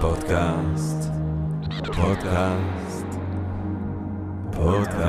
[0.00, 1.10] פודקאסט,
[1.86, 3.06] פודקאסט,
[4.52, 5.02] פודקאסט.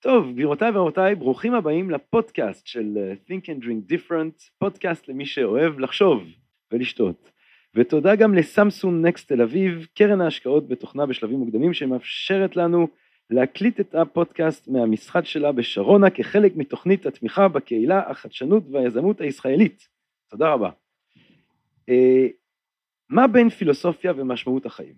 [0.00, 5.78] טוב, גבירותיי ורבותיי, ברוכים הבאים לפודקאסט של אה, Think and Drink Different, פודקאסט למי שאוהב
[5.78, 6.22] לחשוב
[6.72, 7.30] ולשתות.
[7.74, 12.88] ותודה גם לסמסון נקסט תל אביב, קרן ההשקעות בתוכנה בשלבים מוקדמים שמאפשרת לנו
[13.30, 19.88] להקליט את הפודקאסט מהמשחד שלה בשרונה כחלק מתוכנית התמיכה בקהילה, החדשנות והיזמות הישראלית.
[20.28, 20.70] תודה רבה.
[21.88, 22.26] אה,
[23.08, 24.94] מה בין פילוסופיה ומשמעות החיים?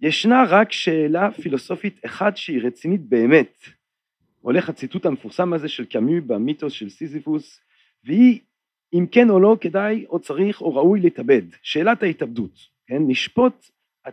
[0.00, 3.58] ישנה רק שאלה פילוסופית אחת שהיא רצינית באמת.
[4.40, 7.60] הולך הציטוט המפורסם הזה של קאמי במיתוס של סיזיפוס,
[8.04, 8.40] והיא
[8.94, 11.42] אם כן או לא כדאי או צריך או ראוי להתאבד.
[11.62, 13.02] שאלת ההתאבדות, כן?
[13.06, 13.66] נשפוט
[14.04, 14.12] עד,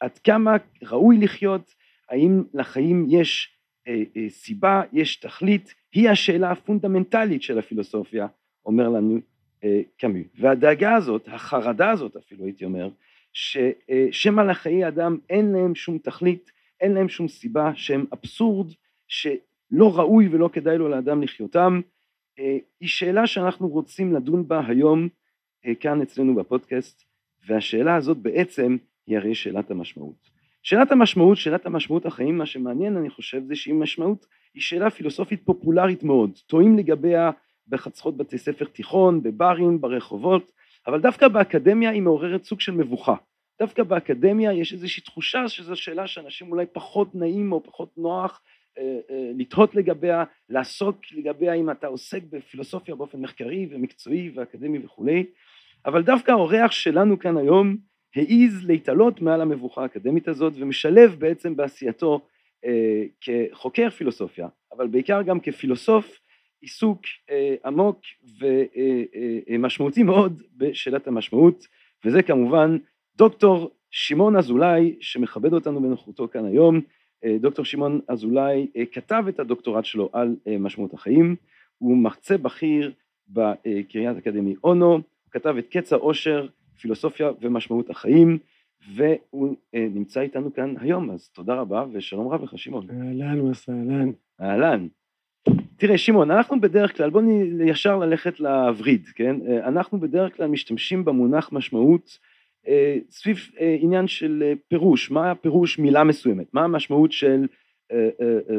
[0.00, 1.74] עד כמה ראוי לחיות,
[2.12, 3.56] האם לחיים יש
[3.88, 8.26] אה, אה, סיבה, יש תכלית, היא השאלה הפונדמנטלית של הפילוסופיה,
[8.66, 9.18] אומר לנו
[9.64, 10.24] אה, קאמי.
[10.38, 12.88] והדאגה הזאת, החרדה הזאת אפילו הייתי אומר,
[13.32, 18.72] ששמא לחיי אדם אין להם שום תכלית, אין להם שום סיבה, שהם אבסורד,
[19.08, 21.80] שלא ראוי ולא כדאי לו לאדם לחיותם,
[22.38, 25.08] אה, היא שאלה שאנחנו רוצים לדון בה היום
[25.66, 27.04] אה, כאן אצלנו בפודקאסט,
[27.46, 30.31] והשאלה הזאת בעצם היא הרי שאלת המשמעות.
[30.62, 35.42] שאלת המשמעות, שאלת המשמעות החיים, מה שמעניין אני חושב זה שהיא משמעות, היא שאלה פילוסופית
[35.44, 37.30] פופולרית מאוד, טועים לגביה
[37.68, 40.52] בחצרות בתי ספר תיכון, בברים, ברחובות,
[40.86, 43.14] אבל דווקא באקדמיה היא מעוררת סוג של מבוכה.
[43.58, 48.40] דווקא באקדמיה יש איזושהי תחושה שזו שאלה שאנשים אולי פחות נעים או פחות נוח
[48.78, 55.26] אה, אה, לתהות לגביה, לעסוק לגביה אם אתה עוסק בפילוסופיה באופן מחקרי ומקצועי ואקדמי וכולי,
[55.86, 57.76] אבל דווקא האורח שלנו כאן היום
[58.16, 62.20] העז להתעלות מעל המבוכה האקדמית הזאת ומשלב בעצם בעשייתו
[62.64, 66.20] אה, כחוקר פילוסופיה, אבל בעיקר גם כפילוסוף
[66.60, 68.00] עיסוק אה, עמוק
[69.50, 71.66] ומשמעותי אה, מאוד בשאלת המשמעות,
[72.04, 72.76] וזה כמובן
[73.16, 76.80] דוקטור שמעון אזולאי שמכבד אותנו בנוכחותו כאן היום,
[77.40, 81.36] דוקטור שמעון אזולאי כתב את הדוקטורט שלו על משמעות החיים,
[81.78, 82.92] הוא מרצה בכיר
[83.28, 85.00] בקריית אקדמי אונו, הוא
[85.30, 86.46] כתב את קץ העושר
[86.82, 88.38] פילוסופיה ומשמעות החיים,
[88.94, 92.86] והוא אה, נמצא איתנו כאן היום, אז תודה רבה ושלום רב לך שמעון.
[92.90, 94.10] אהלן מסאהלן.
[94.40, 94.86] אהלן.
[95.76, 97.22] תראה שמעון, אנחנו בדרך כלל, בוא
[97.64, 99.36] ישר ללכת לווריד, כן?
[99.46, 102.18] אה, אנחנו בדרך כלל משתמשים במונח משמעות
[102.68, 103.50] אה, סביב
[103.80, 107.46] עניין של פירוש, מה הפירוש מילה מסוימת, מה המשמעות של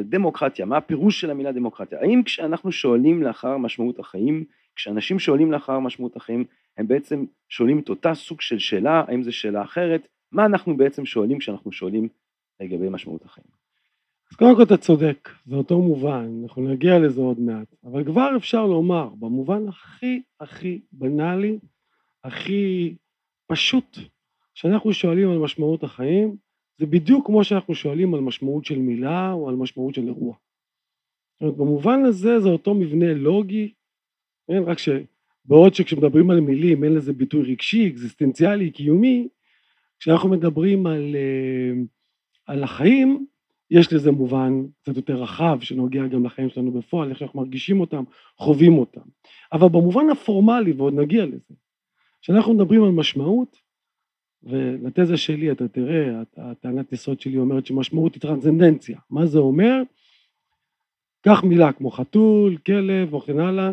[0.04, 4.44] דמוקרטיה, מה הפירוש של המילה דמוקרטיה, האם כשאנחנו שואלים לאחר משמעות החיים,
[4.76, 6.46] כשאנשים שואלים לאחר משמעות החיים,
[6.78, 11.06] הם בעצם שואלים את אותה סוג של שאלה, האם זו שאלה אחרת, מה אנחנו בעצם
[11.06, 12.08] שואלים כשאנחנו שואלים
[12.60, 13.48] לגבי משמעות החיים.
[14.32, 18.30] אז קודם כל אתה צודק, זה אותו מובן, אנחנו נגיע לזה עוד מעט, אבל כבר
[18.38, 21.60] אפשר לומר, במובן הכי הכי בנאלי,
[22.24, 22.96] הכי
[23.48, 23.98] פשוט,
[24.54, 26.36] שאנחנו שואלים על משמעות החיים,
[26.78, 30.36] זה בדיוק כמו שאנחנו שואלים על משמעות של מילה או על משמעות של אירוע.
[31.34, 33.74] זאת אומרת, במובן הזה זה אותו מבנה לוגי,
[34.48, 34.90] כן, רק ש...
[35.46, 39.28] בעוד שכשמדברים על מילים אין לזה ביטוי רגשי, אקזיסטנציאלי, קיומי,
[40.00, 41.82] כשאנחנו מדברים על, אה,
[42.46, 43.26] על החיים,
[43.72, 48.04] יש לזה מובן קצת יותר רחב שנוגע גם לחיים שלנו בפועל, איך שאנחנו מרגישים אותם,
[48.38, 49.02] חווים אותם.
[49.54, 51.54] אבל במובן הפורמלי, ועוד נגיע לזה,
[52.22, 53.58] כשאנחנו מדברים על משמעות,
[54.44, 59.00] ולתזה שלי אתה תראה, הטענת יסוד שלי אומרת שמשמעות היא טרנסצנדנציה.
[59.10, 59.82] מה זה אומר?
[61.22, 63.72] קח מילה כמו חתול, כלב וכן הלאה,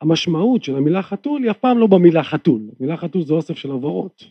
[0.00, 3.70] המשמעות של המילה חתול היא אף פעם לא במילה חתול, מילה חתול זה אוסף של
[3.70, 4.24] עברות.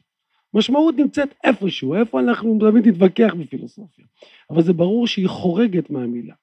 [0.54, 4.06] משמעות נמצאת איפשהו, איפה אנחנו תמיד נתווכח בפילוסופיה,
[4.50, 6.34] אבל זה ברור שהיא חורגת מהמילה.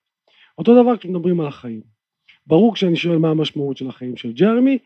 [0.59, 1.81] אותו דבר כשמדברים על החיים.
[2.47, 4.79] ברור כשאני שואל מה המשמעות של החיים של ג'רמי,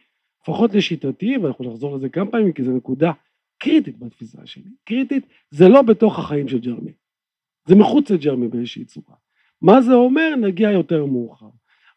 [0.43, 3.13] לפחות לשיטתי, ואנחנו נחזור לזה כמה פעמים כי זו נקודה
[3.59, 6.93] קריטית בתפיסה שלי, קריטית, זה לא בתוך החיים של ג'רמי,
[7.67, 9.15] זה מחוץ לג'רמי באיזושהי צורה.
[9.63, 11.49] מה זה אומר נגיע יותר מאוחר,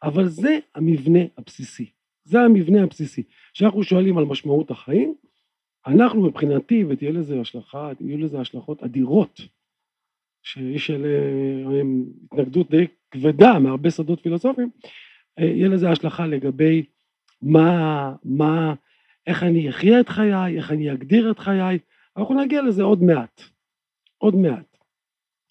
[0.03, 1.91] אבל זה המבנה הבסיסי.
[2.31, 3.23] זה המבנה הבסיסי.
[3.53, 5.15] כשאנחנו שואלים על משמעות החיים,
[5.87, 9.41] אנחנו מבחינתי, ותהיה לזה השלכה, יהיו לזה השלכות אדירות,
[10.43, 14.69] שיש עליהן התנגדות די כבדה מהרבה שדות פילוסופיים,
[15.39, 16.85] אה, יהיה לזה השלכה לגבי
[17.41, 18.73] מה, מה,
[19.27, 21.79] איך אני אחיה את חיי, איך אני אגדיר את חיי,
[22.17, 23.41] אנחנו נגיע לזה עוד מעט,
[24.17, 24.77] עוד מעט.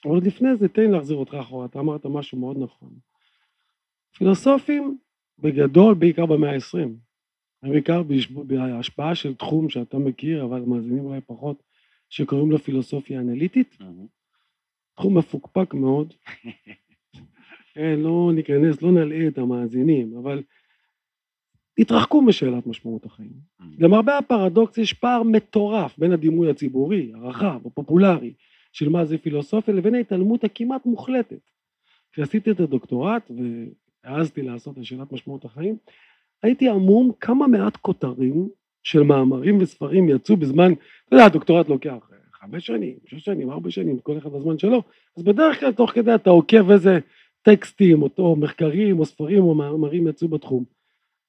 [0.04, 2.90] אבל לפני זה תן לי להחזיר אותך אחורה, אתה אמרת משהו מאוד נכון.
[4.16, 4.98] פילוסופים
[5.42, 6.96] בגדול בעיקר במאה העשרים,
[7.62, 8.02] בעיקר
[8.46, 11.62] בהשפעה של תחום שאתה מכיר אבל מאזינים אולי פחות
[12.08, 13.78] שקוראים לו פילוסופיה אנליטית,
[14.94, 16.14] תחום מפוקפק מאוד,
[17.74, 20.42] כן, לא ניכנס, לא נלאה את המאזינים, אבל
[21.78, 23.32] התרחקו משאלת משמעות החיים.
[23.78, 28.34] למרבה הפרדוקס יש פער מטורף בין הדימוי הציבורי, הרחב, הפופולרי,
[28.72, 31.50] של מה זה פילוסופיה, לבין ההתעלמות הכמעט מוחלטת.
[32.12, 33.30] כשעשיתי את הדוקטורט
[34.04, 35.76] והעזתי לעשות את שאלת משמעות החיים,
[36.42, 38.48] הייתי עמום כמה מעט כותרים
[38.82, 43.98] של מאמרים וספרים יצאו בזמן, אתה יודע, הדוקטורט לוקח חמש שנים, שש שנים, ארבע שנים,
[43.98, 44.82] כל אחד בזמן שלו,
[45.16, 46.98] אז בדרך כלל תוך כדי אתה עוקב איזה
[47.42, 50.64] טקסטים, או מחקרים, או ספרים, או מאמרים יצאו בתחום.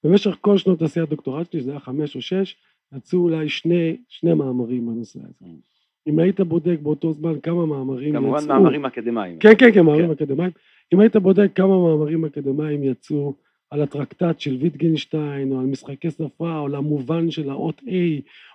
[0.04, 2.56] במשך כל שנות עשיית דוקטורט שלי, זה היה חמש או שש,
[2.96, 5.46] יצאו אולי שני, שני מאמרים בנושא הזה.
[5.46, 6.08] Mm.
[6.08, 8.48] אם היית בודק באותו זמן כמה מאמרים כמובן יצאו...
[8.48, 9.40] מאמרים אקדמיים.
[9.40, 10.12] כן, כן, כן, מאמרים כן.
[10.12, 10.52] אקדמיים.
[10.94, 13.34] אם היית בודק כמה מאמרים אקדמיים יצאו
[13.70, 17.84] על הטרקטט של ויטגנשטיין, או על משחקי שפה, או על המובן של האות A,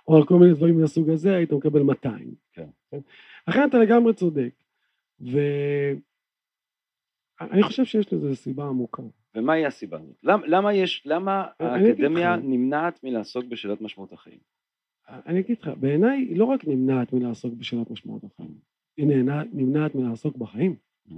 [0.07, 2.35] או על כל מיני דברים מהסוג הזה, היית מקבל 200.
[2.53, 2.67] כן.
[3.47, 4.49] לכן אתה לגמרי צודק.
[5.19, 5.99] ואני
[7.63, 9.03] חושב שיש לזה סיבה עמוקה.
[9.35, 10.15] ומהי הסיבה הזאת?
[10.23, 12.35] למ- למה יש, למה האקדמיה.
[12.35, 14.39] נמנעת מלעסוק בשאלת משמעות החיים?
[15.09, 18.53] אני אגיד לך, בעיניי היא לא רק נמנעת מלעסוק בשאלת משמעות החיים,
[18.97, 19.07] היא
[19.53, 20.75] נמנעת מלעסוק בחיים.
[21.09, 21.13] Mm.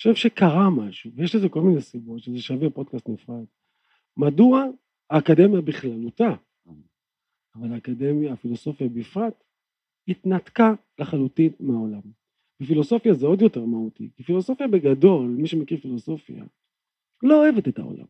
[0.00, 3.44] חושב שקרה משהו, ויש לזה כל מיני סיבות, שזה שווה פודקאסט נפרד.
[4.16, 4.64] מדוע
[5.10, 6.34] האקדמיה בכללותה,
[7.54, 9.44] אבל האקדמיה, הפילוסופיה בפרט,
[10.08, 12.00] התנתקה לחלוטין מהעולם.
[12.60, 16.44] בפילוסופיה זה עוד יותר מהותי, כי פילוסופיה בגדול, מי שמכיר פילוסופיה,
[17.22, 18.06] לא אוהבת את העולם.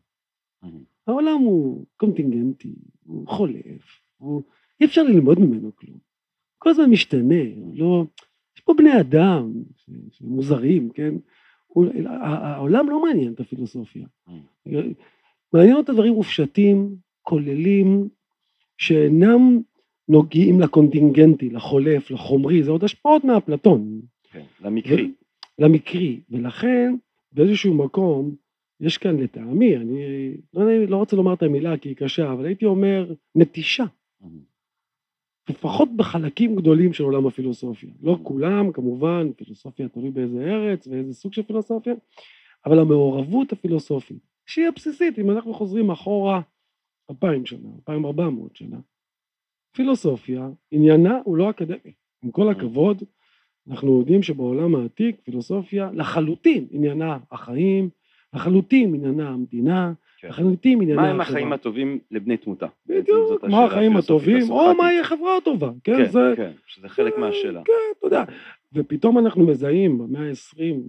[1.07, 4.43] העולם הוא קונטינגנטי, הוא חולף, הוא...
[4.79, 5.97] אי אפשר ללמוד ממנו כלום.
[6.57, 7.43] כל הזמן משתנה,
[7.73, 8.05] לא...
[8.55, 9.53] יש פה בני אדם
[10.11, 11.13] שמוזרים, כן?
[12.21, 14.05] העולם לא מעניין את הפילוסופיה.
[14.29, 14.31] Mm.
[15.53, 18.09] מעניין אותה דברים מופשטים, כוללים,
[18.77, 19.61] שאינם
[20.09, 24.01] נוגעים לקונטינגנטי, לחולף, לחומרי, זה עוד השפעות מאפלטון,
[24.31, 25.11] כן, למקרי.
[25.59, 26.95] למקרי, ולכן
[27.31, 28.35] באיזשהו מקום
[28.79, 32.65] יש כאן לטעמי, אני לא, לא רוצה לומר את המילה כי היא קשה, אבל הייתי
[32.65, 33.85] אומר נטישה,
[34.21, 34.25] Mm.
[35.49, 37.89] לפחות בחלקים גדולים של עולם הפילוסופיה.
[38.01, 41.93] לא כולם, כמובן, פילוסופיה תלוי באיזה ארץ ואיזה סוג של פילוסופיה,
[42.65, 46.41] אבל המעורבות הפילוסופית, שהיא הבסיסית, אם אנחנו חוזרים אחורה
[47.09, 48.77] אלפיים שנה, אלפיים ארבע מאות שנה,
[49.75, 51.93] פילוסופיה, עניינה הוא לא אקדמי.
[52.23, 53.03] עם כל הכבוד,
[53.67, 57.89] אנחנו יודעים שבעולם העתיק פילוסופיה לחלוטין עניינה החיים,
[58.33, 60.29] לחלוטין עניינה המדינה, כן.
[60.63, 61.21] עניינה מה הם.
[61.21, 62.67] החיים הטובים לבני תמותה?
[62.85, 64.77] בדיוק, מה החיים הטובים, או הסוקרטית.
[64.77, 67.61] מהי החברה הטובה, כן, כן, זה, כן, שזה חלק מהשאלה.
[67.65, 68.23] כן, אתה יודע,
[68.73, 70.81] ופתאום אנחנו מזהים במאה ה-20,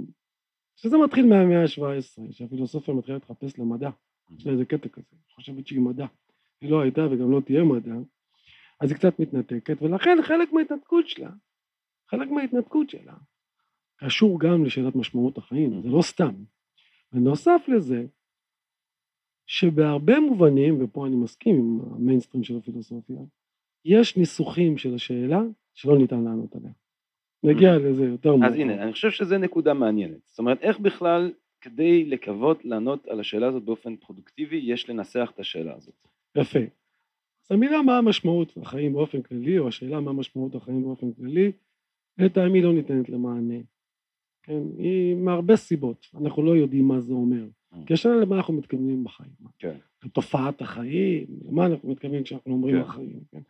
[0.77, 3.91] שזה מתחיל מהמאה ה-17, שהפילוסופיה מתחילה להתחפש למדע,
[4.39, 6.07] יש לה איזה קטע כזה, חושבת שהיא מדע,
[6.61, 7.95] היא לא הייתה וגם לא תהיה מדע,
[8.81, 11.31] אז היא קצת מתנתקת, ולכן חלק מההתנתקות שלה,
[12.11, 13.15] חלק מההתנתקות שלה,
[13.97, 16.35] קשור גם לשאלת משמעות החיים, זה לא סתם.
[17.13, 18.05] ונוסף לזה,
[19.53, 23.17] שבהרבה מובנים, ופה אני מסכים עם המיינסטרים של הפילוסופיה,
[23.85, 25.43] יש ניסוחים של השאלה
[25.75, 26.71] שלא ניתן לענות עליה.
[27.43, 28.47] נגיע לזה יותר מאוחר.
[28.47, 30.19] אז הנה, אני חושב שזו נקודה מעניינת.
[30.27, 35.41] זאת אומרת, איך בכלל, כדי לקוות לענות על השאלה הזאת באופן פרודוקטיבי, יש לנסח את
[35.41, 36.07] השאלה הזאת.
[36.37, 36.59] יפה.
[36.59, 41.53] אז המילה מה המשמעות החיים באופן כללי, או השאלה מה משמעות החיים באופן כללי,
[42.19, 43.59] לטעמי לא ניתנת למענה.
[44.43, 47.45] כן, היא מהרבה סיבות, אנחנו לא יודעים מה זה אומר.
[47.87, 49.31] כי השאלה למה אנחנו מתכוונים בחיים.
[49.59, 49.77] כן.
[50.05, 52.83] לתופעת החיים, למה אנחנו מתכוונים כשאנחנו אומרים כן.
[52.83, 53.21] החיים.
[53.33, 53.41] כן.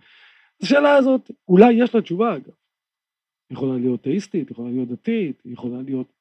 [0.62, 2.52] השאלה הזאת, אולי יש לה תשובה אגב.
[3.50, 6.12] היא יכולה להיות תאיסטית, היא יכולה להיות דתית, היא יכולה להיות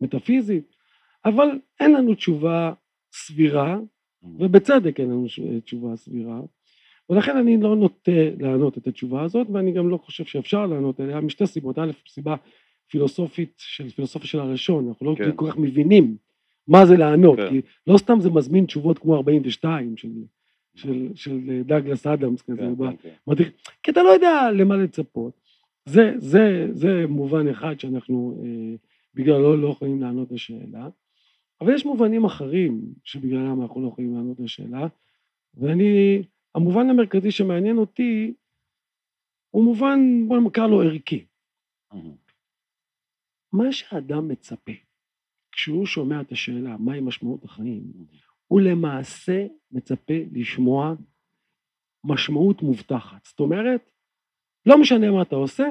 [0.00, 0.76] מטאפיזית,
[1.24, 1.48] אבל
[1.80, 2.72] אין לנו תשובה
[3.12, 3.78] סבירה,
[4.22, 5.26] ובצדק אין לנו
[5.64, 6.40] תשובה סבירה,
[7.10, 11.20] ולכן אני לא נוטה לענות את התשובה הזאת, ואני גם לא חושב שאפשר לענות עליה,
[11.20, 11.78] משתי סיבות.
[11.78, 12.36] א', סיבה
[12.90, 15.36] פילוסופית, של פילוסופיה של הלשון, אנחנו לא כן.
[15.36, 16.16] כל כך מבינים
[16.68, 17.48] מה זה לענות, כן.
[17.50, 20.08] כי לא סתם זה מזמין תשובות כמו 42 של,
[20.74, 23.14] של, של דאגלס אדמס כזה, כן, ב- כן, כן.
[23.26, 23.50] מדריך,
[23.82, 25.40] כי אתה לא יודע למה לצפות.
[25.84, 28.74] זה, זה, זה מובן אחד שאנחנו אה,
[29.14, 30.88] בגללו לא יכולים לענות לשאלה,
[31.60, 34.86] אבל יש מובנים אחרים שבגללם אנחנו לא יכולים לענות לשאלה,
[35.54, 36.22] ואני,
[36.54, 38.34] המובן המרכזי שמעניין אותי
[39.50, 41.24] הוא מובן, בוא נקרא לו ערכי.
[43.52, 44.72] מה שאדם מצפה
[45.56, 47.82] כשהוא שומע את השאלה מהי משמעות החיים,
[48.46, 50.94] הוא למעשה מצפה לשמוע
[52.04, 53.24] משמעות מובטחת.
[53.24, 53.90] זאת אומרת,
[54.66, 55.64] לא משנה מה אתה עושה,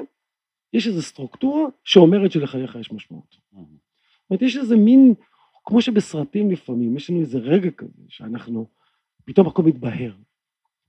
[0.72, 3.30] יש איזו סטרוקטורה שאומרת שלחייך יש משמעות.
[3.30, 5.14] זאת אומרת, יש איזה מין,
[5.64, 8.66] כמו שבסרטים לפעמים, יש לנו איזה רגע כזה, שאנחנו,
[9.24, 10.12] פתאום הכל מתבהר.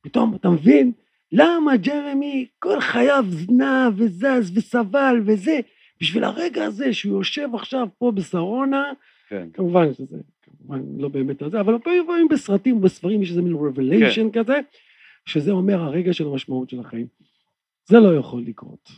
[0.02, 0.92] פתאום אתה מבין
[1.32, 5.60] למה ג'רמי כל חייו נע וזז וסבל וזה,
[6.02, 8.84] בשביל הרגע הזה שהוא יושב עכשיו פה בשרונה,
[9.30, 9.48] כן.
[9.54, 14.34] כמובן שזה, כמובן לא באמת על זה, אבל לפעמים בסרטים ובספרים יש איזה מין revelation
[14.34, 14.44] כן.
[14.44, 14.60] כזה,
[15.26, 17.08] שזה אומר הרגע של המשמעות של החיים.
[17.86, 18.92] זה לא יכול לקרות.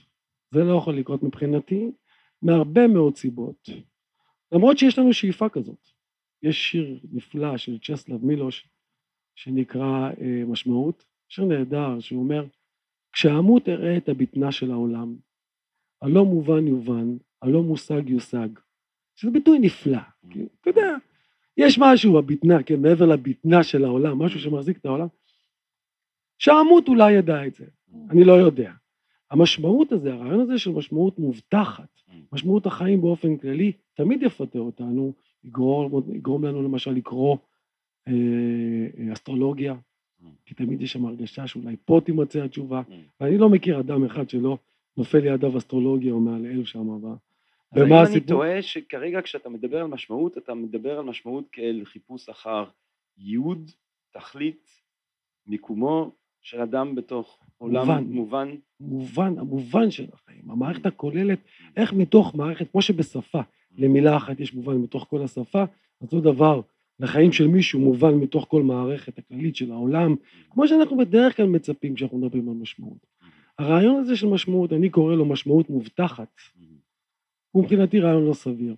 [0.52, 1.92] זה לא יכול לקרות מבחינתי,
[2.42, 3.70] מהרבה מאוד סיבות.
[4.52, 5.90] למרות שיש לנו שאיפה כזאת.
[6.44, 8.68] יש שיר נפלא של צ'סלב מילוש,
[9.36, 12.46] שנקרא אה, משמעות, שיר נהדר, שהוא אומר,
[13.14, 15.16] כשאמות אראה את הבטנה של העולם,
[16.02, 18.50] הלא מובן יובן, הלא מושג יושג.
[19.16, 20.96] שזה ביטוי נפלא, כי אתה יודע,
[21.58, 25.08] יש משהו בבטנה, כן, מעבר לבטנה של העולם, משהו שמחזיק את העולם,
[26.38, 27.66] שהעמות אולי ידע את זה,
[28.10, 28.72] אני לא יודע.
[29.32, 32.02] המשמעות הזה, הרעיון הזה של משמעות מובטחת,
[32.34, 35.14] משמעות החיים באופן כללי, תמיד יפתה אותנו,
[35.44, 37.38] יגרום, יגרום לנו למשל לקרוא
[38.08, 38.14] אה,
[39.00, 39.76] אה, אסטרולוגיה,
[40.46, 42.82] כי תמיד יש שם הרגשה שאולי פה תימצא התשובה,
[43.20, 44.58] ואני לא מכיר אדם אחד שלא
[44.98, 46.80] נופל לידיו אסטרולוגיה או מעליהם שם.
[46.80, 47.20] ומה
[47.74, 48.28] אני הסיפור?
[48.28, 52.64] טועה שכרגע כשאתה מדבר על משמעות, אתה מדבר על משמעות כאל חיפוש אחר
[53.18, 53.72] ייעוד,
[54.12, 54.70] תכלית,
[55.48, 58.04] מיקומו של אדם בתוך עולם מובן.
[58.10, 58.56] מובן?
[58.80, 61.40] מובן, המובן של החיים, המערכת הכוללת,
[61.78, 63.42] איך מתוך מערכת, כמו שבשפה,
[63.78, 65.64] למילה אחת יש מובן מתוך כל השפה,
[66.02, 66.62] אותו דבר
[67.00, 70.16] לחיים של מישהו מובן מתוך כל מערכת הכללית של העולם,
[70.50, 73.06] כמו שאנחנו בדרך כלל מצפים כשאנחנו מדברים על משמעות.
[73.60, 76.42] הרעיון הזה של משמעות, אני קורא לו משמעות מובטחת,
[77.52, 78.76] הוא מבחינתי רעיון לא סביר.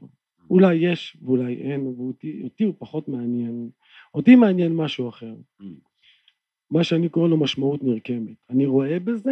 [0.49, 3.69] אולי יש ואולי אין, ואותי אותי הוא פחות מעניין.
[4.13, 5.35] אותי מעניין משהו אחר.
[6.71, 8.37] מה שאני קורא לו משמעות נרקמת.
[8.49, 9.31] אני רואה בזה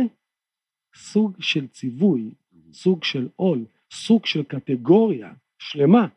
[0.96, 2.32] סוג של ציווי,
[2.72, 6.08] סוג של עול, סוג של קטגוריה שלמה,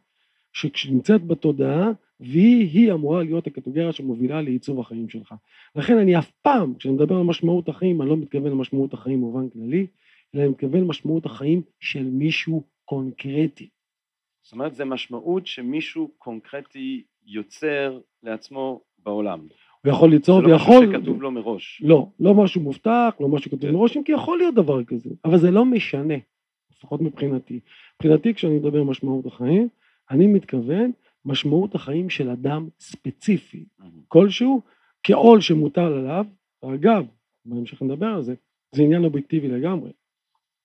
[0.52, 1.90] שכשנמצאת בתודעה,
[2.22, 5.34] והיא אמורה להיות הקטגוריה שמובילה לעיצוב החיים שלך.
[5.76, 9.48] לכן אני אף פעם, כשאני מדבר על משמעות החיים, אני לא מתכוון למשמעות החיים במובן
[9.48, 9.86] כללי,
[10.34, 13.68] אלא אני מתכוון למשמעות החיים של מישהו קונקרטי.
[14.42, 19.46] זאת אומרת, זה משמעות שמישהו קונקרטי יוצר לעצמו בעולם.
[19.84, 20.86] הוא יכול ליצור זה לא ויכול...
[20.86, 21.82] משהו שכתוב לו מראש.
[21.84, 23.74] לא, לא משהו מובטח, לא משהו כתוב כן.
[23.76, 26.14] מראש, אם כי יכול להיות דבר כזה, אבל זה לא משנה,
[26.76, 27.60] לפחות מבחינתי.
[27.94, 29.68] מבחינתי כשאני מדבר על משמעות החיים,
[30.10, 30.92] אני מתכוון
[31.24, 33.64] משמעות החיים של אדם ספציפי,
[34.08, 34.60] כלשהו,
[35.02, 36.26] כעול שמוטל עליו,
[36.62, 37.06] ואגב,
[37.44, 38.34] בהמשך נדבר על זה,
[38.74, 39.90] זה עניין אובייקטיבי לגמרי.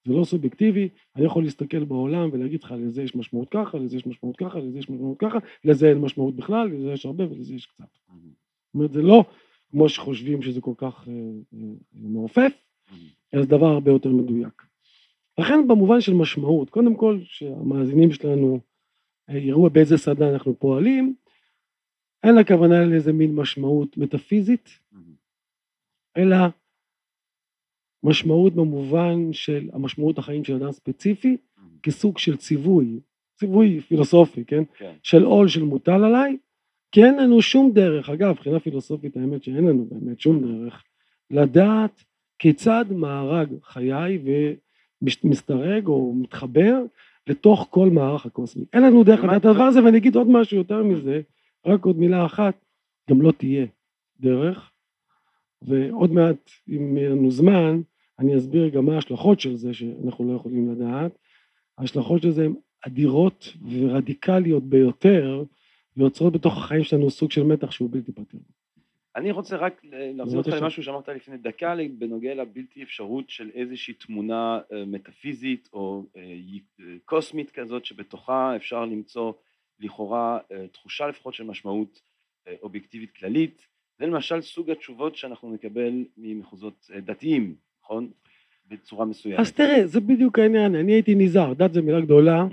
[0.08, 4.08] זה לא סובייקטיבי, אני יכול להסתכל בעולם ולהגיד לך לזה יש משמעות ככה, לזה יש
[4.08, 7.66] משמעות ככה, לזה יש משמעות ככה, לזה אין משמעות בכלל, לזה יש הרבה ולזה יש
[7.66, 7.86] קצת.
[7.94, 9.24] זאת אומרת, זה לא
[9.72, 11.14] כמו שחושבים שזה כל כך אה,
[11.54, 12.52] אה, מעופף,
[13.34, 14.64] אלא זה דבר הרבה יותר מדויק.
[15.40, 18.60] לכן במובן של משמעות, קודם כל שהמאזינים שלנו
[19.30, 21.16] יראו באיזה שדה אנחנו פועלים,
[22.24, 24.70] אין הכוונה לאיזה מין משמעות מטאפיזית,
[26.18, 26.38] אלא
[28.04, 31.38] משמעות במובן של המשמעות החיים של אדם ספציפי,
[31.84, 33.00] כסוג של ציווי,
[33.36, 34.64] ציווי פילוסופי, כן?
[34.78, 34.94] כן.
[35.04, 36.38] של עול של מוטל עליי,
[36.92, 40.84] כי אין לנו שום דרך, אגב, מבחינה פילוסופית האמת שאין לנו באמת שום דרך,
[41.32, 42.04] לדעת
[42.40, 44.20] כיצד מארג חיי
[45.02, 46.84] ומסתרג או מתחבר
[47.28, 48.66] לתוך כל מערך הקוסמי.
[48.74, 51.22] אין לנו דרך לדעת את הדבר הזה, ואני אגיד עוד משהו יותר מזה,
[51.66, 52.66] רק עוד מילה אחת,
[53.10, 53.66] גם לא תהיה
[54.20, 54.72] דרך,
[55.62, 57.82] ועוד מעט, אם יהיה לנו זמן,
[58.20, 61.18] אני אסביר גם מה ההשלכות של זה שאנחנו לא יכולים לדעת.
[61.78, 62.54] ההשלכות של זה הן
[62.88, 65.44] אדירות ורדיקליות ביותר,
[65.98, 68.40] ויוצרות בתוך החיים שלנו סוג של מתח שהוא בלתי פתיר.
[69.18, 70.50] אני רוצה רק להחזיר אותך.
[70.50, 76.22] למשהו שאמרת לפני דקה בנוגע לבלתי אפשרות של איזושהי תמונה אה, מטאפיזית או אה,
[76.80, 79.34] אה, קוסמית כזאת שבתוכה אפשר למצוא
[79.80, 80.40] לכאורה
[80.72, 82.02] תחושה לפחות של משמעות
[82.62, 83.68] אובייקטיבית כללית.
[84.00, 88.10] זה למשל סוג התשובות שאנחנו נקבל ממחוזות דתיים, נכון?
[88.68, 89.40] בצורה מסוימת.
[89.40, 92.46] אז תראה, זה בדיוק העניין, אני הייתי נזהר, דת זו מילה גדולה.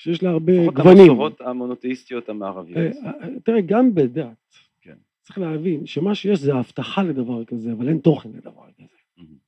[0.00, 0.98] שיש לה הרבה לפחות גוונים.
[0.98, 2.96] המסורות המונותאיסטיות המערביות.
[3.04, 4.54] אה, אה, תראה, גם בדת.
[5.30, 8.86] צריך להבין שמה שיש זה הבטחה לדבר כזה, אבל אין תוכן לדבר כזה.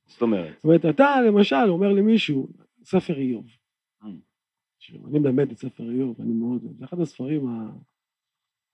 [0.05, 2.47] זאת אומרת, זאת אומרת, אתה למשל אומר למישהו,
[2.83, 3.45] ספר איוב.
[4.79, 7.71] שאני באמת את ספר איוב, אני מאוד, זה אחד הספרים ה-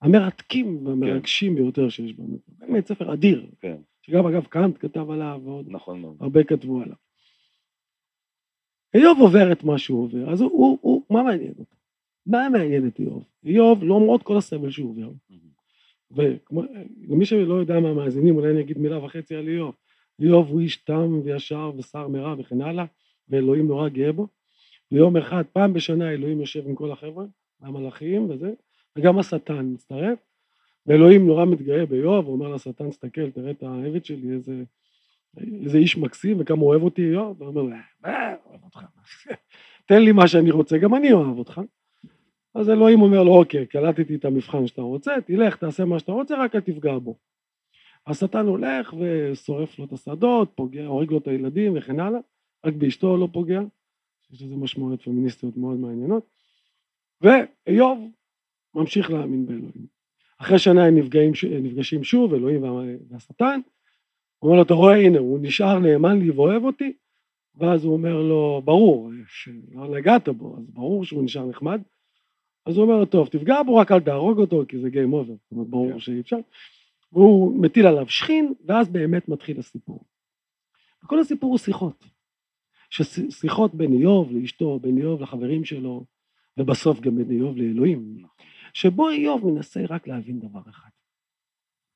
[0.01, 2.37] המרתקים והמרגשים ביותר שיש בנו.
[2.47, 6.15] באמת ספר אדיר, כן, שגם אגב קאנט כתב עליו ועוד נכון.
[6.19, 6.95] הרבה כתבו עליו.
[8.93, 11.75] איוב עובר את מה שהוא עובר, אז הוא, הוא, הוא מה מעניין אותו?
[12.25, 13.23] מה מעניין את איוב?
[13.43, 15.48] איוב, למרות כל הסבל שהוא עובר, מהמם.
[16.11, 19.75] ולמי שלא יודע מהמאזינים, אולי אני אגיד מילה וחצי על איוב.
[20.19, 22.85] איוב הוא איש תם וישר ושר מרע וכן הלאה,
[23.29, 24.27] ואלוהים נורא גאה בו.
[24.91, 27.25] ויום אחד, פעם בשנה אלוהים יושב עם כל החבר'ה,
[27.61, 28.53] המלאכים וזה,
[28.95, 30.19] וגם השטן מצטרף,
[30.85, 34.63] ואלוהים נורא מתגאה באיוב, הוא אומר לשטן, תסתכל, תראה את העבד שלי, איזה,
[35.63, 38.79] איזה איש מקסים, וכמה אוהב אותי איוב, והוא אומר מה, אוהב אותך,
[39.87, 41.61] תן לי מה שאני רוצה, גם אני אוהב אותך.
[42.55, 46.43] אז אלוהים אומר לו, אוקיי, קלטתי את המבחן שאתה רוצה, תלך, תעשה מה שאתה רוצה,
[46.43, 47.17] רק אל תפגע בו.
[48.07, 52.19] השטן הולך ושורף לו את השדות, פוגע, הורג לו את הילדים וכן הלאה,
[52.65, 53.61] רק באשתו לא פוגע,
[54.31, 56.29] יש לזה משמעויות פמיניסטיות מאוד מעניינות,
[57.21, 58.11] ואיוב
[58.75, 59.99] ממשיך להאמין באלוהים.
[60.37, 62.63] אחרי שנה הם נפגעים, נפגשים שוב, אלוהים
[63.09, 63.59] והשטן,
[64.39, 66.93] הוא אומר לו, אתה רואה, הנה, הוא נשאר נאמן לי ואוהב אותי,
[67.55, 71.81] ואז הוא אומר לו, ברור, שלא נגעת בו, אז ברור שהוא נשאר נחמד,
[72.65, 75.51] אז הוא אומר טוב, תפגע בו, רק אל תהרוג אותו, כי זה Game Over, זאת
[75.51, 75.99] אומרת, ברור כן.
[75.99, 76.37] שאי אפשר.
[77.11, 80.05] והוא מטיל עליו שכין, ואז באמת מתחיל הסיפור.
[81.03, 82.05] וכל הסיפור הוא שיחות.
[83.29, 86.05] שיחות בין איוב לאשתו, בין איוב לחברים שלו,
[86.57, 88.23] ובסוף גם בין איוב לאלוהים.
[88.73, 90.89] שבו איוב מנסה רק להבין דבר אחד.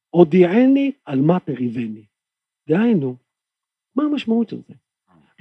[0.09, 2.05] הודיעני על מה תריבני.
[2.69, 3.15] דהיינו,
[3.95, 4.73] מה המשמעות של זה?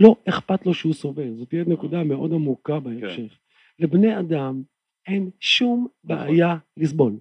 [0.00, 3.16] לא אכפת לו שהוא סובל, זאת תהיה נקודה מאוד עמוקה בהמשך.
[3.16, 3.26] כן.
[3.78, 4.62] לבני אדם
[5.06, 7.12] אין שום בעיה לסבול.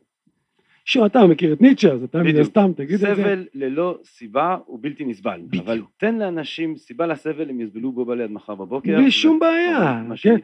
[0.86, 3.16] שוב, אתה מכיר את ניטשה, אז אתה מן הסתם תגיד את זה.
[3.16, 5.42] סבל ללא סיבה הוא בלתי נסבל.
[5.48, 5.64] בדיוק.
[5.64, 8.98] אבל תן לאנשים סיבה לסבל, הם יסבלו בו בליד מחר בבוקר.
[8.98, 10.04] בלי שום בעיה.
[10.22, 10.38] כן.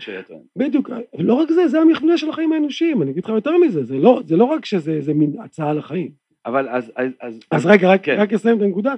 [0.56, 0.90] בדיוק.
[1.18, 4.22] לא רק זה, זה המכנה של החיים האנושיים, אני אגיד לך יותר מזה, זה לא,
[4.26, 6.12] זה לא רק שזה מין הצעה לחיים.
[6.46, 6.92] אבל אז...
[6.96, 8.16] אז, אז, אז רגע, רק, כן.
[8.20, 8.94] רק אסיים את הנקודה.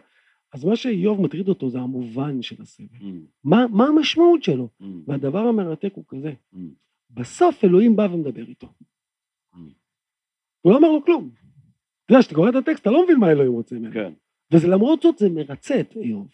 [0.53, 2.86] אז מה שאיוב מטריד אותו זה המובן של הסבל.
[3.00, 3.05] Mm.
[3.43, 4.69] מה, מה המשמעות שלו?
[4.81, 4.86] Mm.
[5.08, 6.58] והדבר המרתק הוא כזה, mm.
[7.09, 8.67] בסוף אלוהים בא ומדבר איתו.
[10.61, 11.29] הוא לא אומר לו כלום.
[12.05, 13.93] אתה יודע, כשאתה קורא את הטקסט, אתה לא מבין מה אלוהים רוצה ממנו.
[13.93, 14.13] כן.
[14.51, 16.27] וזה למרות זאת זה מרצה את איוב.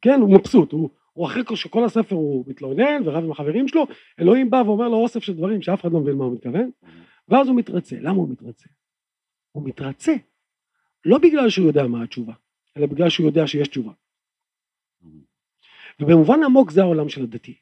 [0.00, 3.86] כן, הוא מבסוט, הוא, הוא אחרי שכל הספר הוא מתלונן ורב עם החברים שלו,
[4.20, 6.70] אלוהים בא ואומר לו אוסף של דברים שאף אחד לא מבין מה הוא מתכוון,
[7.28, 7.96] ואז הוא מתרצה.
[8.00, 8.68] למה הוא מתרצה?
[9.52, 10.14] הוא מתרצה
[11.04, 12.34] לא בגלל שהוא יודע מה התשובה,
[12.76, 13.92] אלא בגלל שהוא יודע שיש תשובה.
[16.00, 17.54] ובמובן עמוק זה העולם של הדתי.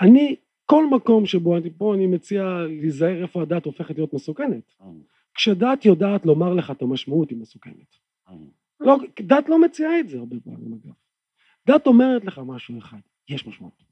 [0.00, 0.36] אני
[0.70, 4.74] כל מקום שבו אני פה אני מציע להיזהר איפה הדת הופכת להיות מסוכנת.
[5.34, 7.96] כשדת יודעת לומר לך את המשמעות היא מסוכנת.
[8.80, 10.94] לא, דת לא מציעה את זה הרבה פעמים אגב.
[11.66, 13.84] דת אומרת לך משהו אחד, יש משמעות.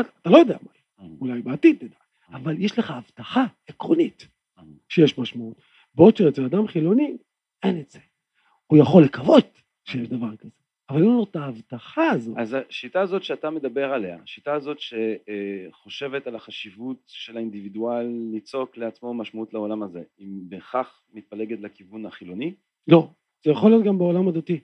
[0.00, 1.96] אתה לא יודע מה, אולי בעתיד תדע,
[2.32, 4.28] אבל יש לך הבטחה עקרונית
[4.88, 5.60] שיש משמעות.
[5.94, 7.16] בעוד שאצל אדם חילוני
[7.62, 7.98] אין את זה.
[8.66, 10.57] הוא יכול לקוות שיש דבר כזה.
[10.90, 12.34] אבל אין לו את ההבטחה הזאת.
[12.38, 19.14] אז השיטה הזאת שאתה מדבר עליה, השיטה הזאת שחושבת על החשיבות של האינדיבידואל ליצוק לעצמו
[19.14, 22.54] משמעות לעולם הזה, היא בהכרח מתפלגת לכיוון החילוני?
[22.88, 23.08] לא,
[23.44, 24.60] זה יכול להיות גם בעולם הדתי.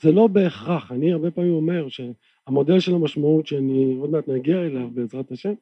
[0.00, 4.90] זה לא בהכרח, אני הרבה פעמים אומר שהמודל של המשמעות שאני עוד מעט נגיע אליו
[4.90, 5.54] בעזרת השם,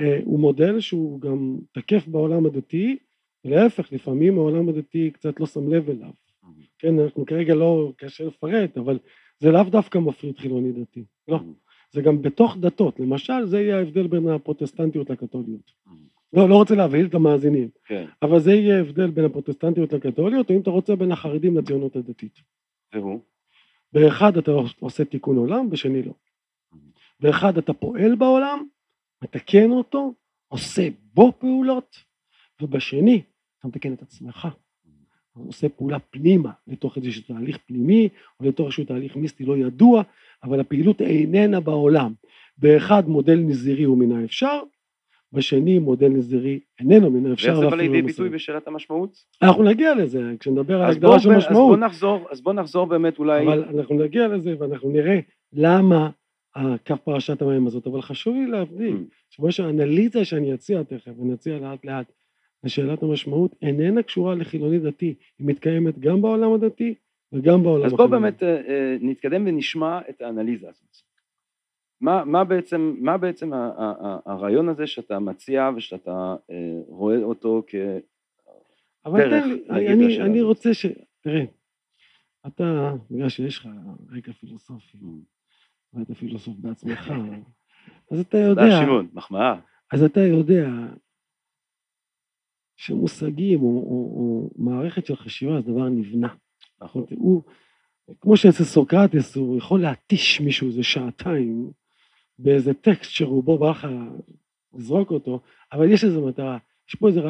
[0.00, 2.96] אה, הוא מודל שהוא גם תקף בעולם הדתי,
[3.44, 6.10] להפך, לפעמים העולם הדתי קצת לא שם לב אליו.
[6.78, 8.98] כן, אנחנו כרגע לא, קשה לפרט, אבל
[9.38, 11.40] זה לאו דווקא מפריד חילוני דתי, לא.
[11.92, 15.72] זה גם בתוך דתות, למשל זה יהיה ההבדל בין הפרוטסטנטיות לקתוליות.
[16.32, 18.06] לא, לא רוצה להבהיל את המאזינים, כן.
[18.22, 22.38] אבל זה יהיה ההבדל בין הפרוטסטנטיות לקתוליות, או אם אתה רוצה בין החרדים לציונות הדתית.
[22.94, 23.20] והוא?
[23.92, 26.12] באחד אתה עושה תיקון עולם, בשני לא.
[27.20, 28.66] באחד אתה פועל בעולם,
[29.22, 30.14] מתקן אותו,
[30.48, 31.96] עושה בו פעולות,
[32.62, 33.22] ובשני
[33.58, 34.48] אתה מתקן את עצמך.
[35.36, 38.08] הוא עושה פעולה פנימה לתוך איזשהו תהליך פנימי
[38.40, 40.02] או לתוך איזשהו תהליך מיסטי לא ידוע
[40.44, 42.12] אבל הפעילות איננה בעולם
[42.58, 44.60] באחד מודל נזירי הוא מן האפשר
[45.32, 49.16] בשני מודל נזירי איננו מן האפשר ואיך זה בא לידי לא ביטוי בשאלת המשמעות?
[49.42, 53.18] אנחנו נגיע לזה כשנדבר על הגדרה של משמעות אז בוא נחזור אז בוא נחזור באמת
[53.18, 55.18] אולי אבל אנחנו נגיע לזה ואנחנו נראה
[55.52, 56.10] למה
[56.54, 59.14] הקו פרשת המים הזאת אבל חשוב לי להבדיל mm.
[59.30, 62.12] שמה שהאנליזה שאני אציע תכף אני אציע לאט לאט
[62.64, 66.94] ושאלת המשמעות איננה קשורה לחילוני דתי, היא מתקיימת גם בעולם הדתי
[67.32, 67.86] וגם בעולם החילוני.
[67.86, 70.96] אז בואו באמת אה, אה, נתקדם ונשמע את האנליזה הזאת.
[72.00, 73.50] מה, מה בעצם, מה בעצם
[74.26, 78.02] הרעיון הזה שאתה מציע ושאתה אה, רואה אותו כדרך
[79.06, 80.86] אבל תן לי, אני, אני רוצה ש...
[81.20, 81.44] תראה,
[82.46, 83.68] אתה, בגלל שיש לך
[84.10, 85.04] רקע פילוסופי, mm.
[85.94, 87.12] ואתה פילוסוף בעצמך,
[88.12, 88.62] אז אתה יודע...
[88.62, 89.54] תודה שמעון, מחמאה.
[89.92, 90.68] אז אתה יודע
[92.76, 96.34] שמושגים או, או, או מערכת של חשיבה זה דבר נבנה.
[96.82, 97.04] נכון.
[97.10, 97.42] הוא,
[98.20, 101.70] כמו שאצל סוקרטס הוא יכול להתיש מישהו איזה שעתיים
[102.38, 103.86] באיזה טקסט שרובו בא לך
[104.74, 105.40] לזרוק אותו,
[105.72, 106.58] אבל יש איזה מטרה,
[106.88, 107.20] יש פה איזה,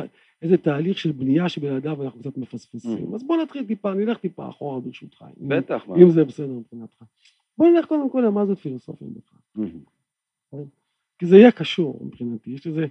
[0.42, 3.12] איזה תהליך של בנייה שבלעדיו אנחנו קצת מפספסים.
[3.12, 3.14] Mm.
[3.14, 5.24] אז בוא נתחיל טיפה, נלך טיפה אחורה ברשותך.
[5.36, 5.82] בטח.
[5.88, 7.02] אם, אם זה בסדר מבחינתך.
[7.58, 9.64] בוא נלך קודם כל למה זאת פילוסופיה בכלל.
[9.64, 10.56] Mm-hmm.
[11.18, 12.86] כי זה יהיה קשור מבחינתי, יש לזה,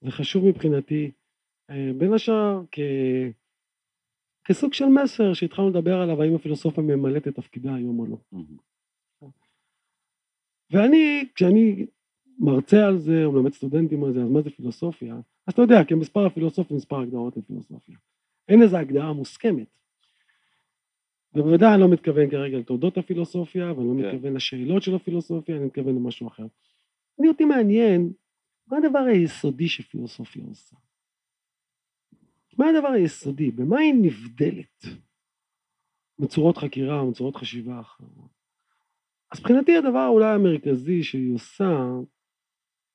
[0.00, 1.10] זה חשוב מבחינתי
[1.68, 2.78] בין השאר כ...
[4.44, 8.16] כסוג של מסר שהתחלנו לדבר עליו, האם הפילוסופיה ממלאת את תפקידה היום או לא.
[10.70, 11.86] ואני, כשאני
[12.38, 15.14] מרצה על זה, או מלמד סטודנטים על זה, אז מה זה פילוסופיה?
[15.46, 17.96] אז אתה יודע, כמספר הפילוסופים, מספר הגדרות לפילוסופיה.
[18.48, 19.68] אין איזו הגדרה מוסכמת.
[21.34, 24.08] ובוודאי אני לא מתכוון כרגע לתולדות הפילוסופיה, ואני לא כן.
[24.08, 26.46] מתכוון לשאלות של הפילוסופיה, אני מתכוון למשהו אחר.
[27.20, 28.12] אני אותי מעניין,
[28.66, 30.76] מה הדבר היסודי שפילוסופיה עושה?
[32.58, 33.50] מה הדבר היסודי?
[33.50, 34.84] במה היא נבדלת?
[36.18, 38.36] מצורות חקירה מצורות חשיבה אחרות.
[39.32, 41.70] אז מבחינתי הדבר אולי המרכזי שהיא עושה,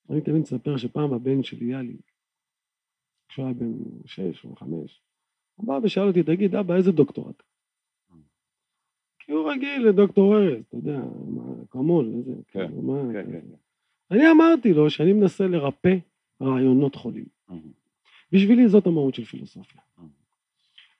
[0.09, 1.97] אני תמיד מספר שפעם הבן שלי, יאלי,
[3.29, 3.73] כשהוא היה בן
[4.05, 5.01] שש או חמש,
[5.55, 7.43] הוא בא ושאל אותי, תגיד, אבא, איזה דוקטורט?
[9.19, 10.99] כי הוא רגיל לדוקטור ארז, אתה יודע,
[11.69, 13.41] כמון, איזה, כן, כאילו, מה, כן, כזה.
[13.41, 14.15] כן.
[14.15, 15.97] אני אמרתי לו שאני מנסה לרפא
[16.41, 17.25] רעיונות חולים.
[18.31, 19.81] בשבילי זאת המהות של פילוסופיה.
[19.97, 20.01] Mhm.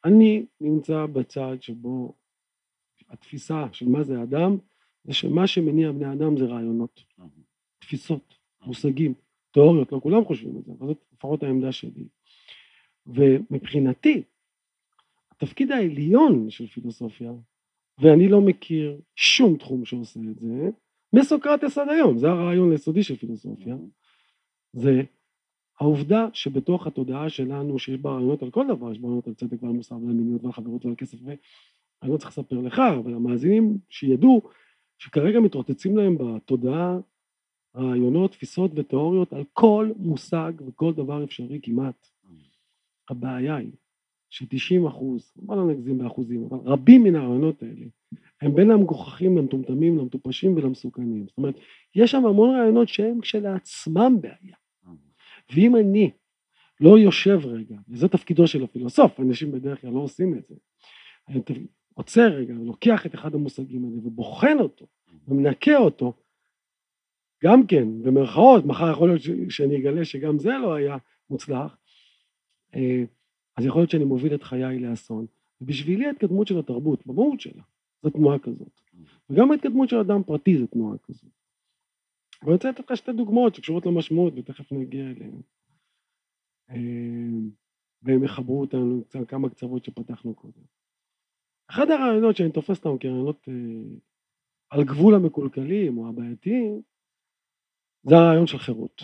[0.06, 2.14] אני נמצא בצד שבו
[3.10, 4.58] התפיסה של מה זה אדם,
[5.04, 7.32] זה שמה שמניע בני אדם זה רעיונות, מהמם.
[7.80, 8.34] תפיסות,
[8.66, 9.14] מושגים,
[9.52, 12.08] תיאוריות, לא כולם חושבים את זה, אבל זאת לפחות העמדה שלי.
[13.08, 14.24] ומבחינתי,
[15.32, 17.32] התפקיד העליון של פילוסופיה,
[17.98, 20.70] ואני לא מכיר שום תחום שעושה את זה,
[21.14, 23.76] מסוקרטס עד היום, זה הרעיון היסודי של פילוסופיה,
[24.74, 25.02] זה
[25.82, 29.64] העובדה שבתוך התודעה שלנו שיש בה רעיונות על כל דבר, יש בה רעיונות על צדק
[29.64, 33.78] ועל מוסר ועל מיניות ועל חברות ועל כסף ואני לא צריך לספר לך, אבל המאזינים
[33.90, 34.42] שידעו
[34.98, 37.00] שכרגע מתרוצצים להם בתודעה
[37.76, 42.08] רעיונות, תפיסות ותיאוריות על כל מושג וכל דבר אפשרי כמעט.
[43.10, 43.72] הבעיה היא
[44.30, 47.86] ש-90 אחוז, בוא לא נגזים באחוזים, אבל רבים מן הרעיונות האלה
[48.42, 51.26] הם בין המגוחכים למטומטמים, למטופשים ולמסוכנים.
[51.28, 51.56] זאת אומרת,
[51.96, 54.61] יש שם המון רעיונות שהם כשלעצמם בעיה.
[55.54, 56.12] ואם אני
[56.80, 60.56] לא יושב רגע, וזה תפקידו של הפילוסוף, אנשים בדרך כלל לא עושים את זה,
[61.28, 61.42] אני
[61.94, 64.88] עוצר רגע ולוקח את אחד המושגים האלה ובוחן אותו
[65.28, 66.14] ומנקה אותו,
[67.44, 70.98] גם כן, במרכאות, מחר יכול להיות שאני אגלה שגם זה לא היה
[71.30, 71.78] מוצלח,
[72.76, 73.04] אה,
[73.58, 75.26] אז יכול להיות שאני מוביל את חיי לאסון.
[75.62, 77.64] ובשבילי ההתקדמות של התרבות, במהות שלה,
[78.04, 78.82] זו תנועה כזאת.
[79.30, 81.32] וגם ההתקדמות של אדם פרטי זו תנועה כזאת.
[82.44, 85.42] ואני רוצה לתת לך שתי דוגמאות שקשורות למשמעות, ותכף נגיע אליהן.
[86.70, 86.76] אה,
[88.02, 90.64] והם יחברו אותנו קצת- כמה קצוות שפתחנו קודם.
[91.70, 93.54] אחד הרעיונות שאני תופס אותם כרעיונות אה,
[94.70, 96.82] על גבול המקולקלים או הבעייתיים,
[98.04, 99.02] זה הרעיון של חירות.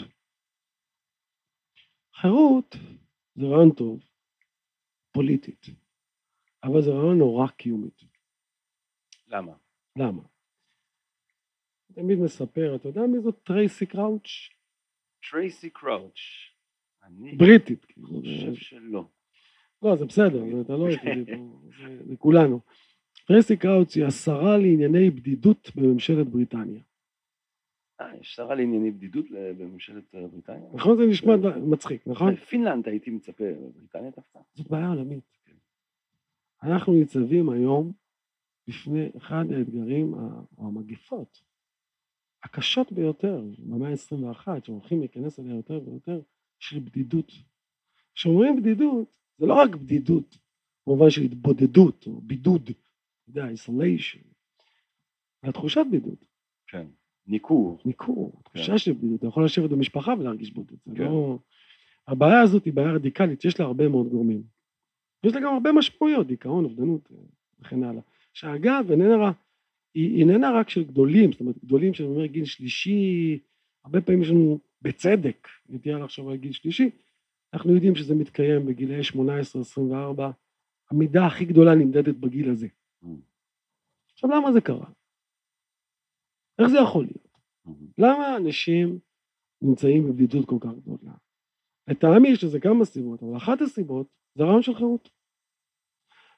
[2.15, 2.76] חירות
[3.36, 4.00] זה רעיון טוב,
[5.12, 5.65] פוליטית,
[6.63, 8.02] אבל זה רעיון נורא קיומית.
[9.28, 9.54] למה?
[9.97, 10.23] למה?
[11.98, 14.50] תמיד מספר, אתה יודע מי זאת טרייסי קראוץ'?
[15.32, 16.20] טרייסי קראוץ'.
[17.04, 17.86] אני בריטית.
[17.86, 19.06] כאילו, חושב שלא.
[19.82, 21.32] לא, זה בסדר, אתה לא היחידי
[22.08, 22.60] זה- כולנו.
[23.28, 26.82] טרייסי קראוץ' היא השרה לענייני בדידות בממשלת בריטניה.
[28.02, 30.70] אה, יש שרה לענייני בדידות בממשלת אה, בריטניה?
[30.74, 30.98] נכון?
[30.98, 31.34] זה נשמע
[31.68, 32.36] מצחיק, נכון?
[32.36, 33.44] פינלנד הייתי מצפה,
[33.76, 34.40] בריטניה דווקא.
[34.54, 35.24] זאת בעיה עולמית.
[36.64, 37.92] אנחנו ניצבים היום
[38.68, 41.47] בפני אחד האתגרים או המגפות
[42.48, 46.22] הקשות ביותר במאה ה-21, שהולכים להיכנס אליה יותר ויותר,
[46.60, 47.32] של בדידות.
[48.16, 49.08] כשאומרים בדידות,
[49.38, 50.38] זה לא רק בדידות
[50.88, 54.20] במובן של התבודדות או בידוד, אתה יודע, איסוליישן,
[55.44, 56.18] זה התחושת בידוד,
[56.68, 56.88] כן.
[57.28, 57.80] ניכור.
[57.86, 61.04] ניכור, תחושה של בדידות, אתה יכול לשבת במשפחה ולהרגיש בודד, זה כן.
[61.04, 61.40] לא...
[62.08, 64.44] הבעיה הזאת היא בעיה רדיקלית, יש לה הרבה מאוד גורמים.
[65.24, 67.18] יש לה גם הרבה משמעויות, דיכאון, אובדנות אה,
[67.60, 68.02] וכן הלאה.
[68.34, 69.47] שאגב, איננה, רק-
[69.93, 73.39] היא איננה רק של גדולים, זאת אומרת, גדולים שאני אומר גיל שלישי,
[73.84, 76.89] הרבה פעמים יש לנו, בצדק, נטייה לחשוב על גיל שלישי,
[77.54, 79.02] אנחנו יודעים שזה מתקיים בגילאי
[79.80, 80.21] 18-24,
[80.91, 82.67] המידה הכי גדולה נמדדת בגיל הזה.
[83.04, 83.08] Mm.
[84.13, 84.89] עכשיו, למה זה קרה?
[86.60, 87.28] איך זה יכול להיות?
[87.65, 87.88] מהמם.
[87.97, 89.00] למה אנשים
[89.62, 91.13] נמצאים בבדידות כל כך גדולה?
[91.88, 95.10] לטעמי יש לזה כמה סיבות, אבל אחת הסיבות זה הרעיון של חירות.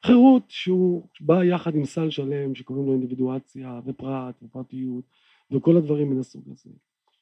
[0.06, 5.04] חירות שהוא בא יחד עם סל שלם שקוראים לו אינדיבידואציה ופרט ופרטיות
[5.52, 6.70] וכל הדברים מן הסוג הזה.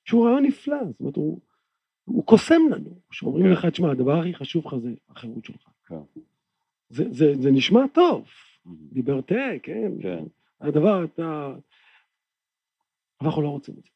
[0.05, 1.39] שהוא רעיון נפלא, זאת אומרת הוא,
[2.05, 3.51] הוא קוסם לנו, שאומרים כן.
[3.51, 5.69] לך, תשמע, הדבר הכי חשוב לך זה החירות שלך.
[5.85, 5.95] כן.
[6.89, 8.25] זה, זה, זה נשמע טוב,
[8.65, 8.77] מהמם.
[8.91, 10.23] ליברטה, כן, כן.
[10.61, 11.53] הדבר, אתה...
[13.21, 13.89] אנחנו לא רוצים את זה.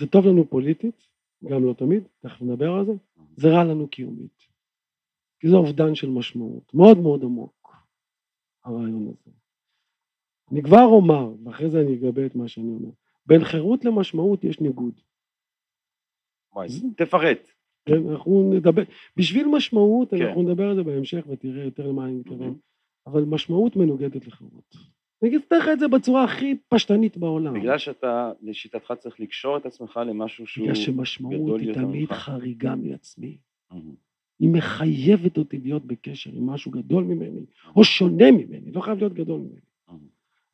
[0.00, 1.06] זה טוב לנו פוליטית,
[1.44, 2.92] גם לא תמיד, תכף נדבר על זה,
[3.36, 4.42] זה רע לנו קיומית.
[5.40, 7.61] כי זה אובדן של משמעות, מאוד מאוד עמוק,
[8.64, 9.30] הרעיון הזה.
[10.52, 12.90] אני כבר אומר, ואחרי זה אני אגבה את מה שאני אומר,
[13.26, 15.00] בין חירות למשמעות יש ניגוד.
[16.54, 17.50] וואי, תפרט.
[17.84, 18.82] כן, אנחנו נדבר,
[19.16, 20.22] בשביל משמעות, כן.
[20.22, 22.56] אנחנו נדבר על זה בהמשך ותראה יותר למה אני מתכוון, מהמם.
[23.06, 24.76] אבל משמעות מנוגדת לחירות.
[25.22, 27.54] אני אגיד לך את זה בצורה הכי פשטנית בעולם.
[27.54, 30.64] בגלל שאתה, לשיטתך, צריך לקשור את עצמך למשהו שהוא...
[30.64, 32.12] בגלל שמשמעות גדול היא יותר תמיד ממך.
[32.12, 33.38] חריגה מעצמי.
[34.42, 37.40] היא מחייבת אותי להיות בקשר עם משהו גדול ממני,
[37.76, 39.60] או שונה ממני, לא חייב להיות גדול ממני.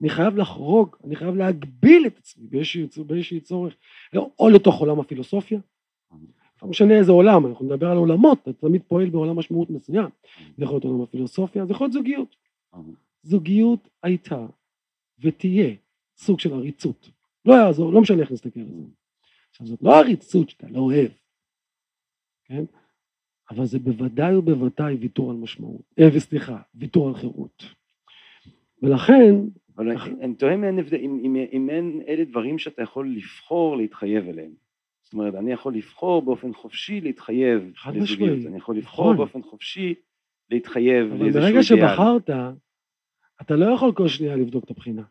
[0.01, 2.46] אני חייב לחרוג, אני חייב להגביל את עצמי
[3.07, 3.74] באיזשהו צורך,
[4.38, 5.61] או לתוך עולם הפילוסופיה,
[6.62, 10.09] לא משנה איזה עולם, אנחנו נדבר על עולמות, אתה תמיד פועל בעולם משמעות מסוים,
[10.57, 12.37] זה יכול להיות עולם הפילוסופיה, זה יכול להיות זוגיות.
[13.22, 14.46] זוגיות הייתה
[15.18, 15.74] ותהיה
[16.16, 17.11] סוג של עריצות,
[17.44, 18.83] לא יעזור, לא משנה איך נסתכל על זה.
[19.51, 21.11] עכשיו זאת לא עריצות שאתה לא אוהב,
[22.44, 22.64] כן?
[23.51, 27.65] אבל זה בוודאי ובוודאי ויתור על משמעות, אה, וסליחה, ויתור על חירות.
[28.83, 29.35] ולכן...
[29.77, 34.29] אבל אני תוהה אם אין, אם, אם, אם אין אלה דברים שאתה יכול לבחור להתחייב
[34.29, 34.51] אליהם.
[35.03, 39.17] זאת אומרת, אני יכול לבחור באופן חופשי להתחייב לזוגיות, אני יכול לבחור נכון.
[39.17, 39.95] באופן חופשי
[40.51, 41.43] להתחייב לאיזשהו אידיאל.
[41.43, 42.31] אבל ברגע שבחרת,
[43.41, 45.03] אתה לא יכול כל שנייה לבדוק את הבחינה.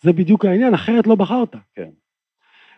[0.00, 1.56] זה בדיוק העניין, אחרת לא בחרת.
[1.74, 1.90] כן.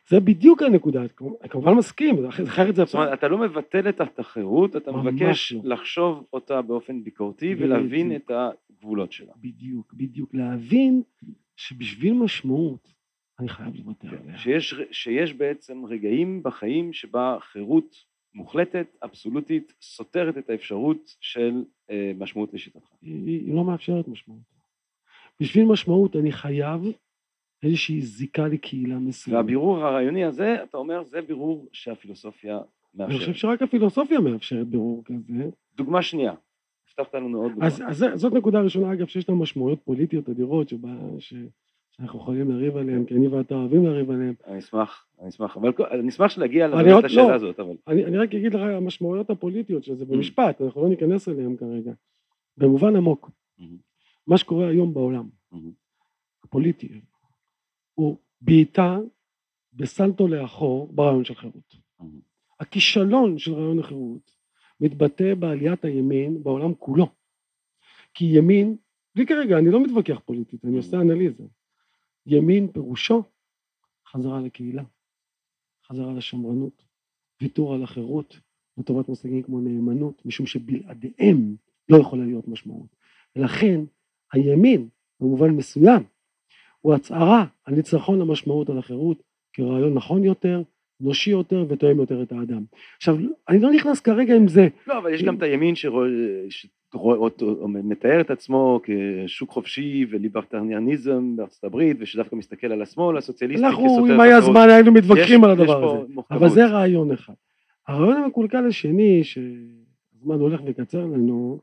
[0.09, 2.85] זה בדיוק הנקודה, אני כמובן מסכים, אחרת זה...
[2.85, 5.61] זאת אומרת, אתה לא מבטל את החירות, אתה מבקש לא.
[5.64, 9.33] לחשוב אותה באופן ביקורתי ולהבין את הגבולות שלה.
[9.37, 11.03] בדיוק, בדיוק, להבין
[11.57, 12.95] שבשביל משמעות
[13.40, 14.38] אני חייב לוותר כן, עליה.
[14.38, 17.97] שיש, שיש בעצם רגעים בחיים שבה חירות
[18.35, 22.88] מוחלטת, אבסולוטית, סותרת את האפשרות של אה, משמעות לשיטתך.
[23.03, 24.40] היא, היא לא מאפשרת משמעות.
[25.40, 26.81] בשביל משמעות אני חייב
[27.64, 29.37] איזושהי זיקה לקהילה מסוימת.
[29.37, 32.59] והבירור הרעיוני הזה, אתה אומר, זה בירור שהפילוסופיה
[32.94, 33.11] מאפשרת.
[33.11, 35.50] אני חושב שרק הפילוסופיה מאפשרת בירור כזה.
[35.77, 36.35] דוגמה שנייה.
[36.98, 37.66] הבטחת לנו מאוד דוגמה.
[37.66, 41.35] אז, אז זאת נקודה ראשונה, אגב, שיש לה משמעויות פוליטיות אדירות, שבה, ש,
[41.90, 44.35] שאנחנו יכולים לריב עליהן, כי אני ואתה אוהבים לריב עליהן.
[44.46, 47.74] אני אשמח, אני אשמח, אבל אני אשמח שנגיע לשאלה לא, הזאת, אבל...
[47.88, 51.92] אני, אני רק אגיד לך המשמעויות הפוליטיות של זה במשפט, אנחנו לא ניכנס אליהן כרגע.
[52.57, 53.31] במובן עמוק.
[53.59, 53.62] Mm-hmm.
[54.27, 55.59] מה שקורה היום בעולם, mm-hmm.
[56.44, 57.00] הפוליטי,
[57.94, 58.98] הוא בעיטה
[59.72, 61.76] בסלטו לאחור ברעיון של חירות.
[62.61, 64.30] הכישלון של רעיון החירות
[64.80, 67.07] מתבטא בעליית הימין בעולם כולו.
[68.14, 68.76] כי ימין,
[69.14, 71.44] בלי כרגע, אני לא מתווכח פוליטית, אני עושה אנליזה.
[72.26, 73.22] ימין פירושו
[74.09, 74.83] חזרה לקהילה,
[75.87, 76.85] חזרה לשמרנות,
[77.40, 78.40] ויתור על החירות
[78.78, 81.57] לטובת מושגים כמו נאמנות, משום שבלעדיהם
[81.88, 82.96] לא יכולה להיות משמעות.
[83.37, 83.80] ולכן
[84.33, 84.88] הימין
[85.20, 86.02] במובן מסוים
[86.85, 90.62] הוא הצהרה על ניצחון המשמעות על החירות כרעיון נכון יותר,
[91.03, 92.62] אנושי יותר ותואם יותר את האדם.
[92.97, 93.16] עכשיו,
[93.49, 94.68] אני לא נכנס כרגע עם זה.
[94.87, 95.75] לא, אבל יש גם את הימין
[96.49, 104.20] שמתאר את עצמו כשוק חופשי וליברטריאניזם בארצות הברית, ושדווקא מסתכל על השמאל הסוציאליסטי אנחנו, אם
[104.20, 106.07] היה זמן היינו מתווכחים על הדבר הזה.
[106.31, 107.35] אבל זה רעיון אחד.
[107.88, 111.61] הרעיון המקולקל השני, שהזמן הולך וקצר לנו,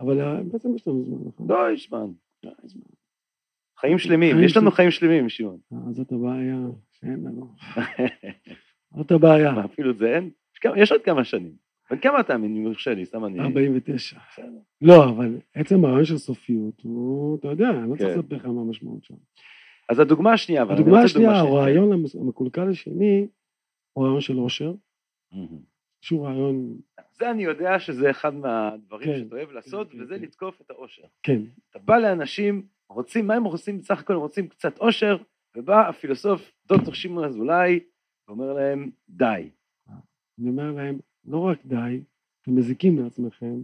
[0.00, 1.46] אבל בעצם יש לנו זמן, נכון?
[1.48, 2.06] לא, יש זמן.
[3.80, 5.58] חיים שלמים, יש לנו חיים שלמים, שמעון.
[5.72, 6.56] אה, זאת הבעיה
[6.92, 7.46] שאין לנו.
[8.96, 9.64] זאת הבעיה.
[9.64, 10.30] אפילו זה אין?
[10.76, 11.52] יש עוד כמה שנים.
[11.90, 13.40] וכמה אתה, אם יורשה לי, סתם אני...
[13.40, 14.18] 49.
[14.82, 18.18] לא, אבל עצם הרעיון של סופיות, הוא, אתה יודע, אני לא צריך כן.
[18.18, 19.14] לספר לך מה המשמעות שם.
[19.88, 23.26] אז הדוגמה השנייה, אבל הדוגמה השנייה, הרעיון המקולקל השני,
[23.92, 24.72] הוא רעיון של עושר.
[26.00, 26.76] שהוא רעיון...
[27.12, 31.02] זה אני יודע שזה אחד מהדברים כן, שאתה אוהב לעשות, כן, וזה לתקוף את העושר.
[31.22, 31.40] כן.
[31.70, 33.78] אתה בא לאנשים, רוצים, מה הם רוצים?
[33.78, 35.16] בסך הכל הם רוצים קצת אושר,
[35.56, 37.80] ובא הפילוסוף דוקטור שמעון אזולאי,
[38.28, 39.50] ואומר להם, די.
[40.40, 42.00] אני אומר להם, לא רק די,
[42.42, 43.54] אתם מזיקים לעצמכם,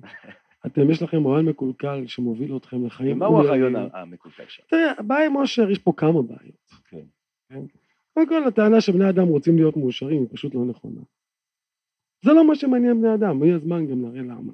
[0.67, 3.17] אתם, יש לכם רעיון מקולקל שמוביל אתכם לחיים.
[3.17, 4.63] ומהו הרעיון המקולקל שם?
[4.69, 6.71] תראה, הבעיה עם אושר, יש פה כמה בעיות.
[6.89, 7.05] כן.
[7.49, 7.61] כן?
[8.15, 11.01] קודם כל, הטענה שבני אדם רוצים להיות מאושרים היא פשוט לא נכונה.
[12.25, 14.53] זה לא מה שמעניין בני אדם, ויהיה זמן גם להראה למה.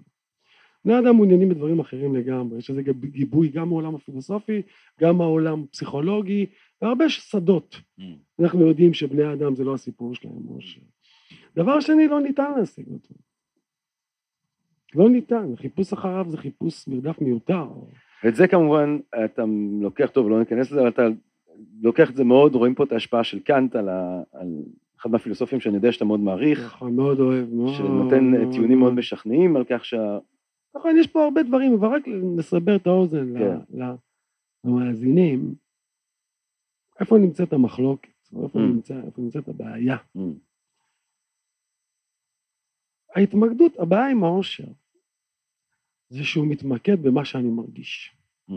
[0.84, 4.62] בני אדם מעוניינים בדברים אחרים לגמרי, יש לזה גיבוי גם מהעולם הפילוסופי,
[5.00, 6.46] גם מהעולם הפסיכולוגי,
[6.82, 7.80] והרבה שדות.
[8.00, 8.02] Mm.
[8.40, 10.80] אנחנו יודעים שבני אדם זה לא הסיפור שלהם, ש...
[11.56, 13.14] דבר שני, לא ניתן להשיג אותו.
[14.94, 17.66] לא ניתן, חיפוש אחריו זה חיפוש מרדף מיותר.
[18.24, 19.44] ואת זה כמובן אתה
[19.80, 21.02] לוקח, טוב, לא ניכנס לזה, אבל אתה
[21.82, 24.48] לוקח את זה מאוד, רואים פה את ההשפעה של קאנט על, ה, על
[25.00, 26.64] אחד מהפילוסופים שאני יודע שאתה מאוד מעריך.
[26.64, 27.74] נכון, מאוד אוהב, מאוד.
[27.74, 30.18] שנותן מאוד, טיעונים מאוד משכנעים על כך שה...
[30.74, 32.02] נכון, יש פה הרבה דברים, אבל רק
[32.36, 33.78] נסבר את האוזן כן.
[34.64, 35.54] למאזינים,
[37.00, 38.08] איפה נמצאת המחלוקת,
[38.42, 38.62] איפה, mm.
[38.62, 39.96] נמצא, איפה נמצאת הבעיה.
[40.16, 40.20] Mm.
[43.16, 44.68] ההתמקדות, הבעיה עם העושר,
[46.08, 48.16] זה שהוא מתמקד במה שאני מרגיש.
[48.50, 48.52] Mm.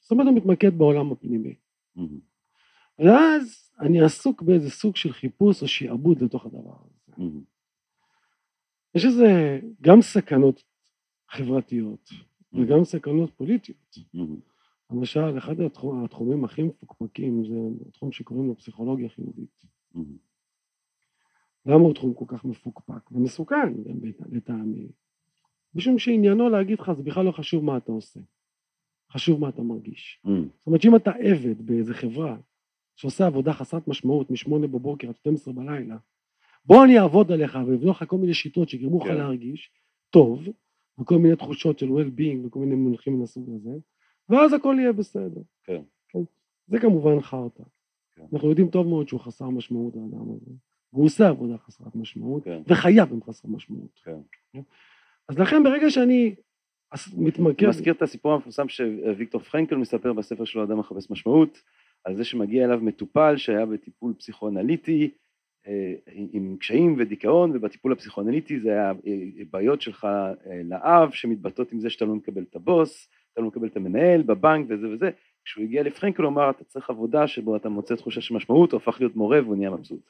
[0.00, 1.54] זאת אומרת, הוא מתמקד בעולם הפנימי.
[1.96, 2.00] Mm.
[2.98, 7.12] ואז אני עסוק באיזה סוג של חיפוש או שעבוד לתוך הדבר הזה.
[7.16, 7.44] Mm.
[8.94, 10.64] יש איזה גם סכנות
[11.34, 12.58] חברתיות mm-hmm.
[12.58, 13.94] וגם סכנות פוליטיות.
[13.96, 14.90] Mm-hmm.
[14.90, 17.54] למשל, אחד התחום, התחומים הכי מפוקפקים זה
[17.88, 19.64] התחום שקוראים לו פסיכולוגיה חיובית.
[19.94, 19.98] Mm-hmm.
[21.66, 23.72] למה הוא תחום כל כך מפוקפק ומסוכן
[24.32, 24.88] לטעמי?
[25.74, 28.20] משום שעניינו להגיד לך זה בכלל לא חשוב מה אתה עושה,
[29.10, 30.20] חשוב מה אתה מרגיש.
[30.26, 30.28] Mm.
[30.58, 32.36] זאת אומרת שאם אתה עבד באיזה חברה
[32.96, 35.96] שעושה עבודה חסרת משמעות משמונה בבוקר עד 12 בלילה,
[36.64, 39.14] בוא אני אעבוד עליך ואבנה לך כל מיני שיטות שיגרמו לך כן.
[39.14, 39.70] להרגיש
[40.10, 40.48] טוב,
[41.00, 43.76] וכל מיני תחושות של well-being וכל מיני מונחים מהסוג הזה,
[44.28, 45.40] ואז הכל יהיה בסדר.
[45.64, 45.82] כן.
[46.66, 47.62] זה כמובן חרטא.
[48.16, 48.24] כן.
[48.32, 50.50] אנחנו יודעים טוב מאוד שהוא חסר משמעות האדם הזה,
[50.92, 52.62] והוא עושה עבודה חסרת משמעות, כן.
[52.66, 54.00] וחייו הם חסרי משמעות.
[54.04, 54.60] כן.
[55.28, 56.34] אז לכן ברגע שאני
[57.16, 57.66] מתמקד...
[57.68, 61.62] מזכיר את הסיפור המפורסם שוויקטור פרנקל מספר בספר שלו אדם מחפש משמעות,
[62.04, 65.10] על זה שמגיע אליו מטופל שהיה בטיפול פסיכואנליטי
[66.32, 68.92] עם קשיים ודיכאון, ובטיפול הפסיכואנליטי זה היה
[69.70, 73.66] אה, שלך אה, לאב שמתבטאות עם זה שאתה לא מקבל את הבוס, אתה לא מקבל
[73.66, 75.10] את המנהל בבנק וזה וזה.
[75.44, 78.78] כשהוא הגיע לפרנקל הוא אמר אתה צריך עבודה שבו אתה מוצא תחושה של משמעות, הוא
[78.78, 80.00] הפך להיות מורה והוא נהיה מבסוט.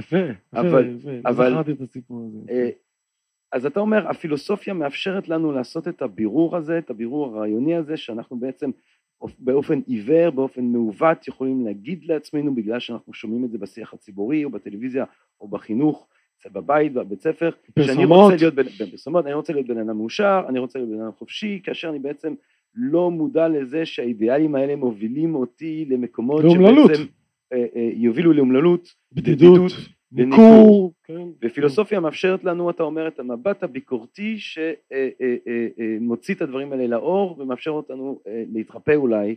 [0.00, 0.16] יפה,
[0.52, 1.32] יפה, יפה.
[1.32, 2.52] זכרתי את הסיפור הזה.
[2.52, 2.70] אה,
[3.52, 8.36] אז אתה אומר, הפילוסופיה מאפשרת לנו לעשות את הבירור הזה, את הבירור הרעיוני הזה, שאנחנו
[8.36, 8.70] בעצם
[9.38, 14.50] באופן עיוור, באופן מעוות, יכולים להגיד לעצמנו, בגלל שאנחנו שומעים את זה בשיח הציבורי, או
[14.50, 15.04] בטלוויזיה,
[15.40, 16.06] או בחינוך,
[16.52, 18.32] בבית, בבית ספר, שאני פרסומות.
[18.32, 21.12] רוצה להיות, בן- בפרסומות, אני רוצה להיות בן אדם מאושר, אני רוצה להיות בן אדם
[21.18, 22.34] חופשי, כאשר אני בעצם
[22.74, 26.90] לא מודע לזה שהאידיאלים האלה מובילים אותי למקומות לאומללות.
[26.94, 27.02] שבעצם
[27.52, 29.78] אה, אה, יובילו לאומללות, בדידות, לניכור.
[30.12, 31.28] ניכור, כן.
[31.44, 38.20] ופילוסופיה מאפשרת לנו, אתה אומר, את המבט הביקורתי שמוציא את הדברים האלה לאור ומאפשר אותנו
[38.26, 39.36] אה, להתרפא אולי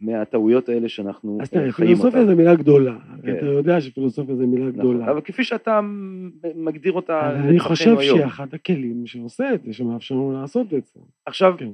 [0.00, 2.30] מהטעויות האלה שאנחנו אז אה, תראה, חיים פילוסופיה אותן.
[2.30, 2.98] זה מילה גדולה.
[3.22, 3.36] כן.
[3.36, 5.10] אתה יודע שפילוסופיה זה מילה נכון, גדולה.
[5.10, 5.80] אבל כפי שאתה
[6.54, 8.18] מגדיר אותה אבל אני חושב היום.
[8.18, 11.00] שאחד הכלים שעושה את זה, שמאפשר לנו לעשות את זה.
[11.26, 11.70] עכשיו, כן.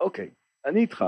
[0.00, 0.30] אוקיי,
[0.66, 1.04] אני איתך,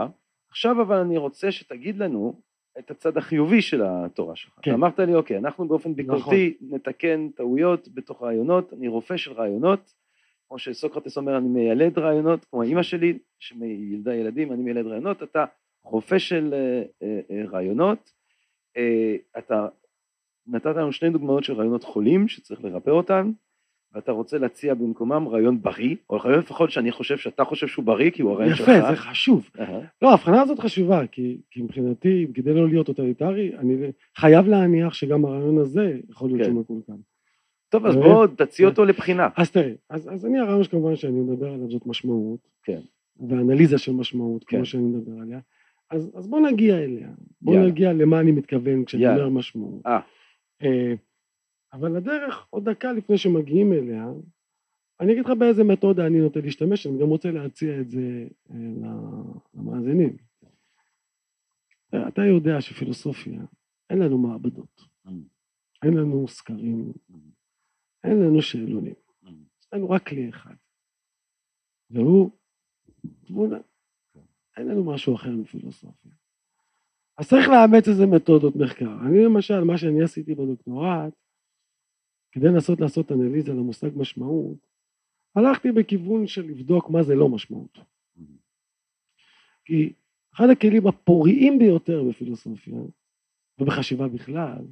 [0.50, 2.40] עכשיו אבל אני רוצה שתגיד לנו
[2.78, 4.52] את הצד החיובי של התורה שלך.
[4.62, 4.72] כן.
[4.72, 9.94] אמרת לי, אוקיי, אנחנו באופן ביקורתי נתקן טעויות בתוך רעיונות, אני רופא של רעיונות,
[10.48, 15.44] כמו שסוקרטס אומר, אני מיילד רעיונות, כמו אימא שלי, שמילדה ילדים, אני מיילד רעיונות, אתה
[15.84, 18.12] רופא של אה, אה, אה, רעיונות,
[18.76, 19.68] אה, אתה
[20.46, 23.32] נתת לנו שני דוגמאות של רעיונות חולים שצריך לרפא אותם,
[23.94, 28.11] ואתה רוצה להציע במקומם רעיון בריא, או רעיון לפחות שאני חושב שאתה חושב שהוא בריא,
[28.11, 28.68] כי הוא הרעיון שלך.
[28.68, 29.50] יפה, זה חשוב.
[30.02, 33.76] לא, ההבחנה הזאת חשובה, כי, כי מבחינתי, כדי לא להיות טוטליטרי, אני
[34.16, 36.44] חייב להניח שגם הרעיון הזה יכול להיות כן.
[36.44, 37.02] שהוא מקולקל.
[37.68, 39.28] טוב, אז בוא תציע אותו לבחינה.
[39.37, 42.80] אז תראה, אז, אז אני הרעיון שכמובן שאני מדבר עליו זאת משמעות, כן.
[43.28, 44.57] ואנליזה של משמעות, כן.
[44.57, 45.38] כמו שאני מדבר עליה,
[45.90, 47.09] אז, אז בוא נגיע אליה,
[47.42, 47.66] בוא יאללה.
[47.68, 49.24] נגיע למה אני מתכוון כשאני יאללה.
[49.24, 49.87] אומר משמעות.
[49.87, 50.00] אה.
[50.62, 50.94] אה,
[51.74, 54.06] אבל הדרך, עוד דקה לפני שמגיעים אליה,
[55.00, 58.56] אני אגיד לך באיזה מתודה אני נוטה להשתמש, אני גם רוצה להציע את זה אה,
[59.54, 60.16] למאזינים.
[61.88, 63.40] אתה- אתה יודע שפילוסופיה,
[63.90, 65.10] אין לנו מעבדות, Mm.
[65.82, 66.92] אין לנו סקרים,
[68.04, 68.94] אין לנו שאלונים,
[69.60, 70.54] יש לנו רק כלי אחד,
[71.90, 72.30] והוא
[73.26, 73.58] תמונה.
[74.56, 76.12] אין לנו משהו אחר מפילוסופיה.
[77.18, 78.96] אז צריך לאמץ איזה מתודות מחקר.
[79.06, 81.14] אני למשל, מה שאני עשיתי בדוקטורט,
[82.34, 84.56] כדי לנסות לעשות אנליזה למושג משמעות,
[85.34, 87.78] הלכתי בכיוון של לבדוק מה זה לא משמעות.
[89.64, 89.92] כי
[90.34, 92.78] אחד הכלים הפוריים ביותר בפילוסופיה,
[93.58, 94.64] ובחשיבה בכלל,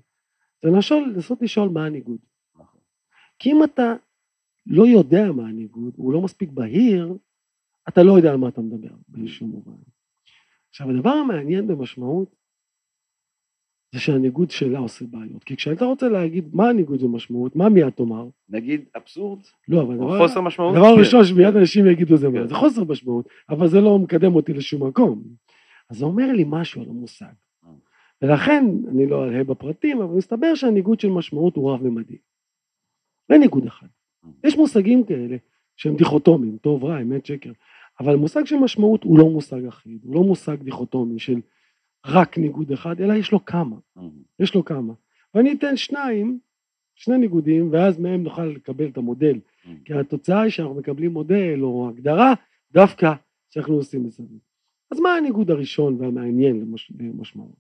[0.62, 2.18] זה לנסות, לנסות לשאול מה הניגוד.
[3.38, 3.94] כי אם אתה
[4.66, 7.16] לא יודע מה הניגוד, הוא לא מספיק בהיר,
[7.88, 9.82] אתה לא יודע על מה אתה מדבר באיזשהו מובן.
[10.68, 12.36] עכשיו הדבר המעניין במשמעות
[13.92, 15.44] זה שהניגוד שלה עושה בעיות.
[15.44, 18.28] כי כשאתה רוצה להגיד מה הניגוד במשמעות, מה מיד תאמר?
[18.48, 20.74] נגיד אבסורד, לא, אבל או הדבר, חוסר משמעות.
[20.74, 20.92] הדבר כן.
[20.92, 22.48] הראשון שמיד אנשים יגידו זה מה, כן.
[22.48, 25.22] זה חוסר משמעות, אבל זה לא מקדם אותי לשום מקום.
[25.90, 27.32] אז זה אומר לי משהו על המושג.
[28.22, 32.16] ולכן, אני לא אלאה בפרטים, אבל מסתבר שהניגוד של משמעות הוא רב-ממדי.
[33.30, 33.86] אין ניגוד אחד.
[34.44, 35.36] יש מושגים כאלה
[35.76, 37.52] שהם דיכוטומיים, טוב, רע, אמת, שקר,
[38.00, 41.40] אבל מושג של משמעות הוא לא מושג אחיד, הוא לא מושג דיכוטומי של
[42.06, 43.76] רק ניגוד אחד, אלא יש לו כמה,
[44.38, 44.94] יש לו כמה.
[45.34, 46.38] ואני אתן שניים,
[46.94, 49.40] שני ניגודים, ואז מהם נוכל לקבל את המודל.
[49.84, 52.34] כי התוצאה היא שאנחנו מקבלים מודל או הגדרה
[52.72, 53.12] דווקא
[53.50, 54.38] שאנחנו עושים מסביב.
[54.90, 56.92] אז מה הניגוד הראשון והמעניין למש...
[56.98, 57.56] למשמעות?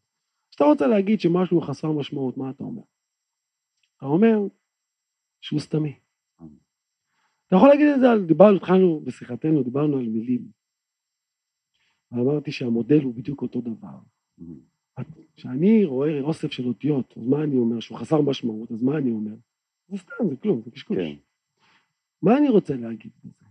[0.50, 2.82] כשאתה רוצה להגיד שמשהו חסר משמעות, מה אתה אומר?
[3.96, 4.38] אתה אומר
[5.40, 5.94] שהוא סתמי.
[7.46, 10.48] אתה יכול להגיד את זה על, דיברנו, התחלנו בשיחתנו, דיברנו על מילים.
[12.12, 13.98] ואמרתי שהמודל הוא בדיוק אותו דבר.
[15.36, 17.80] כשאני רואה אוסף של אותיות, אז מה אני אומר?
[17.80, 19.34] שהוא חסר משמעות, אז מה אני אומר?
[19.88, 20.96] זה סתם, זה כלום, זה קשקוש.
[20.96, 21.14] כן.
[22.22, 23.46] מה אני רוצה להגיד בזה?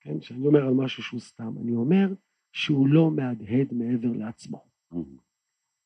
[0.00, 2.08] כן, כשאני אומר על משהו שהוא סתם, אני אומר
[2.52, 4.64] שהוא לא מהדהד מעבר לעצמו.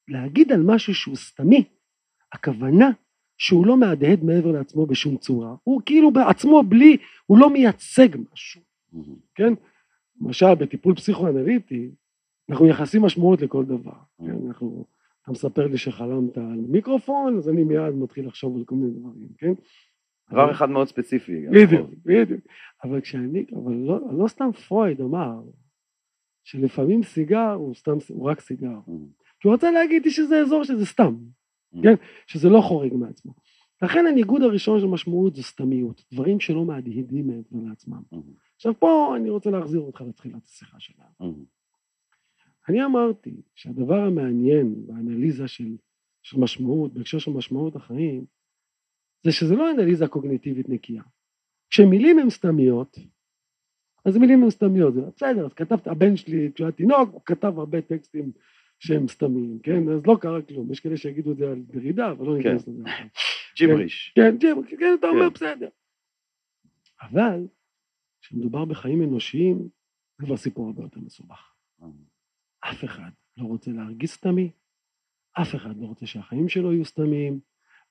[0.08, 1.64] להגיד על משהו שהוא סתמי,
[2.32, 2.90] הכוונה
[3.38, 8.62] שהוא לא מהדהד מעבר לעצמו בשום צורה, הוא כאילו בעצמו בלי, הוא לא מייצג משהו,
[9.34, 9.52] כן?
[10.20, 11.90] למשל בטיפול פסיכואנליטי,
[12.50, 13.92] אנחנו מייחסים משמעות לכל דבר,
[14.26, 14.46] כן?
[14.46, 14.84] אנחנו,
[15.22, 19.28] אתה מספר לי שחלמת על מיקרופון, אז אני מיד מתחיל לחשוב על כל מיני דברים,
[19.38, 19.52] כן?
[20.30, 21.46] דבר אחד מאוד ספציפי.
[21.46, 22.40] בדיוק, בדיוק.
[22.84, 25.40] אבל כשאני, אבל לא, לא סתם פרויד אמר
[26.44, 28.78] שלפעמים סיגר הוא סתם, הוא רק סיגר.
[29.40, 31.16] כי הוא רוצה להגיד לי שזה אזור שזה סתם,
[31.82, 31.94] כן?
[32.26, 33.32] שזה לא חורג מעצמו.
[33.82, 38.02] לכן הניגוד הראשון של משמעות זה סתמיות, דברים שלא מהדהדים מעבר לעצמם.
[38.56, 41.34] עכשיו פה אני רוצה להחזיר אותך לתחילת השיחה שלנו.
[42.68, 45.76] אני אמרתי שהדבר המעניין באנליזה של,
[46.22, 48.24] של משמעות, בהקשר של משמעות החיים,
[49.24, 51.02] זה שזה לא אנליזה קוגניטיבית נקייה.
[51.70, 52.98] כשמילים הן סתמיות,
[54.04, 57.58] אז מילים הן סתמיות, זה בסדר, אז כתבת, הבן שלי כשהוא היה תינוק, הוא כתב
[57.58, 58.32] הרבה טקסטים
[58.78, 59.88] שהם סתמיים, כן?
[59.88, 62.36] אז לא קרה כלום, יש כאלה שיגידו את זה על דרידה, אבל לא כן.
[62.48, 62.82] ניכנס לזה.
[63.56, 64.12] ג'יבריש.
[64.14, 65.34] כן, ג'יבריש, כן, אתה אומר כן.
[65.34, 65.68] בסדר.
[67.02, 67.46] אבל
[68.20, 69.68] כשמדובר בחיים אנושיים,
[70.18, 71.54] זה כבר סיפור הרבה יותר מסובך.
[72.60, 74.50] אף אחד לא רוצה להרגיש סתמי,
[75.42, 77.40] אף אחד לא רוצה שהחיים שלו יהיו סתמיים,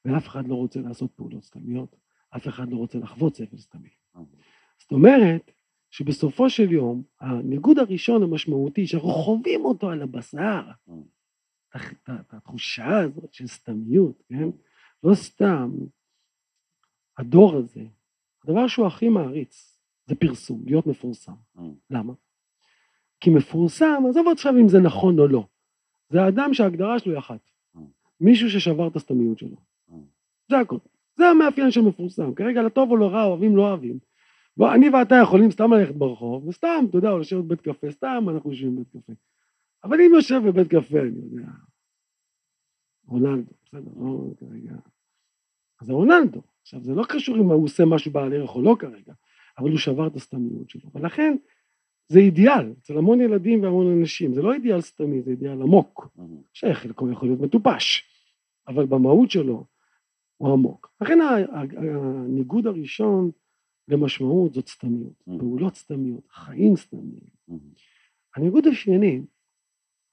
[0.06, 1.96] ואף אחד לא רוצה לעשות פעולות סתמיות,
[2.36, 3.90] אף אחד לא רוצה לחוות סבל סתמי.
[4.80, 5.52] זאת אומרת,
[5.92, 10.72] שבסופו של יום, הניגוד הראשון המשמעותי, שאנחנו חווים אותו על הבשר,
[11.76, 14.50] את- התחושה הזאת של סתמיות, כן?
[15.04, 15.72] לא סתם,
[17.18, 17.84] הדור הזה,
[18.44, 21.36] הדבר שהוא הכי מעריץ זה פרסום, להיות מפורסם.
[21.90, 22.14] למה?
[23.20, 25.48] כי מפורסם, עזוב עכשיו אם זה נכון או לא,
[26.10, 27.40] זה האדם שההגדרה שלו היא אחת.
[28.22, 29.58] מישהו ששבר את הסתמיות שלו.
[30.50, 30.78] זה הכל.
[31.16, 32.34] זה המאפיין של מפורסם.
[32.34, 34.00] כרגע לטוב או לרע, אוהבים לא אוהבים.
[34.58, 38.26] בוא, אני ואתה יכולים סתם ללכת ברחוב, וסתם, אתה יודע, או לשבת בבית קפה, סתם
[38.30, 39.14] אנחנו יושבים בבית קפה.
[39.84, 41.48] אבל אם יושב בבית קפה, אני יודע,
[43.08, 44.76] רונלדו, בסדר, לא כרגע.
[45.82, 46.42] זה רונלדו.
[46.62, 49.14] עכשיו, זה לא קשור אם הוא עושה משהו בעל ערך או לא כרגע,
[49.58, 50.90] אבל הוא שבר את הסתמיות שלו.
[50.96, 51.38] ולכן,
[52.10, 56.08] זה אידיאל, אצל המון ילדים והמון אנשים, זה לא אידיאל סתמי, זה אידיאל עמוק,
[56.54, 58.04] שחלקו יכול להיות מטופש,
[58.68, 59.66] אבל במהות שלו
[60.38, 60.94] הוא עמוק.
[61.02, 61.18] לכן
[61.78, 63.32] הניגוד הראשון
[63.88, 65.40] למשמעות זאת סתמיות, Mm.
[65.40, 67.28] פעולות סתמיות, חיים סתמיים.
[68.36, 69.22] הניגוד השני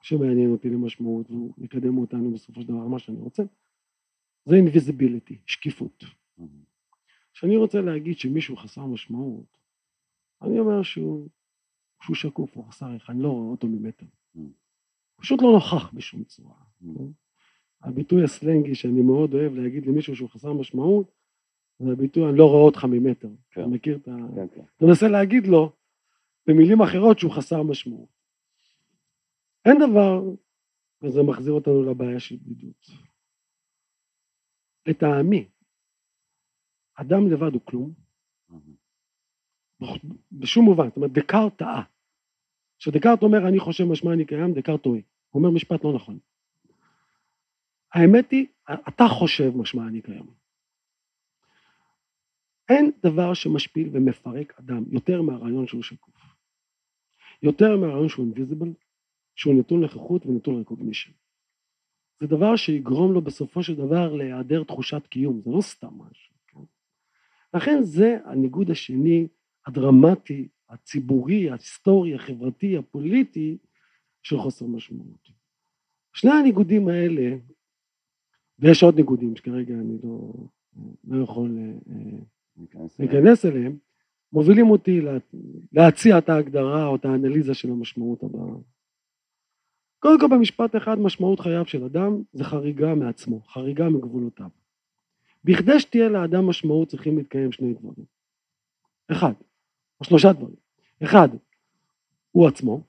[0.03, 3.42] שמעניין אותי למשמעות והוא יקדם אותנו בסופו של דבר מה שאני רוצה,
[4.45, 6.05] זה invisibility, שקיפות.
[7.32, 9.59] כשאני רוצה להגיד שמישהו חסר משמעות,
[10.42, 11.28] אני אומר שהוא,
[12.05, 14.07] שהוא שקוף, הוא חסר ערך, אני לא רואה אותו ממטר.
[14.37, 14.41] Mm.
[15.21, 16.57] פשוט לא נוכח בשום צורה.
[17.81, 21.11] הביטוי הסלנגי שאני מאוד אוהב להגיד למישהו שהוא חסר משמעות,
[21.79, 23.29] זה הביטוי אני לא רואה אותך ממטר.
[23.51, 23.61] כן.
[23.61, 24.17] אתה מכיר את ה...
[24.35, 24.63] כן, כן.
[24.77, 25.73] אתה מנסה להגיד לו
[26.47, 28.09] במילים אחרות שהוא חסר משמעות.
[29.65, 30.23] אין דבר,
[31.03, 32.87] וזה מחזיר אותנו לבעיה של בדידות.
[34.87, 35.49] לטעמי,
[36.95, 37.93] אדם לבד הוא כלום,
[40.33, 41.93] בשום מובן, זאת אומרת דקארט טעה.
[42.79, 45.01] כשדקארט אומר אני חושב משמע אני קיים, דקארט טועה.
[45.31, 46.18] הוא אומר משפט לא נכון.
[47.95, 48.47] האמת היא,
[48.89, 50.27] אתה חושב משמע אני קיים.
[52.68, 56.14] אין דבר שמשפיל ומפרק אדם יותר מהרעיון שהוא שקוף.
[57.43, 58.72] יותר מהרעיון שהוא אינביזיבל,
[59.35, 61.12] שהוא נתון נוכחות ונתון רקוגנישן.
[62.20, 66.35] זה דבר שיגרום לו בסופו של דבר להיעדר תחושת קיום, זה לא סתם משהו.
[66.47, 66.59] כן?
[67.55, 69.29] לכן זה הניגוד השני,
[69.66, 73.57] הדרמטי, הציבורי, ההיסטורי, החברתי, הפוליטי,
[74.23, 75.29] של חוסר משמעות.
[76.12, 77.37] שני הניגודים האלה,
[78.59, 80.33] ויש עוד ניגודים שכרגע אני לא,
[81.05, 81.59] לא יכול
[81.91, 82.19] אה.
[82.99, 83.79] להיכנס אליהם,
[84.33, 85.12] מובילים אותי לה,
[85.73, 88.57] להציע את ההגדרה או את האנליזה של המשמעות הבאה.
[89.99, 94.49] קודם כל במשפט אחד משמעות חייו של אדם זה חריגה מעצמו, חריגה מגבולותיו.
[95.45, 98.07] בכדי שתהיה לאדם משמעות צריכים להתקיים שני דברים.
[99.12, 99.33] אחד,
[100.05, 100.57] או שלושה דברים.
[101.03, 101.29] אחד,
[102.31, 102.81] הוא עצמו.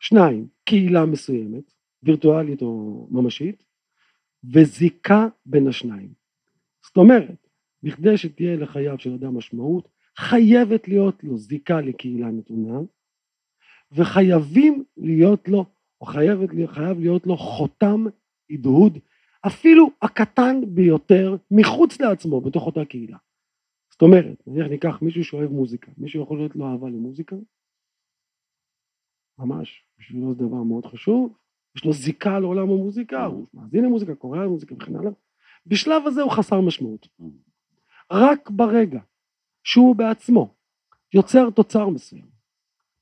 [0.00, 1.72] שניים, קהילה מסוימת,
[2.02, 3.64] וירטואלית או ממשית,
[4.52, 6.12] וזיקה בין השניים.
[6.86, 7.46] זאת אומרת,
[7.82, 12.78] בכדי שתהיה לחייו של אדם משמעות, חייבת להיות לו זיקה לקהילה נתונה,
[13.92, 15.64] וחייבים להיות לו,
[16.00, 18.04] או חייבת, חייב להיות לו חותם
[18.50, 18.98] הדהוד,
[19.46, 23.16] אפילו הקטן ביותר, מחוץ לעצמו, בתוך אותה קהילה.
[24.02, 27.36] זאת אומרת, נניח ניקח מישהו שאוהב מוזיקה, מישהו יכול להיות לו אהבה למוזיקה,
[29.38, 31.38] ממש, בשבילו זה דבר מאוד חשוב,
[31.76, 35.10] יש לו זיקה לעולם המוזיקה, הוא מאזין למוזיקה, קורא למוזיקה וכן הלאה,
[35.66, 37.08] בשלב הזה הוא חסר משמעות.
[38.12, 39.00] רק ברגע
[39.64, 40.54] שהוא בעצמו
[41.14, 42.28] יוצר תוצר מסוים,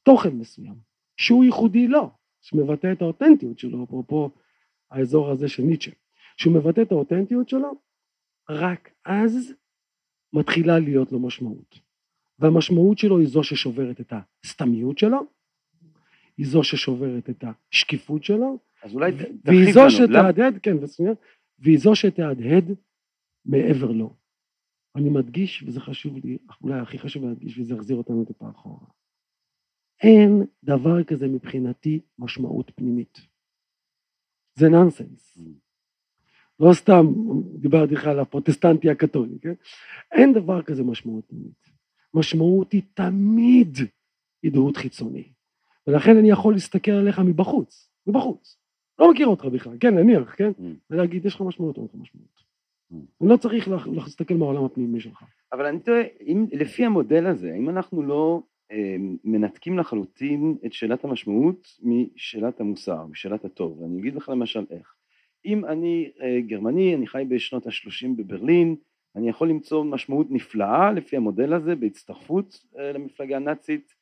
[0.03, 0.75] תוכן מסוים,
[1.17, 4.31] שהוא ייחודי לו, שמבטא את האותנטיות שלו, אפרופו
[4.91, 5.93] האזור הזה של ניטשה,
[6.37, 7.73] שהוא מבטא את האותנטיות שלו,
[8.51, 9.55] רק אז
[10.33, 11.81] מתחילה להיות לו משמעות.
[12.39, 14.13] והמשמעות שלו היא זו ששוברת את
[14.45, 15.21] הסתמיות שלו,
[16.37, 19.91] היא זו ששוברת את השקיפות שלו, אז אולי והיא תרחיב זו לנו.
[19.91, 21.13] שתהדהד, כן, ושנייה,
[21.59, 22.65] והיא זו שתהדהד
[23.45, 24.17] מעבר לו.
[24.97, 28.87] אני מדגיש, וזה חשוב לי, אולי הכי חשוב להדגיש, וזה יחזיר אותנו טיפה אחורה.
[30.03, 33.19] אין דבר כזה מבחינתי משמעות פנימית.
[34.59, 35.39] זה נסנס.
[36.61, 37.07] לא סתם
[37.55, 39.53] דיברתי לך על הפרוטסטנטי הקתולי, כן?
[40.13, 41.71] אין דבר כזה משמעות פנימית.
[42.15, 43.79] משמעות היא תמיד
[44.45, 45.25] הדהוד חיצוני.
[45.87, 48.57] ולכן אני יכול להסתכל עליך מבחוץ, מבחוץ.
[48.99, 50.51] לא מכיר אותך בכלל, כן, נניח, כן?
[50.59, 50.63] Mm.
[50.91, 52.43] ולהגיד, יש לך משמעות או אין לך משמעות.
[52.93, 52.95] Mm.
[53.21, 55.25] אני לא צריך להסתכל מהעולם הפנימי שלך.
[55.53, 58.43] אבל אני תוהה, אם לפי המודל הזה, האם אנחנו לא
[58.73, 63.81] אה, מנתקים לחלוטין את שאלת המשמעות משאלת המוסר, משאלת הטוב?
[63.81, 64.95] ואני אגיד לך למשל איך.
[65.45, 68.77] אם אני אה, גרמני, אני חי בשנות ה-30 בברלין,
[69.17, 73.95] אני יכול למצוא משמעות נפלאה לפי המודל הזה בהצטרפות אה, למפלגה הנאצית,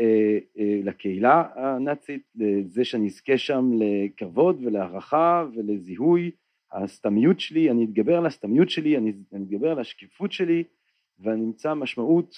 [0.00, 0.38] אה,
[0.84, 6.30] לקהילה הנאצית, לזה שאני אזכה שם לכבוד ולהערכה ולזיהוי.
[6.72, 10.64] הסתמיות שלי, אני אתגבר על הסתמיות שלי, אני, אתגבר על השקיפות שלי,
[11.18, 12.36] ואני אמצא משמעות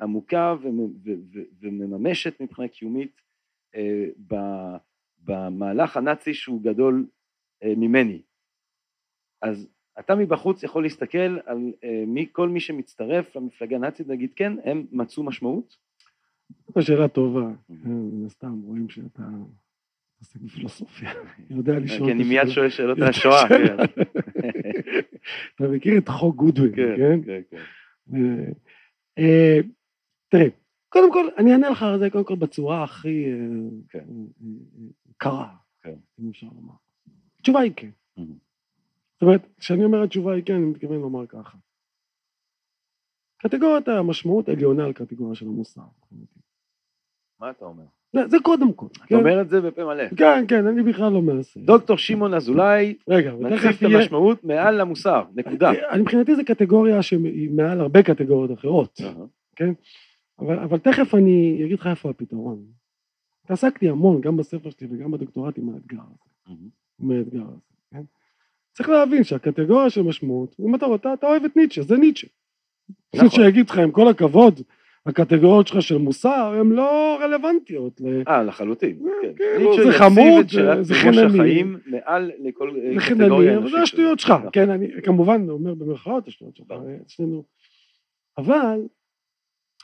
[0.00, 0.56] עמוקה
[1.60, 3.20] ומממשת מבחינה קיומית
[5.24, 7.06] במהלך הנאצי שהוא גדול
[7.64, 8.22] ממני.
[9.42, 14.52] אז אתה מבחוץ יכול להסתכל על אה, מי, כל מי שמצטרף למפלגה הנאצית ולהגיד כן,
[14.64, 15.76] הם מצאו משמעות?
[16.74, 17.40] זו שאלה טובה.
[17.40, 17.74] Mm.
[17.84, 19.22] כן, מן הסתם רואים שאתה
[20.20, 21.10] עוסק בפילוסופיה.
[21.50, 22.48] יודע לשאול כי את אני מיד.
[22.48, 23.48] שואל שאלות על השואה.
[23.48, 23.76] כן.
[25.54, 27.20] אתה מכיר את חוק גודווין, כן, כן?
[27.26, 27.62] כן, כן.
[28.14, 28.52] אה,
[29.18, 29.58] אה,
[30.28, 30.48] תראה,
[30.88, 33.38] קודם כל, אני אענה לך על זה קודם כל בצורה הכי אה,
[33.88, 33.98] כן.
[33.98, 34.04] אה,
[34.42, 35.48] אה, קרה,
[35.82, 35.94] כן.
[36.20, 36.74] אם אפשר לומר.
[37.40, 37.90] התשובה היא כן.
[38.18, 38.22] Mhm.
[39.12, 41.58] זאת אומרת, כשאני אומר התשובה היא כן, אני מתכוון לומר ככה.
[43.38, 45.82] קטגוריית המשמעות עליונה על קטגוריה של המוסר.
[47.40, 47.84] מה אתה אומר?
[48.12, 48.86] זה, זה קודם כל.
[48.92, 49.14] אתה כן?
[49.14, 50.08] אומר את זה בפה מלא.
[50.16, 51.56] כן, כן, אני בכלל לא מהסס.
[51.56, 53.82] דוקטור שמעון אזולאי רגע, ותכף את.
[53.82, 55.70] המשמעות מעל למוסר, נקודה.
[55.90, 59.00] אני- מבחינתי זו קטגוריה שהיא מעל הרבה קטגוריות אחרות.
[60.38, 62.64] אבל, אבל תכף אני אגיד לך איפה הפתרון.
[63.44, 66.54] התעסקתי המון, גם בספר שלי וגם בדוקטורט עם האתגר הזה.
[67.00, 67.12] מהמם.
[67.12, 68.02] עם האתגר הזה, כן?
[68.72, 72.26] צריך להבין שהקטגוריה של משמעות, אם אתה רוצה, אתה אוהב את ניטשה, זה ניטשה.
[73.14, 73.24] נכון.
[73.24, 74.60] ניטשה יגיד לך, עם כל הכבוד,
[75.06, 78.00] הקטגוריות שלך של מוסר הן לא רלוונטיות.
[78.28, 78.98] אה, לחלוטין.
[79.22, 79.32] כן.
[79.36, 80.46] כאילו, ניטשה זה חמוד,
[80.80, 81.40] זה חינני.
[81.40, 83.70] החיים מעל לכל אה, קטגוריה אנושית.
[83.76, 84.50] זה השטויות שלך, נכון.
[84.52, 86.90] כן, אני כמובן אומר במרכאות השטויות שלך, ברור.
[87.02, 87.44] אצלנו.
[88.38, 88.80] אבל,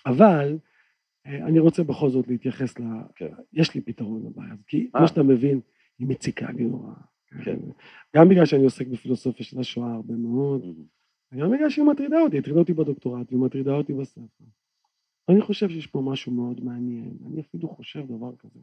[0.06, 0.58] אבל,
[1.26, 2.82] אה, אני רוצה בכל זאת להתייחס ל...
[3.16, 3.28] כן.
[3.52, 4.98] יש לי פתרון לבעיה, כי אה.
[4.98, 5.60] כמו שאתה מבין,
[5.98, 6.94] היא מציקה לי נורא.
[7.44, 7.58] כן.
[8.16, 10.62] גם בגלל שאני עוסק בפילוסופיה של השואה הרבה מאוד.
[11.32, 14.44] וגם בגלל שהיא מטרידה אותי, הטרידה אותי בדוקטורט והיא מטרידה אותי בספר.
[15.28, 18.60] אני חושב שיש פה משהו מאוד מעניין, אני אפילו חושב דבר כזה.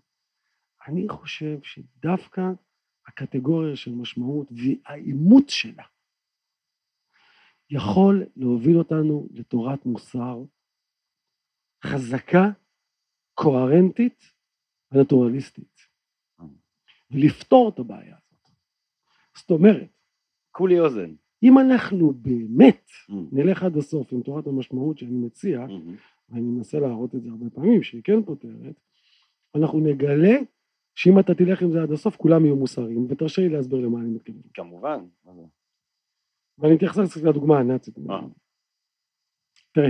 [0.87, 2.41] אני חושב שדווקא
[3.07, 5.83] הקטגוריה של משמעות והאימוץ שלה
[7.69, 10.43] יכול להוביל אותנו לתורת מוסר
[11.85, 12.49] חזקה,
[13.33, 14.23] קוהרנטית
[14.91, 15.72] ונטורליסטית,
[17.13, 18.49] ולפתור את הבעיה הזאת.
[19.37, 19.89] זאת אומרת,
[20.51, 21.13] כולי אוזן.
[21.43, 23.27] אם אנחנו באמת מהמם.
[23.31, 25.95] נלך עד הסוף עם תורת המשמעות שאני מציע, מהמם.
[26.29, 28.79] ואני מנסה להראות את זה הרבה פעמים, שהיא כן פותרת,
[29.55, 30.37] אנחנו נגלה
[30.95, 34.09] שאם אתה תלך עם זה עד הסוף, כולם יהיו מוסריים, ותרשה לי להסביר למה אני
[34.09, 34.41] מתכוון.
[34.53, 35.05] כמובן.
[36.57, 37.97] ואני אתייחס קצת לדוגמה הנאצית.
[37.97, 38.27] אה.
[39.71, 39.89] תראה,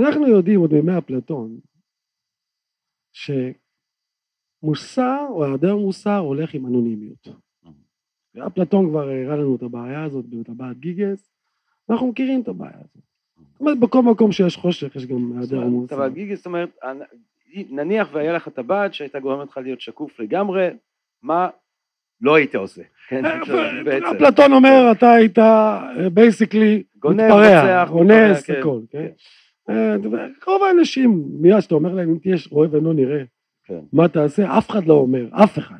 [0.00, 1.60] אנחנו יודעים עוד מימי אפלטון,
[4.60, 7.28] שמוסר או היעדר מוסר הולך עם אנונימיות.
[8.46, 11.30] אפלטון כבר הראה לנו את הבעיה הזאת בטבעת גיגס,
[11.90, 13.02] אנחנו מכירים את הבעיה הזאת.
[13.52, 15.96] זאת אומרת, בכל מקום שיש חושך יש גם היעדר מוסר.
[15.96, 16.70] טבעת גיגי, זאת אומרת,
[17.70, 20.68] נניח והיה לך טבעת שהייתה גורמת לך להיות שקוף לגמרי,
[21.22, 21.48] מה
[22.20, 22.82] לא היית עושה?
[23.08, 23.22] כן,
[23.84, 24.06] בעצם.
[24.06, 25.38] אפלטון אומר, אתה היית
[26.12, 29.06] basically גונב, מתפרע, אונס, כן, הכל, כן?
[29.66, 29.72] כן.
[29.72, 29.96] אה,
[30.46, 33.22] רוב האנשים, מיד שאתה אומר להם, אם תהיה רואה ואינו נראה,
[33.68, 33.80] כן.
[33.92, 34.58] מה תעשה?
[34.58, 35.78] אף אחד לא אומר, אף אחד.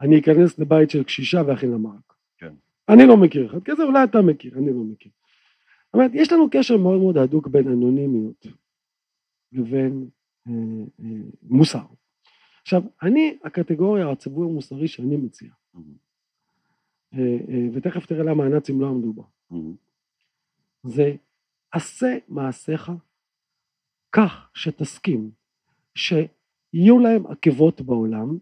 [0.00, 2.14] אני אכנס לבית של קשישה ואכין לה מרק.
[2.38, 2.54] כן.
[2.88, 5.12] אני לא מכיר אחד כזה, אולי אתה מכיר, אני לא מכיר.
[5.86, 8.46] זאת אומרת, יש לנו קשר מאוד מאוד הדוק בין אנונימיות
[9.52, 10.08] לבין
[10.48, 10.52] אה,
[11.00, 11.06] אה,
[11.42, 11.84] מוסר.
[12.62, 15.94] עכשיו, אני, הקטגוריה, הציווי המוסרי שאני מציע, מהמם.
[17.14, 19.74] אה, אה, ותכף תראה למה הנאצים לא עמדו בה, מהמם.
[20.82, 21.14] זה
[21.72, 22.92] עשה מעשיך
[24.12, 25.30] כך שתסכים
[26.70, 28.38] שיהיו להם עקבות בעולם,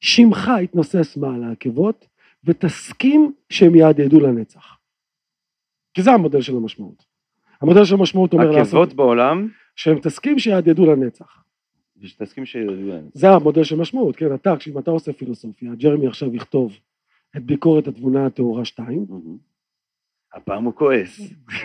[0.00, 2.06] שמך יתנוסס מעל העקבות,
[2.44, 4.78] ותסכים שהם יהדהדו לנצח.
[5.94, 7.06] כי זה המודל של המשמעות.
[7.60, 11.44] המודל של המשמעות אומר לעשות, עקבות בעולם, שהם תסכים שיהדהדו לנצח.
[12.00, 12.56] ושתסכים ש...
[13.12, 16.78] זה המודל של משמעות, כן, אתה, כשאם אתה עושה פילוסופיה, ג'רמי עכשיו יכתוב
[17.36, 19.36] את ביקורת התבונה הטהורה 2, מהמם.
[20.34, 21.20] הפעם הוא כועס.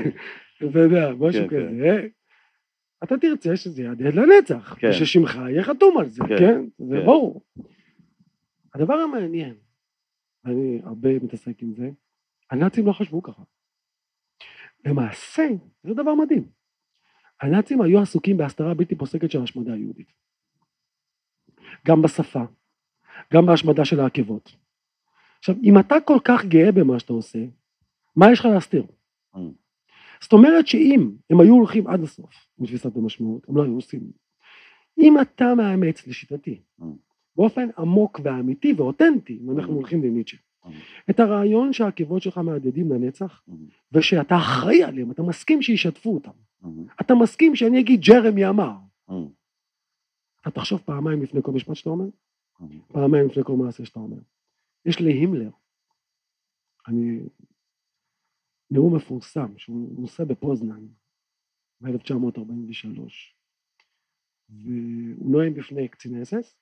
[0.69, 1.67] אתה יודע, משהו כן, כן.
[1.69, 2.07] כזה,
[3.03, 4.89] אתה תרצה שזה יהדהד לנצח, כן.
[4.89, 6.85] וששמך יהיה חתום על זה, כן, כן?
[6.87, 7.05] זה כן.
[7.05, 7.41] ברור.
[8.73, 9.55] הדבר המעניין,
[10.45, 11.89] אני הרבה מתעסק עם זה,
[12.51, 13.43] הנאצים לא חשבו ככה.
[14.85, 15.47] למעשה,
[15.83, 16.49] זה דבר מדהים.
[17.41, 20.13] הנאצים היו עסוקים בהסתרה בלתי פוסקת של השמדה היהודית.
[21.87, 22.43] גם בשפה,
[23.33, 24.55] גם בהשמדה של העקבות.
[25.39, 27.39] עכשיו, אם אתה כל כך גאה במה שאתה עושה,
[28.15, 28.85] מה יש לך להסתיר?
[30.21, 34.11] זאת אומרת שאם הם היו הולכים עד הסוף עם תפיסת המשמעות, הם לא היו עושים.
[34.99, 36.83] אם אתה מאמץ, לשיטתי, Mm.
[37.35, 39.75] באופן עמוק ואמיתי ואותנטי, אם אנחנו Mm.
[39.75, 40.67] הולכים לניטשה, Mm.
[41.09, 43.43] את הרעיון שהעקבות שלך מהדהדים לנצח.
[43.91, 46.31] ושאתה אחראי עליהם, אתה מסכים שישתפו אותם.
[46.61, 46.85] מהמם.
[47.01, 48.71] אתה מסכים שאני אגיד ג'רמי אמר.
[50.41, 52.05] אתה תחשוב פעמיים לפני כל משפט שאתה אומר,
[52.59, 52.79] מהמם.
[52.87, 54.17] פעמיים לפני כל מעשה שאתה אומר.
[54.85, 55.49] יש להימלר,
[56.87, 57.19] אני,
[58.71, 60.87] נאום מפורסם שהוא נושא בפוזנן
[61.81, 62.99] ב-1943,
[64.49, 66.57] והוא נואם בפני קציני אס.אס,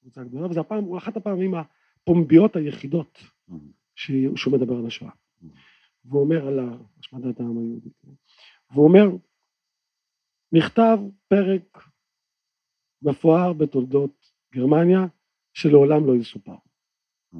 [0.00, 3.78] קבוצה גדולה, וזו הפעם, הוא אחת הפעמים הפומביות היחידות מהמם.
[4.36, 5.10] שהוא מדבר על השואה.
[5.10, 5.46] Mm.
[6.04, 6.58] והוא אומר על
[6.98, 7.90] השמדת העם היהודי.
[8.70, 9.16] והוא אומר,
[10.52, 10.98] נכתב
[11.28, 11.78] פרק
[13.02, 15.00] מפואר בתולדות גרמניה
[15.52, 16.56] שלעולם לא יסופר.
[17.34, 17.38] Mm.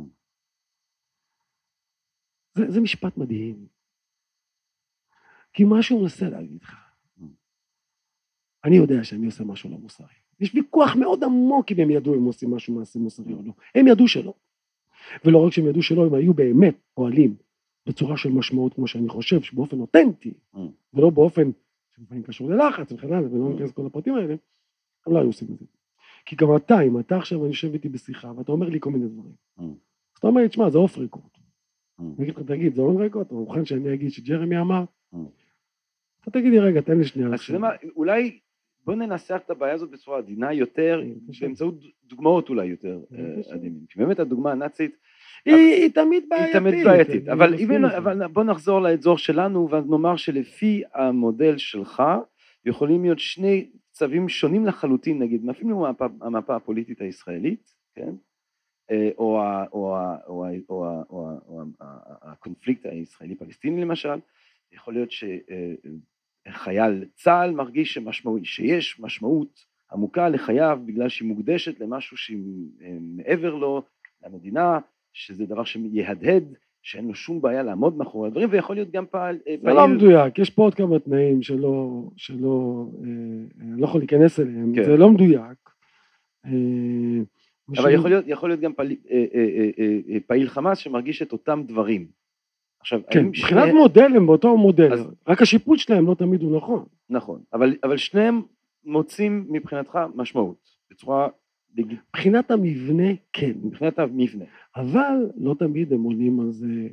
[2.54, 3.77] זה, זה משפט מדהים.
[5.58, 6.76] כי מה שהוא מנסה להגיד לך.
[8.64, 10.06] אני יודע שאני עושה משהו לא מוסרי.
[10.40, 13.52] יש ויכוח מאוד עמוק אם הם ידעו אם עושים משהו מעשה מוסרי או לא.
[13.74, 14.34] הם ידעו שלא.
[15.24, 17.36] ולא רק שהם ידעו שלא, הם היו באמת פועלים
[17.86, 20.34] בצורה של משמעות כמו שאני חושב, שבאופן אותנטי.
[20.94, 21.50] ולא באופן
[21.96, 23.48] שלפעמים קשור ללחץ וכן הלאה, ולא.
[23.52, 24.34] ניכנס לכל הפרטים האלה,
[25.06, 25.64] הם לא היו עושים את זה.
[26.24, 29.08] כי גם אתה, אם אתה עכשיו אני יושב איתי בשיחה ואתה אומר לי כל מיני
[29.08, 29.34] דברים.
[30.14, 31.30] אז אתה אומר לי, תשמע, זה off record.
[32.00, 32.02] אממ.
[32.02, 33.26] אני אגיד לך, תגיד, זה off record?
[33.26, 34.84] אתה מוכן שאני אגיד שג'רמי אמר?
[36.28, 37.28] אתה תגיד לי, רגע, תן לי שנייה.
[37.28, 38.38] אז אתה אולי
[38.86, 41.02] בוא ננסח את הבעיה הזאת בצורה עדינה יותר,
[41.32, 41.46] כן.
[41.46, 41.74] באמצעות
[42.04, 43.54] דוגמאות אולי יותר אה, בבקשה.
[43.54, 43.80] עדינים.
[43.96, 44.96] באמת הדוגמה הנאצית
[45.44, 46.56] היא היא תמיד היא בעייתית.
[46.56, 52.02] תמיד בעייתית, אבל בוא נחזור לאזור שלנו ואז נאמר שלפי המודל שלך
[52.64, 58.12] יכולים להיות שני צווים שונים לחלוטין נגיד אפילו המפה, המפה הפוליטית הישראלית, כן?
[58.90, 59.40] אה, או,
[62.22, 64.18] הקונפליקט הישראלי פלסטיני למשל,
[64.72, 65.10] יכול להיות
[66.48, 73.54] שחייל צה"ל מרגיש שמשמעות, שיש משמעות עמוקה לחייו בגלל שהיא מוקדשת למשהו שהיא אה, מעבר
[73.54, 73.82] לו,
[74.26, 74.78] למדינה,
[75.12, 76.44] שזה דבר שיהדהד,
[76.82, 80.38] שאין לו שום בעיה לעמוד מאחורי הדברים, ויכול להיות גם פעל, אה, זה לא מדויק,
[80.38, 83.08] יש פה עוד כמה תנאים שלא, שלא, אה,
[83.60, 84.84] אני לא יכול להיכנס אליהם, כן.
[84.84, 85.70] זה לא מדויק.
[86.46, 86.50] אה,
[87.76, 91.22] אבל יכול להיות, יכול להיות גם פעיל, אה, אה, אה, אה, אה, פעיל חמאס שמרגיש
[91.22, 92.06] את אותם דברים.
[92.80, 96.56] עכשיו, כן, מבחינת שני- מודל הם באותו מודל, אז- רק השיפוט שלהם לא תמיד הוא
[96.56, 96.84] נכון.
[97.10, 98.42] נכון, אבל, אבל שניהם
[98.84, 100.56] מוצאים מבחינתך משמעות,
[100.90, 101.28] בצורה,
[101.76, 104.44] מבחינת המבנה כן, מבחינת המבנה.
[104.76, 106.88] אבל לא תמיד הם עולים על זה,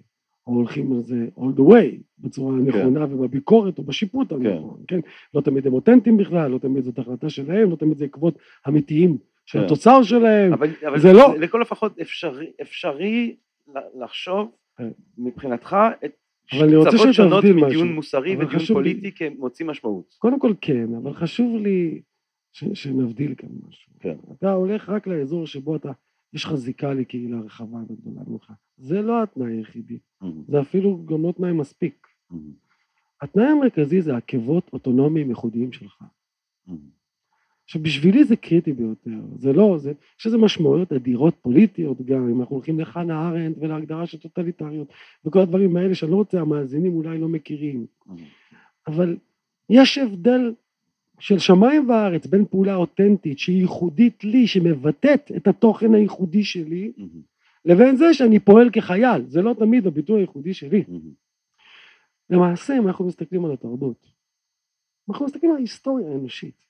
[0.47, 4.99] או הולכים על זה all the way, בצורה הנכונה ובביקורת או בשיפוט הנכון, כן?
[5.33, 9.17] לא תמיד הם אותנטיים בכלל, לא תמיד זאת החלטה שלהם, לא תמיד זה עקבות אמיתיים
[9.45, 9.65] של כן.
[9.65, 10.53] התוצר שלהם.
[10.53, 13.35] אבל, אבל זה לא- לכל הפחות אפשרי, אפשרי
[13.99, 14.55] לחשוב כן.
[15.17, 15.75] מבחינתך
[16.47, 17.93] קצוות שונות מדיון.
[17.93, 20.15] מוסרי ודיון פוליטי כמוציא משמעות.
[20.19, 22.01] קודם כל כן, אבל חשוב לי
[22.51, 23.93] ש, שנבדיל כאן משהו.
[23.99, 24.15] כן.
[24.31, 25.91] אתה הולך רק לאזור שבו אתה,
[26.33, 28.51] יש לך זיקה לקהילה רחבה וגדולה ממך.
[28.77, 29.97] זה לא התנאי היחידי,
[30.47, 32.07] זה אפילו גם לא תנאי מספיק.
[33.21, 36.03] התנאי המרכזי זה עקבות אוטונומיים ייחודיים שלך.
[37.65, 42.41] עכשיו בשבילי זה קריטי ביותר, זה לא, זה, יש לזה משמעויות אדירות פוליטיות גם, אם
[42.41, 44.87] אנחנו הולכים לחנה ארנדט ולהגדרה של טוטליטריות
[45.25, 47.85] וכל הדברים האלה שאני לא רוצה, המאזינים אולי לא מכירים,
[48.87, 49.17] אבל
[49.69, 50.53] יש הבדל
[51.19, 56.91] של שמיים וארץ בין פעולה אותנטית שהיא ייחודית לי, שמבטאת את התוכן הייחודי שלי,
[57.65, 60.83] לבין זה שאני פועל כחייל, זה לא תמיד הביטוי הייחודי שלי.
[62.29, 64.07] למעשה, אם אנחנו מסתכלים על התרבות,
[65.09, 66.65] אנחנו מסתכלים על ההיסטוריה האנושית.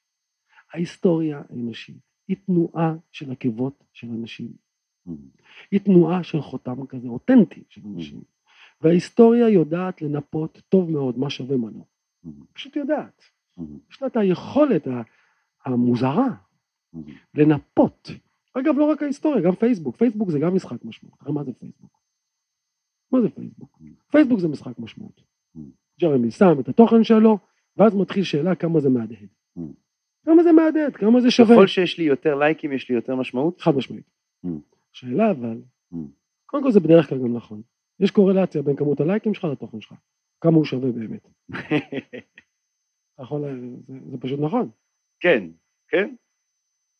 [0.75, 1.97] ההיסטוריה האנושית
[2.27, 4.51] היא תנועה של עקבות של אנשים,
[5.71, 8.21] היא תנועה של חותם כזה אותנטי של אנשים,
[8.81, 11.85] וההיסטוריה יודעת לנפות טוב מאוד מה שווה מה לא,
[12.53, 13.21] פשוט יודעת.
[13.91, 14.87] יש לה את היכולת
[15.65, 16.27] המוזרה
[17.33, 18.09] לנפות.
[18.53, 19.95] אגב, לא רק ההיסטוריה, גם פייסבוק.
[19.95, 21.21] פייסבוק זה גם משחק משמעות.
[21.27, 21.99] מה זה פייסבוק.
[23.11, 23.79] מה זה פייסבוק?
[24.11, 25.21] פייסבוק זה משחק משמעות.
[26.01, 27.37] ג'רמי שם את התוכן שלו,
[27.77, 29.29] ואז מתחיל שאלה כמה זה מהדהד.
[30.35, 31.55] כמה זה מהדהד, כמה זה שווה.
[31.55, 33.61] ככל שיש לי יותר לייקים יש לי יותר משמעות?
[33.61, 34.05] חד משמעית.
[34.45, 34.49] Mm.
[34.91, 35.57] שאלה אבל,
[35.93, 35.97] Mm.
[36.45, 37.61] קודם כל זה בדרך כלל גם נכון.
[37.99, 39.93] יש קורלציה בין כמות הלייקים שלך לתוכן שלך.
[40.41, 41.27] כמה הוא שווה באמת.
[43.21, 43.41] יכול,
[44.11, 44.69] זה, פשוט נכון.
[45.19, 45.43] כן,
[45.87, 46.15] כן.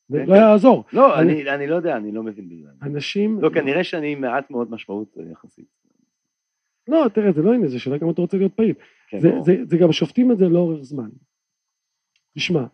[0.09, 0.39] זה כן, לא כן.
[0.41, 0.83] יעזור.
[0.93, 2.69] לא, אני- לא יודע, אני לא מבין בזה.
[2.81, 3.41] אנשים...
[3.41, 5.65] לא, כנראה שאני מעט מאוד משמעות אה, יחסית.
[6.87, 8.73] לא, תראה, זה לא עניין, זה שאלה כמה אתה רוצה להיות פעיל.
[9.09, 9.17] כן,
[9.65, 11.09] זה גם שופטים את זה לאורך זמן.
[12.35, 12.65] תשמע,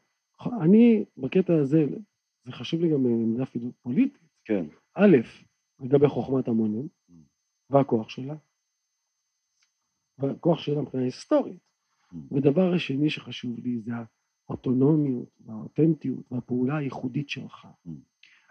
[0.61, 1.85] אני בקטע הזה,
[2.43, 4.29] זה חשוב לי גם אה, עמדה אפילו פוליטית.
[4.45, 4.65] כן.
[4.93, 5.17] א',
[5.79, 6.87] לגבי חוכמת המונים
[7.69, 8.35] והכוח שלה,
[10.17, 11.59] והכוח שלה מבחינה היסטורית.
[12.31, 13.91] ודבר השני שחשוב לי זה
[14.49, 17.67] האוטונומיות והאותנטיות והפעולה הייחודית שלך.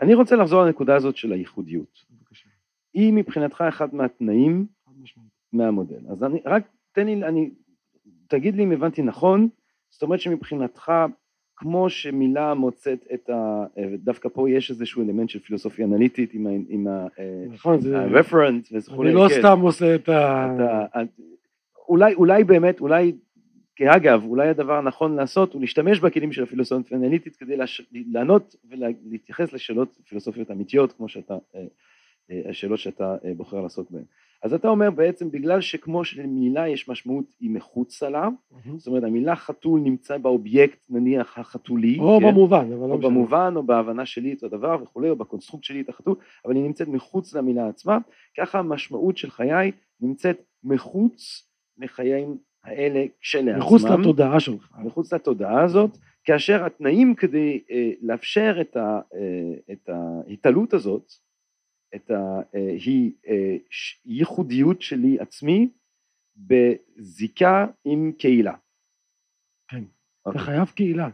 [0.00, 2.06] אני רוצה לחזור לנקודה הזאת של הייחודיות.
[2.10, 2.48] בבקשה.
[2.94, 4.66] היא מבחינתך אחד מהתנאים.
[5.52, 6.06] מהמודל.
[6.10, 7.50] אז אני, רק תן לי, אני,
[8.26, 9.48] תגיד לי אם הבנתי נכון,
[9.90, 10.92] זאת אומרת שמבחינתך,
[11.60, 13.64] כמו שמילה מוצאת את ה...
[14.04, 16.86] דווקא פה יש איזשהו אלמנט של פילוסופיה אנליטית עם ה- עם
[17.52, 17.78] נכון,
[18.72, 19.08] וכולי.
[19.10, 19.38] אני לא כן.
[19.38, 20.46] סתם עושה את ה...
[21.88, 23.12] אולי, אולי באמת, אולי,
[23.76, 27.56] כאגב, אולי הדבר הנכון לעשות הוא להשתמש בכלים של הפילוסופיה האנליטית כדי
[27.92, 31.64] לענות ולהתייחס לשאלות פילוסופיות אמיתיות, כמו שאתה, אה,
[32.30, 34.04] אה, השאלות שאתה אה, בוחר לעסוק בהן.
[34.42, 38.28] אז אתה אומר בעצם, בגלל שכמו שלמילה יש משמעות היא מחוצה לה,
[38.76, 42.26] זאת אומרת המילה חתול נמצא באובייקט נניח החתולי, או כן?
[42.28, 43.10] במובן, אבל לא או משנה.
[43.10, 46.14] במובן או בהבנה שלי את הדבר וכולי, או בקונסטרוקט שלי את החתול,
[46.44, 47.98] אבל היא נמצאת מחוץ למילה עצמה,
[48.38, 51.46] ככה המשמעות של חיי נמצאת מחוץ
[51.78, 54.72] לחיים האלה כשלעצמם, מחוץ לתודעה שלך.
[54.84, 61.12] מחוץ לתודעה הזאת, כאשר התנאים כדי אה, לאפשר את, ה, אה, את ההתעלות הזאת,
[61.94, 62.14] את ה,
[62.54, 63.56] אה, היא אה,
[64.04, 65.70] ייחודיות שלי עצמי
[66.36, 68.54] בזיקה עם קהילה.
[69.68, 69.84] כן.
[69.84, 69.90] אתה
[70.28, 70.40] אוקיי.
[70.42, 71.08] חייב קהילה.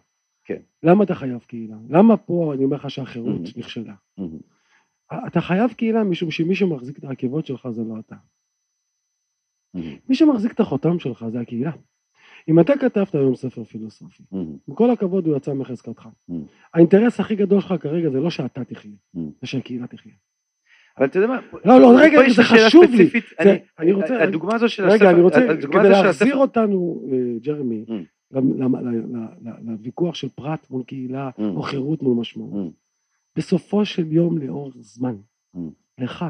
[0.44, 0.62] כן.
[0.82, 1.76] למה אתה חייב קהילה?
[1.90, 3.58] למה פה אני אומר לך שהחירות Mhm.
[3.58, 3.94] נכשלה?
[4.18, 4.38] מהמם.
[5.26, 8.16] אתה חייב קהילה משום שמי שמחזיק את העקבות שלך זה לא אתה.
[9.74, 9.96] מהמם.
[10.08, 11.72] מי שמחזיק את החותם שלך זה הקהילה.
[12.48, 14.56] אם אתה כתבת היום ספר פילוסופי, מהמם.
[14.68, 16.08] עם כל הכבוד הוא יצא מחזקתך.
[16.30, 16.32] Mm.
[16.74, 19.18] האינטרס הכי גדול שלך כרגע זה לא שאתה תחיה, Mm.
[19.40, 20.12] זה שהקהילה תחיה.
[20.98, 23.10] אבל אתה יודע מה, לא, לא, רגע, זה חשוב לי.
[23.78, 25.40] אני- רוצה- הדוגמה הזו של רגע, הספר, אני רוצה,
[25.72, 28.36] כדי להחזיר אותנו, אה, ג'רמי, Mm.
[29.64, 31.42] לוויכוח של פרט מול קהילה, Mm.
[31.42, 32.66] או חירות מול משמעות.
[32.66, 32.70] Mm.
[33.36, 35.14] בסופו של יום לאורך זמן.
[35.98, 36.24] לך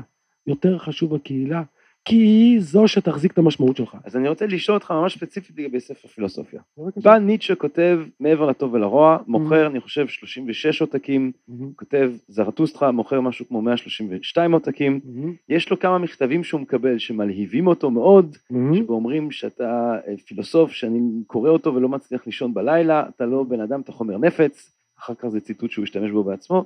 [0.46, 1.62] יותר חשוב הקהילה,
[2.08, 3.96] כי היא זו שתחזיק את המשמעות שלך.
[4.04, 6.60] אז אני רוצה לשאול אותך ממש ספציפית לגבי ספר פילוסופיה.
[6.96, 13.20] בא ניטשה כותב מעבר לטוב ולרוע, מוכר אני חושב 36 עותקים, מהמם, כותב זרטוסטרה מוכר
[13.20, 18.90] משהו כמו 132 עותקים, מהמם, יש לו כמה מכתבים שהוא מקבל שמלהיבים אותו מאוד, מהמם.
[18.90, 23.80] ואומרים שאתה אה, פילוסוף שאני קורא אותו ולא מצליח לישון בלילה, אתה לא בן אדם,
[23.80, 26.64] אתה חומר נפץ, אחר כך זה ציטוט שהוא השתמש בו בעצמו,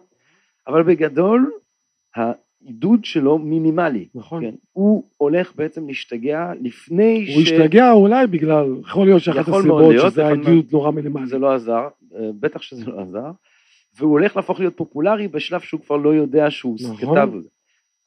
[0.67, 1.53] אבל בגדול
[2.65, 4.43] העידוד שלו מינימלי, נכון.
[4.43, 9.93] כן, הוא הולך בעצם להשתגע לפני הוא השתגע אולי בגלל, יכול להיות שאחת יכול הסיבות
[9.93, 11.27] להיות, שזה העדות נורא מינימלי.
[11.27, 13.31] זה לא עזר, אה, בטח שזה לא עזר,
[13.99, 16.97] והוא הולך להפוך להיות פופולרי בשלב שהוא כבר לא יודע שהוא נכון.
[16.97, 17.49] כתב את זה.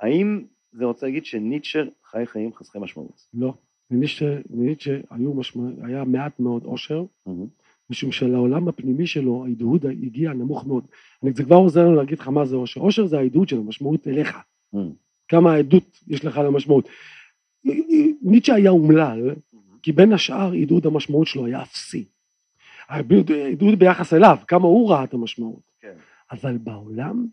[0.02, 0.42] האם
[0.72, 3.22] זה רוצה להגיד שניטשה חי חיים חסכי משמעות?
[3.34, 3.54] לא.
[3.92, 5.64] לניטשה לניטשה היו משמע...
[5.84, 7.48] היה מעט מאוד עושר, מהמם.
[7.90, 10.84] משום שלעולם הפנימי שלו ההדהוד הגיע נמוך מאוד.
[11.24, 12.82] אני, זה כבר עוזר לנו להגיד לך מה זה עושר.
[12.82, 14.38] עושר זה ההדהוד של המשמעות אליך.
[14.74, 14.92] מהמם.
[15.28, 16.90] כמה העדות יש לך למשמעות.
[18.22, 19.36] ניטשה היה אומלל,
[19.84, 22.06] כי בין השאר עידוד המשמעות שלו היה אפסי.
[22.90, 25.62] העידוד ביחס אליו, כמה הוא ראה את המשמעות.
[25.82, 25.94] כן.
[26.32, 27.26] אבל בעולם,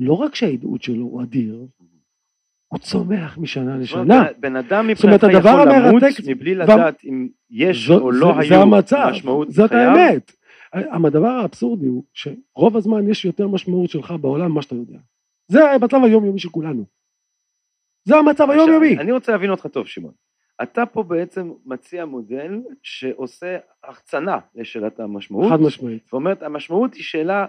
[0.00, 1.66] לא רק שהעידוד שלו הוא אדיר,
[2.76, 4.24] הוא צומח משנה לשנה.
[4.38, 9.72] בן- אדם מבחינתך יכול למות מבלי לדעת אם יש או לא היו משמעות זאת.
[9.72, 10.32] האמת.
[11.06, 14.98] הדבר האבסורדי הוא שרוב הזמן יש יותר משמעות שלך בעולם ממה שאתה יודע.
[15.48, 16.84] זה המצב היומיומי של כולנו.
[18.04, 18.98] זה המצב היומיומי.
[18.98, 20.12] אני רוצה להבין אותך טוב, שמעון.
[20.62, 25.50] אתה פה בעצם מציע מודל שעושה החצנה לשאלת המשמעות.
[25.52, 26.04] חד משמעית.
[26.04, 27.46] זאת אומרת, המשמעות היא שאלה, אה,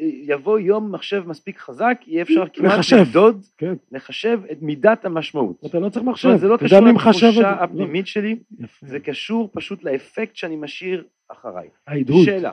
[0.00, 2.96] יבוא יום מחשב מספיק חזק, יהיה אפשר כמעט לחשב.
[2.96, 3.74] למדוד, כן.
[3.92, 5.64] לחשב את מידת המשמעות.
[5.66, 6.36] אתה לא צריך מחשב.
[6.36, 7.48] זה לא קשור לתחושה זה?
[7.48, 8.64] הפנימית שלי, לא.
[8.64, 8.86] יפה.
[8.86, 11.68] זה קשור פשוט לאפקט שאני משאיר אחריי.
[11.86, 12.24] העידוד.
[12.24, 12.52] שאלה,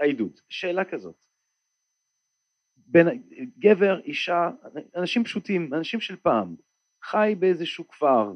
[0.00, 1.26] העדות, שאלה כזאת.
[2.86, 3.22] בין
[3.58, 4.50] גבר, אישה,
[4.96, 6.54] אנשים פשוטים, אנשים של פעם,
[7.02, 8.32] חי באיזשהו כפר,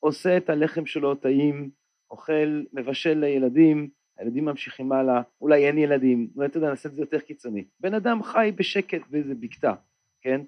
[0.00, 1.70] עושה את הלחם שלו טעים,
[2.10, 7.02] אוכל, מבשל לילדים, הילדים ממשיכים הלאה, אולי אין ילדים, אולי אתה יודע, נעשה את זה
[7.02, 7.64] יותר קיצוני.
[7.80, 9.74] בן אדם חי בשקט באיזה בקתה,
[10.20, 10.40] כן?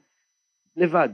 [0.76, 1.08] לבד.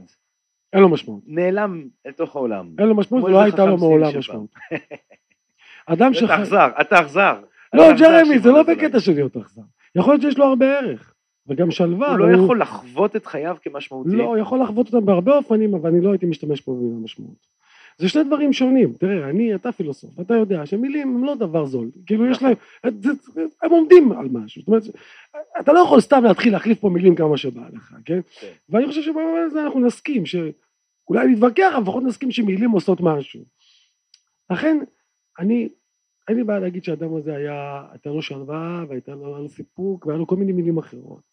[0.73, 1.23] אין לו משמעות.
[1.27, 2.69] נעלם אל תוך העולם.
[2.79, 4.55] אין לו משמעות, איזה הייתה לו מעולם משמעות.
[5.85, 6.35] אדם אתה שחי...
[6.35, 7.41] אכזר, אתה אכזר.
[7.73, 8.63] לא, אתה אכזר, ג'רמי, זה לא.
[8.63, 9.61] בקטע של להיות אכזר.
[9.95, 11.13] יכול להיות שיש לו הרבה ערך,
[11.47, 12.09] וגם שלווה.
[12.09, 14.15] הוא לא יכול לחוות את חייו כמשמעותי.
[14.15, 17.47] לא, הוא יכול לחוות אותם בהרבה אופנים, אבל אני לא הייתי משתמש פה במילה משמעות.
[18.01, 18.93] זה שני דברים שונים.
[18.93, 21.91] תראה, אני, אתה פילוסוף, אתה יודע שמילים הם לא דבר זול.
[22.05, 22.53] כאילו, יש נכון.
[22.83, 22.95] להם,
[23.61, 24.61] הם עומדים על משהו.
[24.61, 24.83] זאת אומרת,
[25.59, 28.19] אתה לא יכול סתם להתחיל להחליף פה מילים כמה שבא לך, כן?
[28.39, 28.51] כן.
[28.69, 33.43] ואני חושב שבמובן הזה אנחנו נסכים, שאולי נתווכח, אבל לפחות נסכים שמילים עושות משהו.
[34.49, 34.77] לכן,
[35.39, 35.69] אני,
[36.27, 40.27] אין לי בעיה להגיד שהאדם הזה היה, הייתה לו שלווה, והייתה לו, סיפוק, והיה לו
[40.27, 41.23] כל מיני מילים אחרות.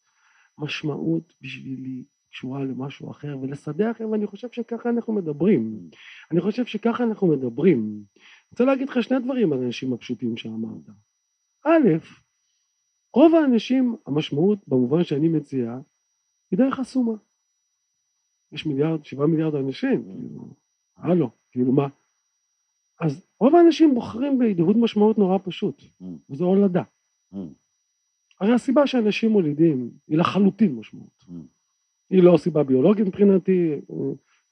[0.59, 5.81] משמעות בשבילי קשורה למשהו אחר, ולסדר אחר, ואני חושב שככה אנחנו מדברים.
[6.31, 7.79] אני חושב שככה אנחנו מדברים.
[7.81, 10.89] אני רוצה להגיד לך שני דברים על האנשים הפשוטים שאמרת.
[11.67, 11.89] א',
[13.15, 15.79] רוב האנשים, המשמעות במובן שאני מציע,
[16.51, 17.13] היא די חסומה.
[18.53, 20.55] יש מיליארד, שבעה מיליארד אנשים, כאילו,
[20.97, 21.89] הלו, כאילו מה?
[23.01, 26.05] אז רוב האנשים בוחרים בהדהוד משמעות נורא פשוט, Mm.
[26.31, 26.83] וזו הולדה.
[27.35, 27.37] Mm.
[28.41, 31.25] הרי הסיבה שאנשים מולידים היא לחלוטין משמעות.
[32.11, 33.81] היא לא סיבה ביולוגית מבחינתי,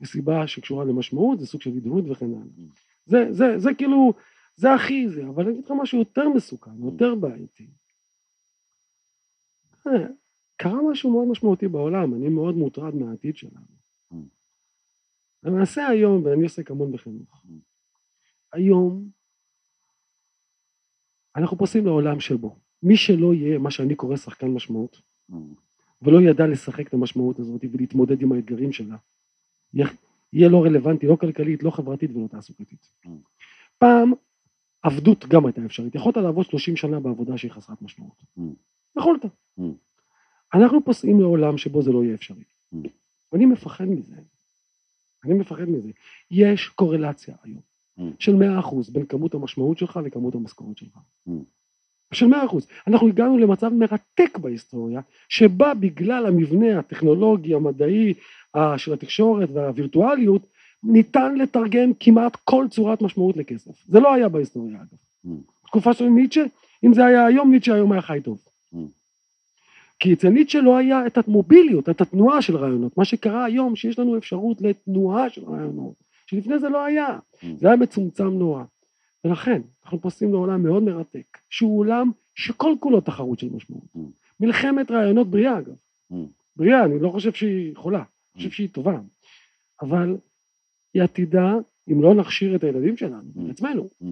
[0.01, 2.43] היא סיבה שקשורה למשמעות, זה סוג של הדהוד וכן הלאה.
[2.43, 2.79] Mm.
[3.07, 4.13] זה, זה, זה כאילו,
[4.57, 6.85] זה הכי זה, אבל אני אגיד לך משהו יותר מסוכן, Mm.
[6.85, 7.67] יותר בעייתי.
[9.87, 10.07] אה,
[10.57, 13.67] קרה משהו מאוד משמעותי בעולם, אני מאוד מוטרד מהעתיד שלנו.
[14.13, 14.17] Mm.
[15.43, 17.43] למעשה היום, ואני עוסק המון בחינוך.
[18.53, 19.09] היום
[21.37, 24.97] אנחנו פוסעים לעולם שבו מי שלא יהיה מה שאני קורא שחקן משמעות,
[26.07, 26.09] Mm.
[26.09, 28.97] ולא ידע לשחק את המשמעות הזאת ולהתמודד עם האתגרים שלה,
[30.33, 32.93] יהיה, לא רלוונטי, לא כלכלית, לא חברתית ולא תעסוקתית.
[33.79, 34.13] פעם
[34.83, 38.23] עבדות גם הייתה אפשרית, יכולת לעבוד 30 שנה בעבודה שהיא חסרת משמעות.
[38.99, 39.25] יכולת.
[40.55, 42.45] אנחנו פוסעים לעולם שבו זה לא יהיה אפשרי.
[43.33, 44.17] ואני מפחד מזה.
[45.25, 45.91] אני מפחד מזה.
[46.31, 47.61] יש קורלציה היום.
[48.19, 50.99] של 100% בין כמות המשמעות שלך לכמות המשכורת שלך.
[52.13, 52.57] של 100%.
[52.87, 58.15] אנחנו הגענו למצב מרתק בהיסטוריה, שבה בגלל המבנה הטכנולוגי, המדעי,
[58.77, 60.47] של התקשורת והווירטואליות,
[60.83, 63.73] ניתן לתרגם כמעט כל צורת משמעות לכסף.
[63.89, 64.99] זה לא היה בהיסטוריה אגב.
[65.27, 65.67] Mm.
[65.67, 66.45] תקופה של ניטשה,
[66.85, 68.39] אם זה היה היום, ניטשה היום היה חי טוב.
[68.75, 68.77] Mm.
[70.01, 72.99] כי אצל ניטשה לא היה את המוביליות, את התנועה של רעיונות.
[72.99, 75.95] מה שקרה היום, שיש לנו אפשרות לתנועה של רעיונות,
[76.27, 77.19] שלפני זה לא היה.
[77.35, 77.47] Mm.
[77.57, 78.63] זה היה מצומצם נורא.
[79.27, 83.85] ולכן, אנחנו פוסעים לעולם מאוד מרתק, שהוא עולם שכל כולו תחרות של משמעות.
[83.97, 84.01] Mm.
[84.41, 85.75] מלחמת רעיונות בריאה אגב.
[86.13, 86.15] Mm.
[86.57, 88.07] בריאה, אני לא חושב שהיא חולה, אני
[88.37, 89.01] חושב שהיא טובה.
[89.81, 90.17] אבל
[90.95, 91.53] היא עתידה,
[91.93, 93.41] אם לא נכשיר את הילדים שלנו, Mm.
[93.47, 94.05] את עצמנו, Mm.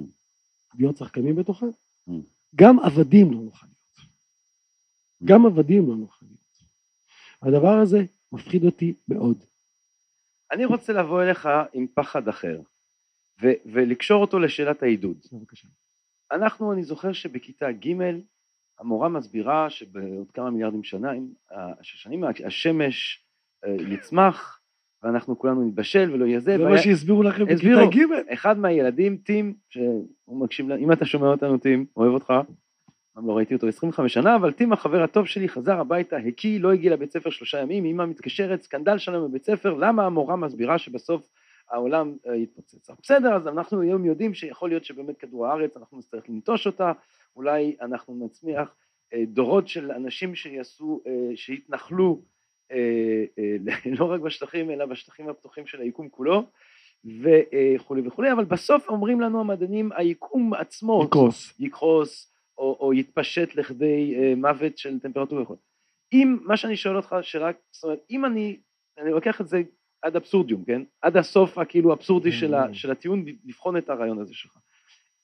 [0.79, 1.67] להיות שחקנים בתוכה.
[2.09, 2.12] Mm.
[2.57, 4.09] גם עבדים לא נוכל להיות.
[5.25, 6.45] גם עבדים לא נוכל להיות.
[7.43, 9.45] הדבר הזה מפחיד אותי מאוד.
[10.53, 12.61] אני רוצה לבוא אליך עם פחד אחר,
[13.43, 15.16] ו- ולקשור אותו לשאלת העידוד.
[15.32, 15.68] בבקשה.
[16.32, 17.97] אנחנו, אני זוכר שבכיתה ג'
[18.80, 21.12] המורה מסבירה שבעוד כמה מיליארדים שנה,
[21.82, 23.24] שנים השמש
[23.64, 24.61] אה, יצמח
[25.03, 26.57] ואנחנו כולנו נתבשל ולא יהיה זה.
[26.59, 27.87] זה מה שהסבירו לכם בכיתה.
[27.91, 28.32] ג'.
[28.32, 30.07] אחד מהילדים, טים, שהוא
[30.45, 32.32] מקשיב, אם אתה שומע אותנו טים, אוהב אותך,
[33.16, 36.72] גם לא ראיתי אותו 25 שנה, אבל טים החבר הטוב שלי חזר הביתה, הקיא, לא
[36.72, 41.30] הגיע לבית ספר שלושה ימים, אמא מתקשרת, סקנדל שלנו בבית ספר, למה המורה מסבירה שבסוף
[41.71, 42.91] העולם אה, יתפוצץ.
[43.03, 46.93] בסדר, אז אנחנו היום יודעים שיכול להיות שבאמת כדור הארץ, אנחנו נצטרך לנטוש אותה,
[47.37, 48.75] אולי אנחנו נצמיח
[49.12, 52.23] אה, דורות של אנשים שיעשו, אה, שיתנחלו
[53.99, 56.43] לא רק בשטחים, אלא בשטחים הפתוחים של היקום כולו,
[57.05, 61.61] וכולי וכולי, אבל בסוף אומרים לנו המדענים, היקום עצמו יקרוס.
[61.61, 65.57] יקרוס או, או יתפשט לכדי מוות של טמפרטורה וכו'.
[66.12, 68.61] אם, מה שאני שואל אותך, שרק, זאת אומרת, אם אני,
[68.99, 69.62] אני לוקח את זה
[70.05, 70.82] עד אבסורדיום, כן?
[71.02, 74.59] עד הסוף הכאילו אבסורדי של, ה, של הטיעון, לבחון את הרעיון הזה שלך.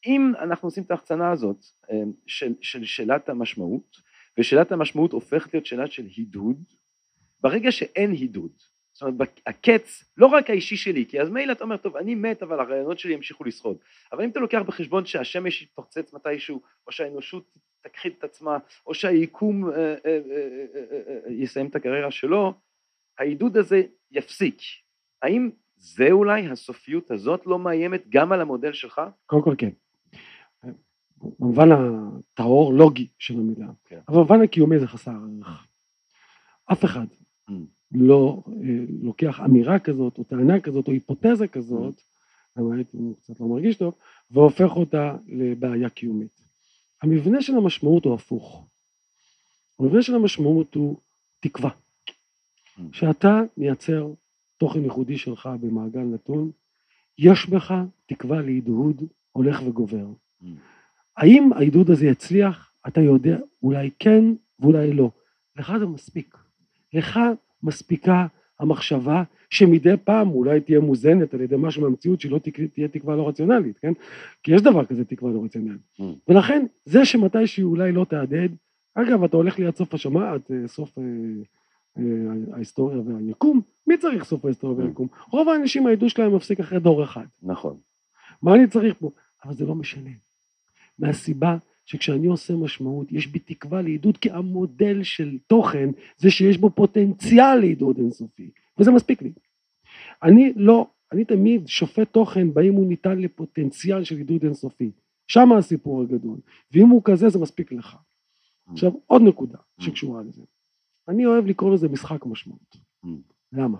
[0.06, 3.96] אם אנחנו עושים את ההחצנה הזאת אה, של, של שאלת המשמעות,
[4.38, 6.64] ושאלת המשמעות הופכת להיות שאלה של הידוד,
[7.40, 8.52] ברגע שאין הידוד,
[8.92, 12.42] זאת אומרת, הקץ, לא רק האישי שלי, כי אז מילא אתה אומר, טוב, אני מת,
[12.42, 13.76] אבל הרעיונות שלי ימשיכו לשרוד.
[14.12, 19.70] אבל אם אתה לוקח בחשבון שהשמש יתפוצץ מתישהו, או שהאנושות תכחיד את עצמה, או שהיקום
[19.70, 20.18] אה, אה, אה,
[20.74, 22.54] אה, אה, יסיים את הקריירה שלו,
[23.18, 24.58] העידוד הזה יפסיק.
[25.22, 29.00] האם זה אולי, הסופיות הזאת לא מאיימת גם על המודל שלך?
[29.26, 29.70] קודם כל כן.
[31.38, 33.66] במובן הטהור לוגי של המילה.
[33.84, 34.00] כן.
[34.08, 35.66] אבל במובן הקיומי זה חסר ערך.
[36.72, 37.06] אף אחד
[37.50, 37.52] Mm.
[37.92, 41.94] לא אה, לוקח אמירה כזאת, או טענה כזאת, או היפותזה כזאת,
[42.56, 43.94] למעט אם הוא קצת לא מרגיש טוב,
[44.30, 46.40] והופך אותה לבעיה קיומית.
[47.02, 48.66] המבנה של המשמעות הוא הפוך.
[49.78, 51.00] המבנה של המשמעות הוא
[51.40, 51.70] תקווה.
[52.92, 54.12] שאתה מייצר
[54.58, 56.50] תוכן ייחודי שלך במעגל נתון,
[57.18, 57.74] יש בך
[58.06, 59.02] תקווה להדהוד
[59.32, 60.06] הולך וגובר.
[61.16, 62.72] האם ההדהוד הזה יצליח?
[62.88, 64.24] אתה יודע, אולי כן
[64.60, 65.10] ואולי לא.
[65.56, 66.36] לך זה מספיק.
[66.92, 67.20] לך
[67.62, 68.26] מספיקה
[68.60, 72.40] המחשבה שמדי פעם אולי תהיה מוזנת על ידי משהו מהמציאות שלא
[72.74, 73.92] תהיה תקווה לא רציונלית, כן?
[74.42, 75.80] כי יש דבר כזה תקווה לא רציונלית.
[76.28, 78.54] ולכן זה שמתי שהיא אולי לא תהדהד,
[78.94, 81.08] אגב אתה הולך ליד סוף השמעת, אה, סוף אה, אה,
[82.52, 84.82] ההיסטוריה והיקום, מי צריך סוף ההיסטוריה Mm.
[84.82, 85.08] והיקום?
[85.30, 87.26] רוב האנשים העדות שלהם מפסיק אחרי דור אחד.
[87.42, 87.76] נכון.
[88.42, 89.10] מה אני צריך פה?
[89.44, 90.10] אבל זה לא משנה.
[90.98, 96.70] מהסיבה שכשאני עושה משמעות, יש בי תקווה לעידוד, כי המודל של תוכן זה שיש בו
[96.70, 99.32] פוטנציאל לעידוד אינסופי, וזה מספיק לי.
[100.22, 104.90] אני לא, אני תמיד שופט תוכן באם הוא ניתן לפוטנציאל של עידוד אינסופי.
[105.28, 106.38] שם הסיפור הגדול.
[106.72, 107.96] ואם הוא כזה, זה מספיק לך.
[108.72, 110.42] עכשיו, עוד נקודה שקשורה לזה.
[111.10, 112.76] אני אוהב לקרוא לזה משחק משמעות.
[113.04, 113.08] Mm.
[113.52, 113.78] למה?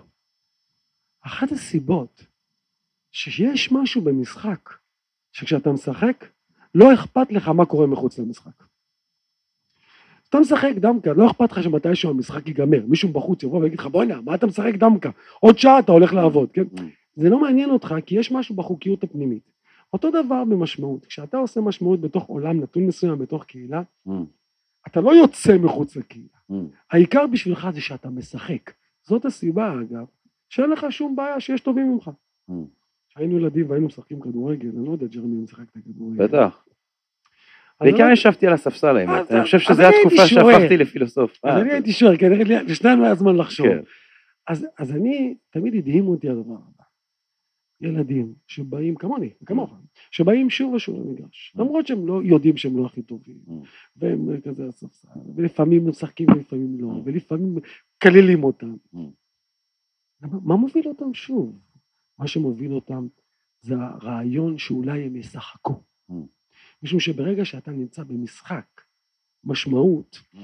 [1.21, 2.25] אחת הסיבות
[3.11, 4.69] שיש משהו במשחק
[5.31, 6.25] שכשאתה משחק
[6.75, 8.63] לא אכפת לך מה קורה מחוץ למשחק.
[10.29, 14.21] אתה משחק דמקה, לא אכפת לך שמתישהו המשחק ייגמר, מישהו בחוץ יבוא ויגיד לך בוא'נה,
[14.21, 15.09] מה אתה משחק דמקה?
[15.39, 16.63] עוד שעה אתה הולך לעבוד, כן?
[16.75, 16.81] Mm.
[17.15, 19.51] זה לא מעניין אותך כי יש משהו בחוקיות הפנימית.
[19.93, 24.11] אותו דבר במשמעות, כשאתה עושה משמעות בתוך עולם נתון מסוים, בתוך קהילה, Mm.
[24.87, 26.40] אתה לא יוצא מחוץ לקהילה.
[26.51, 26.55] Mm.
[26.91, 28.71] העיקר בשבילך זה שאתה משחק.
[29.01, 30.05] זאת הסיבה אגב,
[30.49, 32.11] שאין לך שום בעיה שיש טובים ממך.
[32.49, 32.53] Mm.
[33.09, 36.27] כשהיינו ילדים והיינו משחקים כדורגל, אני לא יודע ג'רמי אם שיחקת כדורגל.
[36.27, 36.65] בטח.
[37.81, 39.31] בעיקר לא- ישבתי על הספסל האמת.
[39.31, 40.27] אני חושב שזו התקופה.
[40.27, 41.39] שהפכתי לפילוסוף.
[41.43, 42.25] אז אה, אני הייתי שואל, כי
[42.67, 43.67] לשנינו היה זמן לחשוב.
[43.67, 43.79] כן.
[44.47, 46.80] אז, אז אני, תמיד הדהים אותי הדבר הבא.
[47.81, 49.73] ילדים שבאים, כמוני, כמוך,
[50.11, 51.59] שבאים שוב ושוב למגרש, Mm.
[51.61, 53.51] למרות שהם לא יודעים שהם לא הכי טובים, Mm.
[53.95, 57.01] והם כזה הספסל, ולפעמים משחקים ולפעמים לא, Mm.
[57.05, 58.75] ולפעמים מקללים אותם.
[58.95, 58.97] Mm.
[60.21, 61.59] מה מוביל אותם שוב?
[62.19, 63.07] מה שמוביל אותם
[63.61, 65.83] זה הרעיון שאולי הם ישחקו.
[66.11, 66.13] Mm.
[66.83, 68.81] משום שברגע שאתה נמצא במשחק
[69.43, 70.37] משמעות, Mm.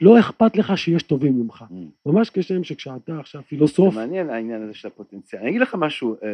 [0.00, 1.64] לא אכפת לך שיש טובים ממך.
[1.70, 1.74] Mm.
[2.06, 5.40] ממש כשם שכשאתה עכשיו פילוסוף, זה מעניין העניין הזה של הפוטנציאל.
[5.40, 6.28] אני אגיד לך משהו, אה,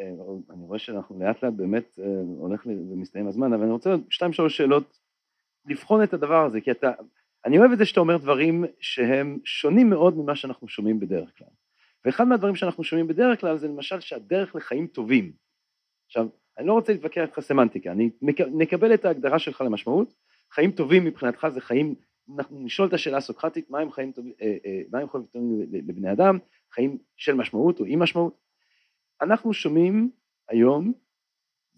[0.00, 0.12] אה,
[0.50, 2.06] אני רואה שאנחנו לאט לאט באמת אה,
[2.38, 4.98] הולך ומסתיים הזמן, אבל אני רוצה שתיים שלוש שאלות,
[5.66, 6.92] לבחון את הדבר הזה, כי אתה,
[7.44, 11.48] אני אוהב את זה שאתה אומר דברים שהם שונים מאוד ממה שאנחנו שומעים בדרך כלל.
[12.04, 15.32] ואחד מהדברים שאנחנו שומעים בדרך כלל זה למשל שהדרך לחיים טובים.
[16.06, 18.10] עכשיו, אני לא רוצה להתווכח איתך סמנטיקה, אני
[18.52, 20.14] נקבל את ההגדרה שלך למשמעות,
[20.50, 21.94] חיים טובים מבחינתך זה חיים,
[22.34, 25.00] אנחנו נשאול את השאלה הסוקרטית, מה הם חיים טובים, אה, אה,
[25.72, 26.38] לבני אדם,
[26.72, 28.38] חיים של משמעות או אי משמעות.
[29.20, 30.10] אנחנו שומעים
[30.48, 30.92] היום,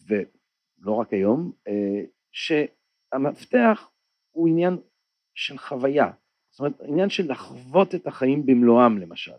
[0.07, 2.01] ולא רק היום, אה,
[2.33, 3.91] שהמפתח
[4.31, 4.77] הוא עניין
[5.35, 6.11] של חוויה,
[6.51, 9.33] זאת אומרת עניין של לחוות את החיים במלואם למשל,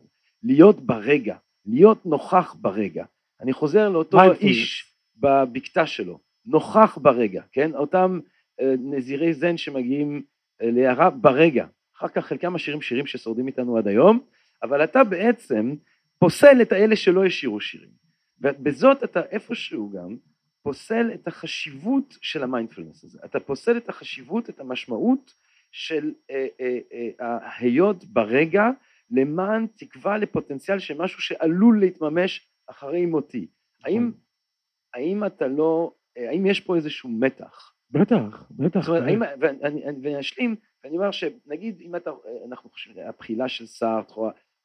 [0.44, 3.06] להיות ברגע, להיות נוכח ברגע.
[3.42, 4.18] אני חוזר לאותו.
[4.42, 7.76] איש בבקתה שלו, נוכח ברגע, כן?
[7.76, 8.20] אותם
[8.62, 10.24] נזירי זן שמגיעים
[10.62, 11.66] להערה ברגע,
[11.98, 14.20] אחר כך חלקם משאירים שירים ששורדים איתנו עד היום,
[14.64, 15.76] אבל אתה בעצם
[16.20, 17.90] פוסל את האלה שלא השאירו שירים.
[18.42, 20.18] ובזאת אתה איפשהו גם
[20.62, 23.20] פוסל את החשיבות של המיינדפלנס הזה.
[23.26, 25.34] אתה פוסל את החשיבות, את המשמעות
[25.72, 28.70] של אה, אה, אה, ההיות ברגע
[29.12, 33.48] למען תקווה לפוטנציאל של משהו שעלול להתממש אחרי מותי.
[33.84, 34.12] האם,
[34.94, 37.74] האם אתה לא, אה, האם יש פה איזשהו מתח?
[37.92, 38.80] בטח, בטח.
[38.80, 42.12] זאת אומרת, האם, ואני, אשלים, ואני אומר שנגיד אם אתה,
[42.48, 44.12] אנחנו חושבים, הבחילה של סארט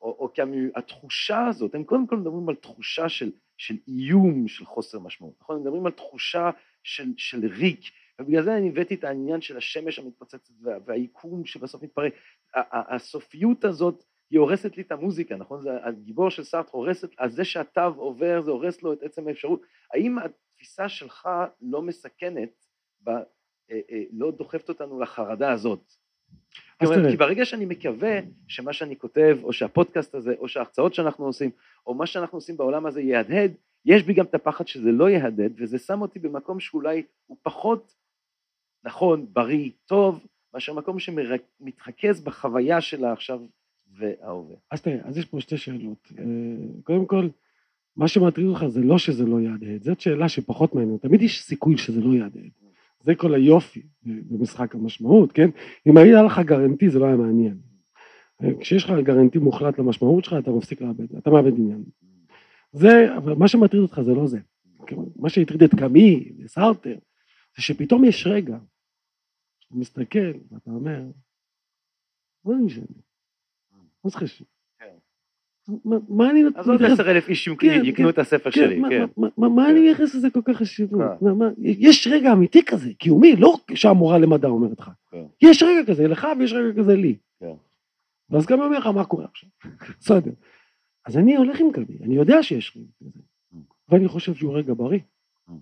[0.03, 4.99] או, קאמיו, התחושה הזאת, הם קודם כל מדברים על תחושה של, של איום, של חוסר
[4.99, 5.57] משמעות, נכון?
[5.57, 6.51] הם מדברים על תחושה
[6.83, 7.81] של, של ריק,
[8.21, 12.13] ובגלל זה אני הבאתי את העניין של השמש המתפוצצת וה, והיקום שבסוף מתפרק.
[12.73, 15.61] הסופיות הזאת היא הורסת לי את המוזיקה, נכון?
[15.63, 19.63] זה הגיבור של סארט הורסת, אז זה שהתו עובר זה הורס לו את עצם האפשרות.
[19.95, 21.29] האם התפיסה שלך
[21.61, 22.64] לא מסכנת,
[23.05, 25.93] ב, אה, אה, לא דוחפת אותנו לחרדה הזאת?
[26.83, 27.11] אומרת.
[27.11, 31.51] כי ברגע שאני מקווה שמה שאני כותב, או שהפודקאסט הזה, או שההרצאות שאנחנו עושים,
[31.87, 33.53] או מה שאנחנו עושים בעולם הזה יהדהד,
[33.85, 37.95] יש בי גם את הפחד שזה לא יהדהד, וזה שם אותי במקום שאולי הוא פחות
[38.85, 43.41] נכון, בריא, טוב, מאשר מקום שמתרכז בחוויה של העכשיו
[43.93, 44.57] וההווה.
[44.71, 46.13] אז תראה, אז יש פה שתי שאלות.
[46.19, 46.25] אה,
[46.85, 47.29] קודם כל,
[47.97, 51.03] מה שמטריד אותך זה לא שזה לא יהדהד, זאת שאלה שפחות מעניינת.
[51.03, 52.51] תמיד יש סיכוי שזה לא יהדהד.
[53.05, 55.51] זה כל היופי במשחק המשמעות, כן?
[55.87, 57.59] אם היה לך גרנטי זה לא היה מעניין.
[58.61, 61.85] כשיש לך גרנטי מוחלט למשמעות שלך, אתה מפסיק לאבד, אתה מאבד עניין.
[62.73, 64.39] זה, אבל מה שמטריד אותך זה לא זה.
[65.17, 66.99] מה שהטריד את קאמי וסארטר,
[67.57, 68.57] זה שפתאום יש רגע,
[69.67, 71.03] אתה מסתכל ואתה אומר,
[72.45, 72.85] מה זה משנה?
[74.05, 74.47] מה זה חשוב?
[75.67, 75.73] כן.
[76.09, 76.43] מה- אני...
[76.55, 79.05] אז עוד עשר אלף איש יקנו- כן, יקנו את הספר שלי, מה- כן.
[79.17, 79.71] מה- כן.
[79.71, 81.01] אני מייחס לזה כל כך חשיבות?
[81.21, 81.27] כן.
[81.65, 84.91] יש רגע אמיתי כזה, קיומי, לא שהמורה למדע אומרת לך.
[85.11, 85.25] כן.
[85.43, 87.17] יש רגע כזה לך ויש רגע כזה לי.
[87.41, 87.53] כן.
[88.31, 89.51] ואז גם אומר לך מה קורה עכשיו.
[90.01, 90.31] בסדר.
[91.07, 93.21] אז אני הולך עם כלבי, אני יודע שיש רגע כזה,
[93.55, 93.57] Mm.
[93.89, 94.99] ואני חושב שהוא רגע בריא.
[95.49, 95.53] Mm.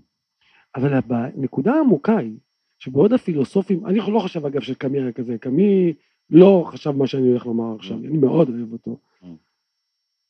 [0.77, 2.37] אבל הנקודה העמוקה היא,
[2.79, 5.93] שבעוד הפילוסופים, אני לא חושב אגב שקמי היה כזה, קמי
[6.31, 8.07] לא חשב מה שאני הולך לומר עכשיו, Mm.
[8.09, 8.99] אני מאוד אוהב אותו.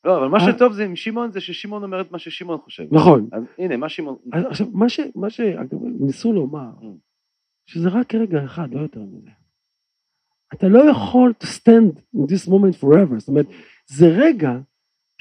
[0.05, 0.51] לא, אבל מה אה.
[0.53, 2.83] שטוב זה עם שמעון, זה ששמעון אומר את מה ששמעון חושב.
[2.91, 3.29] נכון.
[3.31, 4.17] אז הנה, מה שמעון...
[4.31, 4.99] עכשיו, מה ש...
[5.15, 5.39] מה ש...
[5.39, 6.85] אגב, ניסו לומר, Mm.
[7.65, 9.29] שזה רק רגע אחד, לא יותר מזה.
[10.53, 13.45] אתה לא יכול to stand in this moment forever, זאת אומרת,
[13.87, 14.59] זה רגע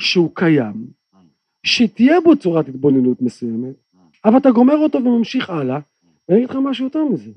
[0.01, 0.87] שהוא קיים,
[1.67, 3.75] שתהיה בו צורת התבוננות מסוימת,
[4.25, 5.79] אבל אתה גומר אותו וממשיך הלאה,
[6.29, 7.31] ואני אגיד לך משהו יותר מזה.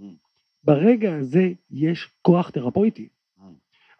[0.63, 3.07] ברגע הזה יש כוח תרפויטי.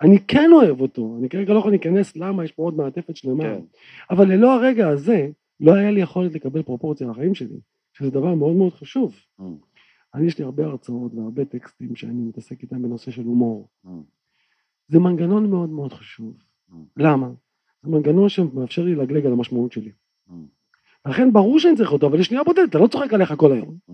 [0.02, 3.43] אני כן אוהב אותו, אני כרגע לא יכול להיכנס למה, יש פה עוד מעטפת שלמה,
[3.43, 3.60] כן.
[4.10, 5.30] אבל ללא הרגע הזה,
[5.60, 7.60] לא היה לי יכולת לקבל פרופורציה לחיים שלי,
[7.93, 9.16] שזה דבר מאוד מאוד חשוב.
[9.39, 9.43] Mm.
[10.14, 13.68] אני יש לי הרבה הרצאות והרבה טקסטים שאני מתעסק איתם בנושא של הומור.
[13.86, 13.89] Mm.
[14.88, 16.34] זה מנגנון מאוד מאוד חשוב.
[16.70, 16.74] Mm.
[16.98, 17.30] למה?
[17.84, 19.91] זה מנגנון שמאפשר לי לגלג על המשמעות שלי.
[20.30, 20.32] Mm.
[21.06, 23.78] לכן ברור שאני צריך אותו, אבל לשנייה בודדת, אתה לא צוחק עליך כל היום.
[23.89, 23.93] Mm.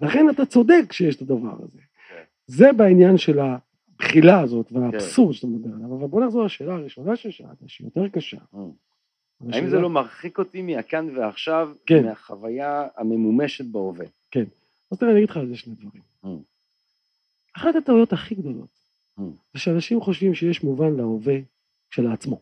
[0.00, 1.78] לכן אתה צודק שיש את הדבר הזה.
[1.78, 2.22] כן.
[2.46, 3.38] זה בעניין של
[4.04, 8.36] הבחילה הזאת והאבסורד שאתה מדבר עליו, אבל בוא נחזור לשאלה הראשונה ששאלת, שהיא יותר קשה.
[8.54, 8.56] Mm.
[9.52, 12.04] האם זה לא מרחיק אותי מהכאן ועכשיו, כן.
[12.04, 14.06] מהחוויה הממומשת בהווה?
[14.90, 16.02] אז תראה, אני אגיד לך על זה שני דברים.
[16.24, 16.28] Mm.
[17.56, 18.80] אחת הטעויות הכי גדולות,
[19.18, 19.22] Mm.
[19.54, 21.34] זה שאנשים חושבים שיש מובן להווה
[21.90, 22.40] כשלעצמו.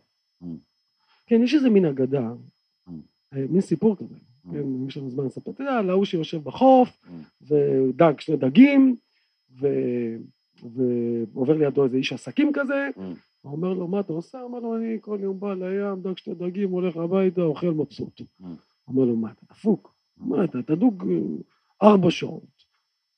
[1.26, 2.30] כן, יש איזה מין אגדה.
[2.88, 2.92] אה,
[3.50, 4.14] מין סיפור כזה.
[4.52, 7.04] כן, אם יש לנו זמן לספר, אתה יודע, על ההוא שיושב בחוף.
[7.42, 8.96] ודג שני דגים,
[9.60, 10.16] ו-
[10.74, 13.00] ועובר לידו איזה איש עסקים כזה, Mm.
[13.42, 14.38] הוא אומר לו, מה אתה עושה?
[14.44, 18.20] אמר לו, אני כל יום בא לים, דג שני דגים, הולך הביתה, אוכל מבסוט.
[18.20, 18.44] Mm.
[18.88, 19.94] אומר לו, מה, אתה דפוק?
[20.16, 22.64] מה, אתה תדוג אה, ארבע שעות,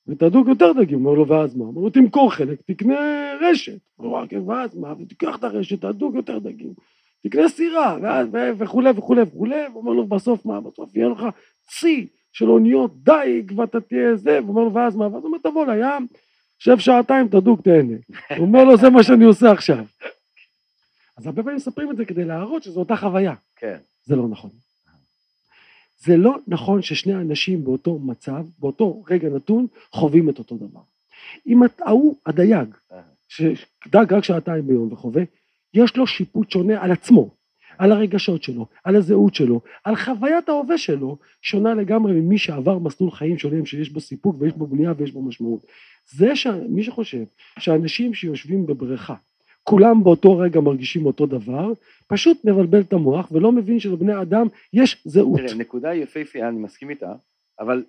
[0.06, 1.06] ותדוג יותר דגים.
[1.06, 1.64] אומר לו, ואז מה?
[1.64, 2.98] אומר לו, תמכור חלק, תקנה
[3.40, 3.78] רשת.
[4.00, 4.94] אמר, כן, ואז מה?
[5.00, 6.72] ותיקח את הרשת, תדוג יותר דגים.
[7.22, 7.96] תקנה סירה,
[8.58, 9.66] וכולי וכולי וכולי.
[9.66, 10.60] הוא אומר לו, בסוף מה?
[10.60, 11.24] בסוף יהיה לך
[11.60, 14.38] צי של אוניות דייג, ואתה תהיה זה.
[14.38, 15.04] הוא אומר לו, ואז מה?
[15.04, 16.06] ואז הוא אומר, תבוא לים,
[16.60, 17.96] שב שעתיים, תדוג, תהנה.
[18.36, 19.84] הוא אומר לו, זה מה שאני עושה עכשיו.
[21.16, 23.34] אז הרבה פעמים מספרים את זה כדי להראות שזו אותה חוויה.
[23.56, 23.76] כן.
[24.04, 24.50] זה לא נכון.
[25.98, 30.80] זה לא נכון ששני אנשים באותו מצב, באותו רגע נתון, חווים את אותו דבר.
[31.46, 32.74] אם ההוא, הדייג.
[33.28, 35.22] שדג רק שעתיים ביום וחווה,
[35.74, 37.34] יש לו שיפוט שונה על עצמו,
[37.80, 43.10] על הרגשות שלו, על הזהות שלו, על חוויית ההווה שלו, שונה לגמרי ממי שעבר מסלול
[43.10, 45.66] חיים שלם שיש בו סיפוק ויש בו בנייה ויש בו משמעות.
[46.10, 47.24] זה שמי שחושב
[47.58, 49.14] שאנשים שיושבים בבריכה,
[49.64, 51.72] כולם באותו רגע מרגישים אותו דבר,
[52.06, 55.40] פשוט מבלבל את המוח ולא מבין שלבני אדם יש זהות.
[55.40, 57.12] תראה, נקודה יפהפייה, אני מסכים איתה,
[57.60, 57.84] אבל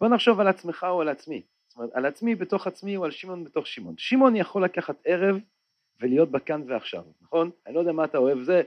[0.00, 1.42] בוא נחשוב על עצמך או על עצמי.
[1.68, 3.94] זאת אומרת, על עצמי בתוך עצמי או על שמעון בתוך שמעון.
[3.98, 5.40] שמעון יכול לקחת ערב
[6.00, 7.50] ולהיות בכאן ועכשיו, נכון?
[7.66, 8.62] אני לא יודע מה אתה אוהב, זה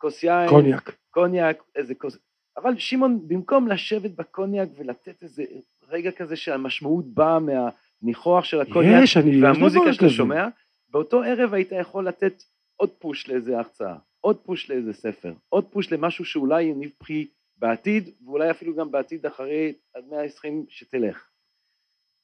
[0.00, 0.96] כוס יין, קוניאק.
[1.10, 2.18] קוניאק, איזה כוס...
[2.56, 5.44] אבל שמעון, במקום לשבת בקוניאק ולתת איזה
[5.88, 9.42] רגע כזה שהמשמעות באה מהניחוח של הקוניאק יש, אני...
[9.42, 10.08] והמוזיקה שאתה.
[10.08, 10.48] שומע,
[10.88, 12.42] באותו ערב היית יכול לתת
[12.76, 17.26] עוד פוש לאיזה הרצאה, עוד פוש לאיזה ספר, עוד פוש למשהו שאולי יניב פרי
[17.56, 21.28] בעתיד, ואולי אפילו גם בעתיד אחרי עד 120 שתלך.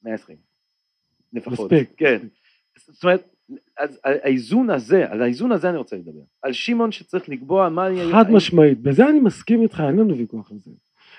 [0.03, 0.37] 120.
[1.33, 1.71] לפחות.
[1.71, 1.89] מספיק.
[1.97, 2.27] כן.
[2.77, 3.35] זאת אומרת,
[3.77, 6.21] אז האיזון הזה, על האיזון הזה אני רוצה לדבר.
[6.41, 7.89] על שמעון שצריך לקבוע מה...
[7.89, 10.71] יהיה- חד משמעית, בזה אני מסכים איתך, אין לנו ויכוח על זה.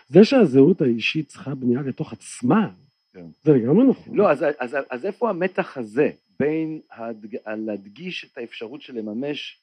[0.07, 2.71] זה שהזהות האישית צריכה בנייה לתוך עצמה,
[3.15, 3.25] כן.
[3.43, 4.17] זה לגמרי נכון.
[4.17, 6.11] לא, אז, אז, אז איפה המתח הזה
[6.41, 7.37] בין הדג...
[7.47, 9.63] להדגיש את האפשרות של לממש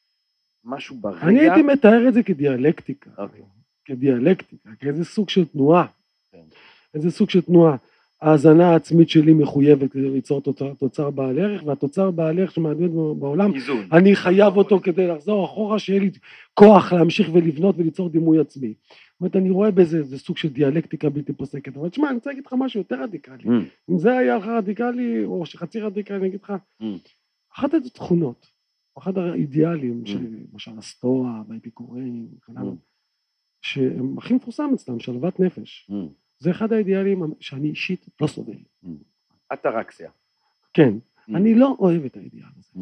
[0.63, 1.21] משהו ברגע?
[1.27, 3.09] אני הייתי מתאר את זה כדיאלקטיקה.
[3.17, 3.41] אוקיי.
[3.85, 5.85] כדיאלקטיקה, כאיזה סוג של תנועה.
[6.31, 6.43] כן.
[6.93, 7.75] איזה סוג של תנועה.
[8.21, 13.53] ההאזנה העצמית שלי מחויבת כדי ליצור תוצר, תוצר בעל ערך, והתוצר בעל ערך שמעניין בעולם,
[13.55, 13.87] איזון.
[13.91, 16.11] אני חייב אותו כדי לחזור אחורה, שיהיה לי
[16.53, 18.73] כוח להמשיך ולבנות וליצור דימוי עצמי.
[18.73, 21.77] זאת אומרת, אני רואה בזה איזה סוג של דיאלקטיקה בלתי פוסקת.
[21.77, 23.43] אבל תשמע, אני רוצה להגיד לך משהו יותר רדיקלי.
[23.43, 23.49] Mm,
[23.91, 26.85] אם זה היה לך רדיקלי, או שחצי רדיקלי, אני אגיד לך, Mm.
[27.55, 28.47] אחת התכונות,
[28.97, 30.09] אחד האידיאלים, Mm.
[30.53, 31.57] למשל הסטואה הלאה,
[32.49, 32.75] Mm.
[33.61, 35.91] שהם הכי מפורסם אצלם, שלוות נפש.
[35.91, 35.93] mm,
[36.39, 38.53] זה אחד האידיאלים שאני אישית לא סובל.
[39.53, 40.09] אטרקסיה.
[40.73, 40.93] כן,
[41.29, 41.35] Mm.
[41.35, 42.69] אני לא אוהב את האידיאל הזה.
[42.75, 42.79] Mm.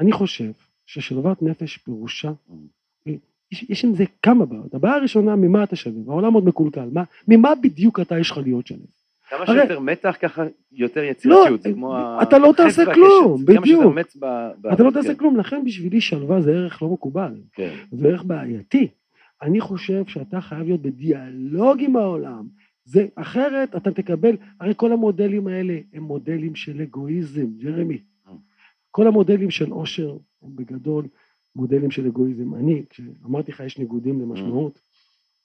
[0.00, 0.50] אני חושב
[0.86, 2.52] ששלוות נפש פירושה, Mm.
[3.52, 4.74] יש, יש עם זה כמה בעיות.
[4.74, 6.10] הבעיה הראשונה, ממה אתה שלם?
[6.10, 6.88] העולם עוד מקולקל.
[6.92, 8.78] מה, ממה בדיוק אתה יש לך להיות שלם?
[9.30, 10.42] כמה הרי- שיותר מתח, ככה
[10.72, 11.62] יותר יצירתיות.
[11.62, 12.84] זה כמו ה- אתה לא תעשה.
[12.94, 13.94] כלום, כמה שיותר בדיוק.
[13.94, 14.26] מת ב...
[14.60, 17.74] ב- אתה לא תעשה כן, כלום, לכן בשבילי שלווה זה ערך לא מקובל, כן.
[17.92, 18.88] זה ערך בעייתי.
[19.42, 22.46] אני חושב שאתה חייב להיות בדיאלוג עם העולם.
[22.84, 27.98] זה אחרת אתה תקבל, הרי כל המודלים האלה הם מודלים של אגואיזם, ג'רמי.
[28.90, 31.06] כל המודלים של עושר הם בגדול
[31.56, 32.54] מודלים של אגואיזם.
[32.54, 34.78] אני, כשאמרתי לך יש ניגודים למשמעות,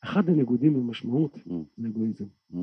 [0.03, 1.51] אחד הניגודים למשמעות Mm.
[1.77, 2.26] זה אגואיזם.
[2.53, 2.57] Mm.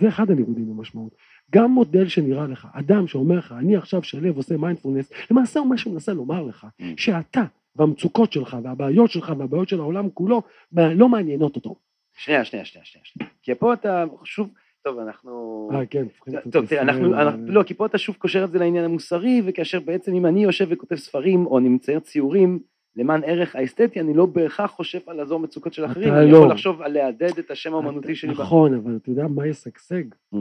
[0.00, 1.14] זה אחד הניגודים למשמעות.
[1.50, 5.78] גם מודל שנראה לך, אדם שאומר לך, אני עכשיו שלב עושה מיינדפולנס, למעשה הוא מה
[5.78, 6.66] שהוא מנסה לומר לך.
[6.96, 7.44] שאתה
[7.76, 11.74] והמצוקות שלך והבעיות שלך והבעיות של העולם כולו לא מעניינות אותו.
[12.18, 13.30] שנייה, שנייה, שנייה, שנייה.
[13.42, 14.50] כי פה אתה שוב,
[14.82, 15.70] טוב, אנחנו...
[15.72, 16.06] אה, כן.
[16.30, 19.42] צריכים טוב, תראה, אנחנו, אנחנו, לא, כי פה אתה שוב קושר את זה לעניין המוסרי,
[19.46, 22.58] וכאשר בעצם אם אני יושב וכותב ספרים, או אני מצייר ציורים
[22.96, 26.36] למען ערך האסתטי, אני לא בהכרח חושב על לעזור מצוקות של אחרים, אתה אני לא.
[26.36, 28.30] יכול לחשוב על לעדד את השם האומנותי שלי.
[28.30, 30.04] נכון, אבל אתה יודע מה ישגשג?
[30.34, 30.36] Mm.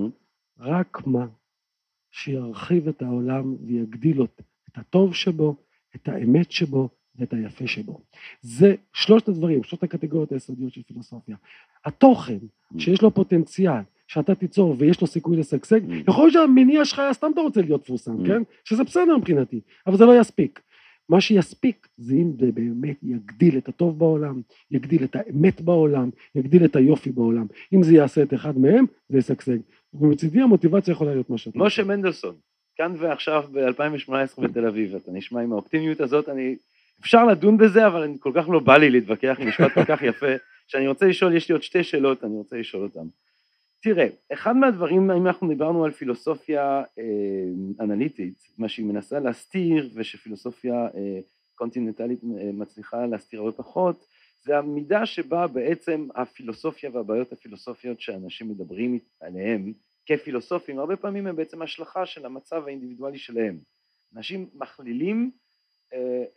[0.60, 1.26] רק מה
[2.12, 4.42] שירחיב את העולם ויגדיל את
[4.76, 5.56] הטוב שבו,
[5.96, 8.00] את האמת שבו ואת היפה שבו.
[8.42, 11.36] זה שלושת הדברים, שלושת הקטגוריות היסודיות של פילוסופיה.
[11.86, 12.38] התוכן
[12.78, 13.74] שיש לו פוטנציאל,
[14.08, 15.94] שאתה תיצור ויש לו סיכוי לשגשג, Mm.
[16.12, 18.28] יכול להיות שהמניע שלך היה סתם אתה רוצה להיות מפורסם, Mm.
[18.28, 18.42] כן?
[18.64, 20.62] שזה בסדר מבחינתי, אבל זה לא יספיק.
[21.10, 24.42] מה שיספיק זה אם זה באמת יגדיל את הטוב בעולם,
[24.72, 27.46] יגדיל את האמת בעולם, יגדיל את היופי בעולם.
[27.74, 29.58] אם זה יעשה את אחד מהם, זה ישגשג.
[29.94, 32.36] ומצידי המוטיבציה יכולה להיות מה שאתה משה מנדלסון,
[32.76, 36.56] כאן ועכשיו ב-2018 בתל אביב, אתה נשמע עם האופטימיות הזאת, אני...
[37.02, 40.02] אפשר לדון בזה, אבל אני כל כך לא בא לי להתווכח עם משפט כל כך
[40.02, 40.34] יפה,
[40.68, 43.08] שאני רוצה לשאול, יש לי עוד שתי שאלות, אני רוצה לשאול אותן.
[43.82, 47.04] תראה, אחד מהדברים, אם אנחנו דיברנו על פילוסופיה אה,
[47.80, 51.20] אנליטית, מה שהיא מנסה להסתיר, ושפילוסופיה אה,
[51.56, 54.08] קונטיננטלית אה, מצליחה להסתיר הרבה פחות,
[54.44, 59.74] זה המידה שבה בעצם הפילוסופיה והבעיות הפילוסופיות שאנשים מדברים עליהם
[60.06, 63.58] כפילוסופים, הרבה פעמים הם בעצם השלכה של המצב האינדיבידואלי שלהם.
[64.16, 65.32] אנשים מכלילים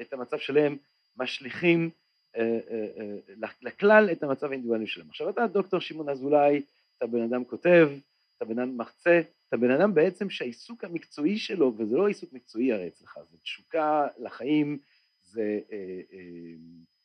[0.01, 0.77] את המצב שלהם,
[1.16, 1.90] משליכים
[2.36, 5.09] אה, אה, אה, לכלל את המצב האינדיבידואלי שלהם.
[5.09, 6.62] עכשיו אתה דוקטור שמעון אזולאי,
[6.97, 7.90] אתה בן אדם כותב,
[8.36, 12.72] אתה בן אדם מרצה, אתה בן אדם בעצם שהעיסוק המקצועי שלו, וזה לא עיסוק מקצועי
[12.72, 14.78] הרי אצלך, זה תשוקה לחיים,
[15.22, 15.77] זה, אה,
[16.12, 16.18] אה,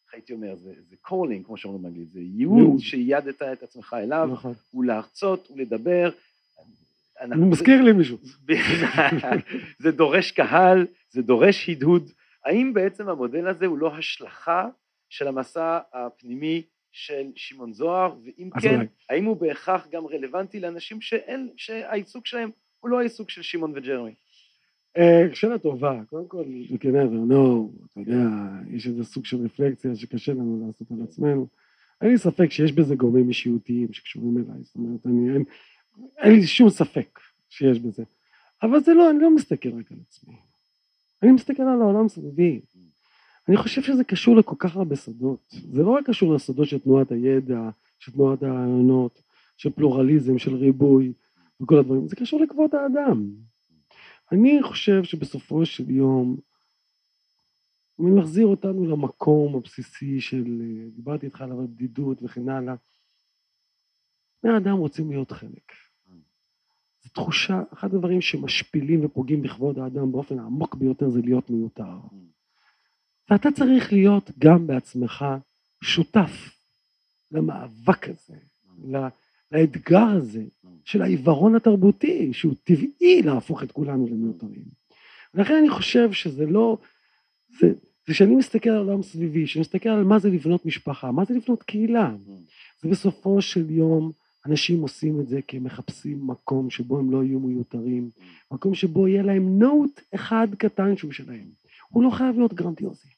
[0.05, 2.80] איך הייתי אומר, זה, זה calling, כמו שאומרים באנגלית, זה ייעוד.
[2.80, 4.53] שייעדת את עצמך אליו, נכון.
[4.72, 6.11] הוא להרצות, הוא לדבר.
[7.22, 8.17] הוא מזכיר לי מישהו.
[9.84, 12.09] זה דורש קהל, זה דורש הדהוד.
[12.45, 14.69] האם בעצם המודל הזה הוא לא השלכה
[15.09, 18.85] של המסע הפנימי של שמעון זוהר, ואם כן, אולי.
[19.09, 22.49] האם הוא בהכרח גם רלוונטי לאנשים שאין, שהעיסוק שלהם
[22.80, 24.13] הוא לא העיסוק של שמעון וג'רמי?
[24.97, 28.30] אה, שאלה טובה, קודם כל, you can never know, אתה יודע,
[28.72, 31.47] יש איזה סוג של רפלקציה שקשה לנו לעשות על עצמנו.
[32.01, 35.43] אין לי ספק שיש בזה גורמים אישיותיים שקשורים אליי, זאת אומרת, אני, אין,
[36.17, 37.19] אין לי שום ספק
[37.49, 38.03] שיש בזה.
[38.61, 40.35] אבל זה לא, אני לא מסתכל רק על עצמי.
[41.24, 42.62] אני מסתכל על העולם סביבי.
[43.48, 45.40] אני חושב שזה קשור לכל כך הרבה שדות.
[45.72, 47.70] זה לא רק קשור לשדות של תנועת הידע,
[48.00, 49.24] של תנועת הרעיונות,
[49.58, 51.14] של פלורליזם, של ריבוי
[51.62, 53.32] וכל הדברים, זה קשור לכבוד האדם.
[54.32, 56.38] אני חושב שבסופו של יום,
[58.00, 60.62] אני מחזיר אותנו למקום הבסיסי של,
[60.96, 62.76] דיברתי איתך על בדידות וכן הלאה,
[64.44, 65.72] בני האדם רוצים להיות חלק.
[67.06, 71.98] זו תחושה, אחד הדברים שמשפילים ופוגעים בכבוד האדם באופן העמוק ביותר זה להיות מיותר.
[73.30, 75.26] ואתה צריך להיות גם בעצמך
[75.84, 76.32] שותף
[77.32, 78.36] למאבק הזה,
[79.52, 80.44] לאתגר הזה
[80.86, 84.64] של העיוורון התרבותי, שהוא טבעי להפוך את כולנו למיותרים.
[85.34, 86.77] ולכן אני חושב שזה לא,
[87.60, 87.73] זה,
[88.07, 91.34] זה שאני מסתכל על העולם סביבי, שאני מסתכל על מה זה לבנות משפחה, מה זה
[91.34, 92.15] לבנות קהילה,
[92.82, 94.11] זה בסופו של יום
[94.45, 98.09] אנשים עושים את זה כי הם מחפשים מקום שבו הם לא יהיו מיותרים,
[98.51, 101.45] מקום שבו יהיה להם נוט אחד קטן שהוא שלהם.
[101.89, 103.09] הוא לא חייב להיות גרנדיוזי,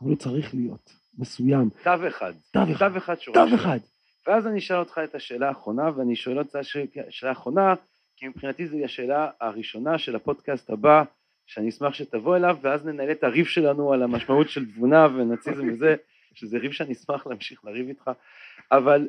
[0.00, 2.32] אבל הוא צריך להיות מסוים, תו אחד.
[2.52, 3.54] תו אחד, תו אחד שורה תו.
[3.54, 3.78] אחד.
[4.26, 6.76] ואז אני אשאל אותך את השאלה האחרונה, ואני שואל אותה ש-
[7.10, 7.74] שאלה אחרונה,
[8.16, 11.02] כי מבחינתי זו השאלה הראשונה של הפודקאסט הבא,
[11.46, 15.96] שאני אשמח שתבוא אליו, ואז ננהל את הריב שלנו על המשמעות של תבונה ונאציזם וזה,
[16.34, 18.10] שזה ריב שאני אשמח להמשיך לריב איתך,
[18.72, 19.08] אבל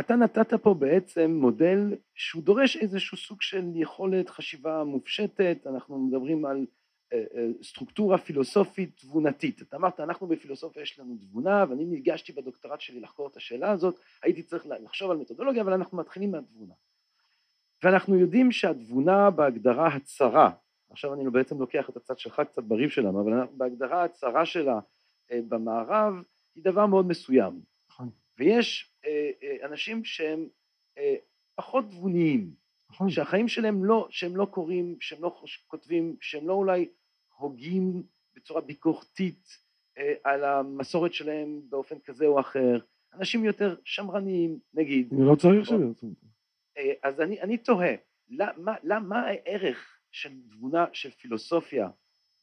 [0.00, 6.44] אתה נתת פה בעצם מודל שהוא דורש איזשהו סוג של יכולת חשיבה מופשטת, אנחנו מדברים
[6.44, 6.66] על
[7.12, 9.62] אה, אה, סטרוקטורה פילוסופית תבונתית.
[9.62, 14.00] אתה אמרת, אנחנו בפילוסופיה יש לנו תבונה, ואני ניגשתי בדוקטורט שלי לחקור את השאלה הזאת,
[14.22, 16.74] הייתי צריך לחשוב על מתודולוגיה, אבל אנחנו מתחילים מהתבונה.
[17.82, 20.50] ואנחנו יודעים שהתבונה בהגדרה הצרה,
[20.90, 24.80] עכשיו אני בעצם לוקח את הצד שלך קצת בריב שלנו, אבל בהגדרה הצרה שלה
[25.32, 26.14] אה, במערב,
[26.54, 27.60] היא דבר מאוד מסוים.
[28.38, 28.52] נכון.
[28.52, 30.48] ויש אה, אה, אנשים שהם
[30.98, 31.14] אה,
[31.54, 32.54] פחות תבוניים,
[32.90, 33.10] נכון.
[33.10, 36.88] שהחיים שלהם לא, שהם לא קוראים, שהם לא כותבים, שהם לא אולי
[37.36, 38.02] הוגים
[38.34, 39.68] בצורה ביקורתית
[40.24, 42.78] על המסורת שלהם באופן כזה או אחר,
[43.14, 45.76] אנשים יותר שמרניים נגיד, אני לא צריך זה.
[46.78, 47.94] אה, אז אני, אני תוהה,
[48.28, 51.88] למה, למה הערך של תבונה, של פילוסופיה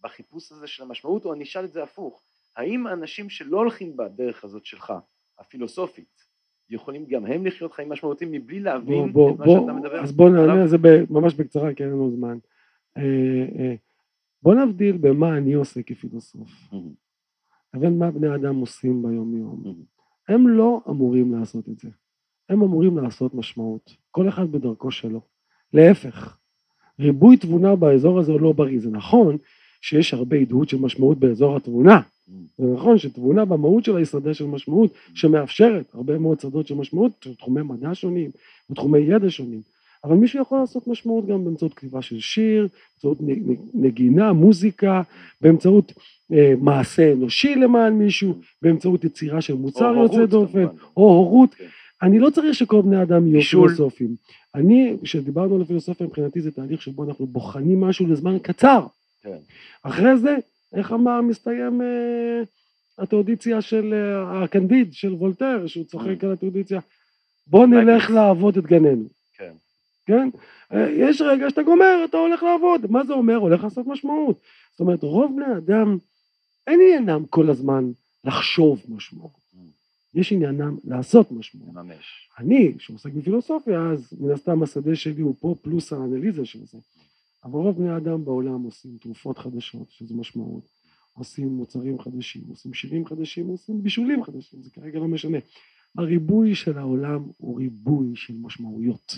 [0.02, 2.24] בחיפוש הזה של המשמעות, או אני אשאל את זה הפוך,
[2.56, 4.94] האם האנשים שלא הולכים בדרך הזאת שלך,
[5.40, 6.36] הפילוסופית,
[6.70, 10.04] יכולים גם הם לחיות חיים משמעותיים מבלי בוא, להבין בוא, את מה בוא, שאתה מדבר?
[10.04, 10.30] אז בוא?
[10.30, 12.38] נענה על זה ב- ממש בקצרה כי אין לנו זמן.
[12.98, 13.04] אה,
[13.60, 13.76] אה,
[14.44, 16.94] בוא נבדיל במה אני עושה כפילוסוף מהמם,
[17.74, 19.62] לבין מה בני אדם עושים ביום יום.
[19.64, 19.84] מהמם,
[20.28, 21.90] הם לא אמורים לעשות את זה.
[22.50, 23.96] הם אמורים לעשות משמעות.
[24.12, 25.22] כל אחד בדרכו שלו.
[25.74, 26.38] להפך,
[27.00, 28.80] ריבוי תבונה באזור הזה הוא לא בריא.
[28.80, 29.38] זה נכון
[29.82, 32.02] שיש הרבה הדהוד של משמעות באזור התבונה.
[32.58, 37.12] זה נכון שתבונה במהות שלה היא שדה של משמעות שמאפשרת הרבה מאוד שדות של משמעות
[37.24, 38.32] של תחומי מדע שונים
[38.70, 39.62] ותחומי ידע שונים.
[40.04, 43.18] אבל מישהו יכול לעשות משמעות גם באמצעות כתיבה של שיר, באמצעות
[43.74, 45.02] נגינה, מוזיקה,
[45.42, 45.94] באמצעות
[46.34, 50.66] אה, מעשה אנושי למען מישהו, באמצעות יצירה של מוצר יוצא דופן.
[50.98, 51.54] או הורות.
[51.54, 51.66] כן.
[52.02, 53.70] אני לא צריך שכל בני אדם יהיו בישול.
[53.70, 54.16] פילוסופים.
[54.56, 58.86] אני, כשדיברנו על הפילוסופיה מבחינתי זה תהליך שבו אנחנו בוחנים משהו לזמן קצר.
[59.24, 59.38] כן.
[59.84, 60.36] אחרי זה,
[60.76, 62.42] איך אמר, מסתיים אה,
[62.98, 66.80] התאודיציה של אה, הקנדיד של וולטר, שהוא צוחק על התאודיציה,
[67.48, 68.10] בוא נלך.
[68.10, 69.06] לעבוד את גננו,
[69.38, 69.54] כן.
[70.06, 70.30] כן?
[70.74, 73.36] אה, יש רגע שאתה גומר, אתה הולך לעבוד, מה זה אומר?
[73.36, 74.40] הולך לעשות משמעות.
[74.72, 75.98] זאת אומרת, רוב בני אדם,
[76.68, 77.92] אין עניינם כל הזמן
[78.24, 79.46] לחשוב משמעות.
[80.16, 81.74] יש עניינם לעשות משמעות.
[81.74, 82.30] ממש.
[82.40, 86.78] אני, שעוסק בפילוסופיה, אז מן הסתם השדה שלי הוא פה פלוס האנליזה של זה.
[87.46, 90.70] אבל רוב בני האדם בעולם עושים תרופות חדשות, שזה משמעות,
[91.14, 95.38] עושים מוצרים חדשים, עושים שירים חדשים, עושים בישולים חדשים, זה כרגע לא משנה.
[95.98, 99.16] הריבוי של העולם הוא ריבוי של משמעויות.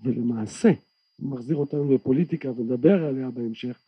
[0.00, 0.70] ולמעשה,
[1.18, 3.78] מחזיר אותנו לפוליטיקה ונדבר עליה בהמשך,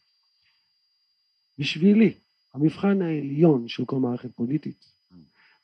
[1.58, 2.14] בשבילי,
[2.54, 4.84] המבחן העליון של כל מערכת פוליטית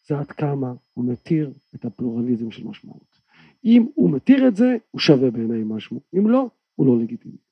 [0.06, 3.20] זה עד כמה הוא מתיר את הפלורליזם של משמעות.
[3.64, 7.49] אם הוא מתיר את זה, הוא שווה בעיניי משהו, אם לא, הוא לא לגיטימי.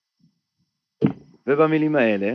[1.47, 2.35] ובמילים האלה,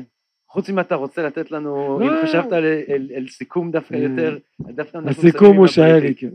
[0.49, 2.01] חוץ אם אתה רוצה לתת לנו.
[2.01, 6.15] אם חשבת על, על, על סיכום דווקא אה, יותר, דווקא אנחנו הסיכום הוא שהיה לי.
[6.15, 6.31] כיף.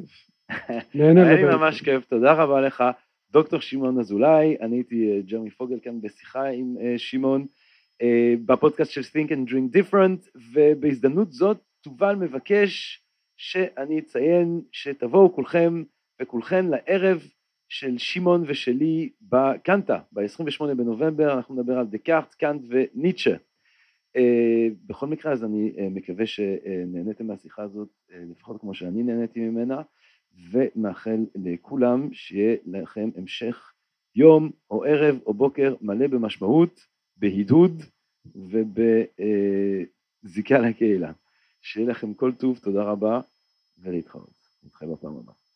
[0.94, 1.82] היה לי ממש.
[1.82, 2.84] כיף, תודה רבה לך.
[3.30, 7.46] דוקטור שמעון אזולאי, אני הייתי אה, ג'רמי פוגל כאן בשיחה עם אה, שמעון
[8.02, 13.02] אה, בפודקאסט של Think and Drink Different, ובהזדמנות זאת תובל מבקש
[13.36, 15.82] שאני אציין שתבואו כולכם
[16.22, 17.26] וכולכן לערב
[17.68, 23.36] של שמעון ושלי בקנטה, ב-28 בנובמבר, אנחנו נדבר על דקארט, קאנט וניטשה.
[24.16, 29.40] אה, בכל מקרה, אז אני אה, מקווה שנהניתם מהשיחה הזאת, אה, לפחות כמו שאני נהניתי
[29.40, 29.82] ממנה,
[30.50, 33.72] ומאחל לכולם שיהיה לכם המשך
[34.14, 36.86] יום או ערב או בוקר מלא במשמעות,
[37.16, 37.82] בהדהוד
[40.24, 41.12] ובזיקה לקהילה.
[41.62, 43.20] שיהיה לכם כל טוב, תודה רבה,
[43.78, 44.38] ולהתחרות.
[44.64, 45.47] נתראה בפעם הבאה.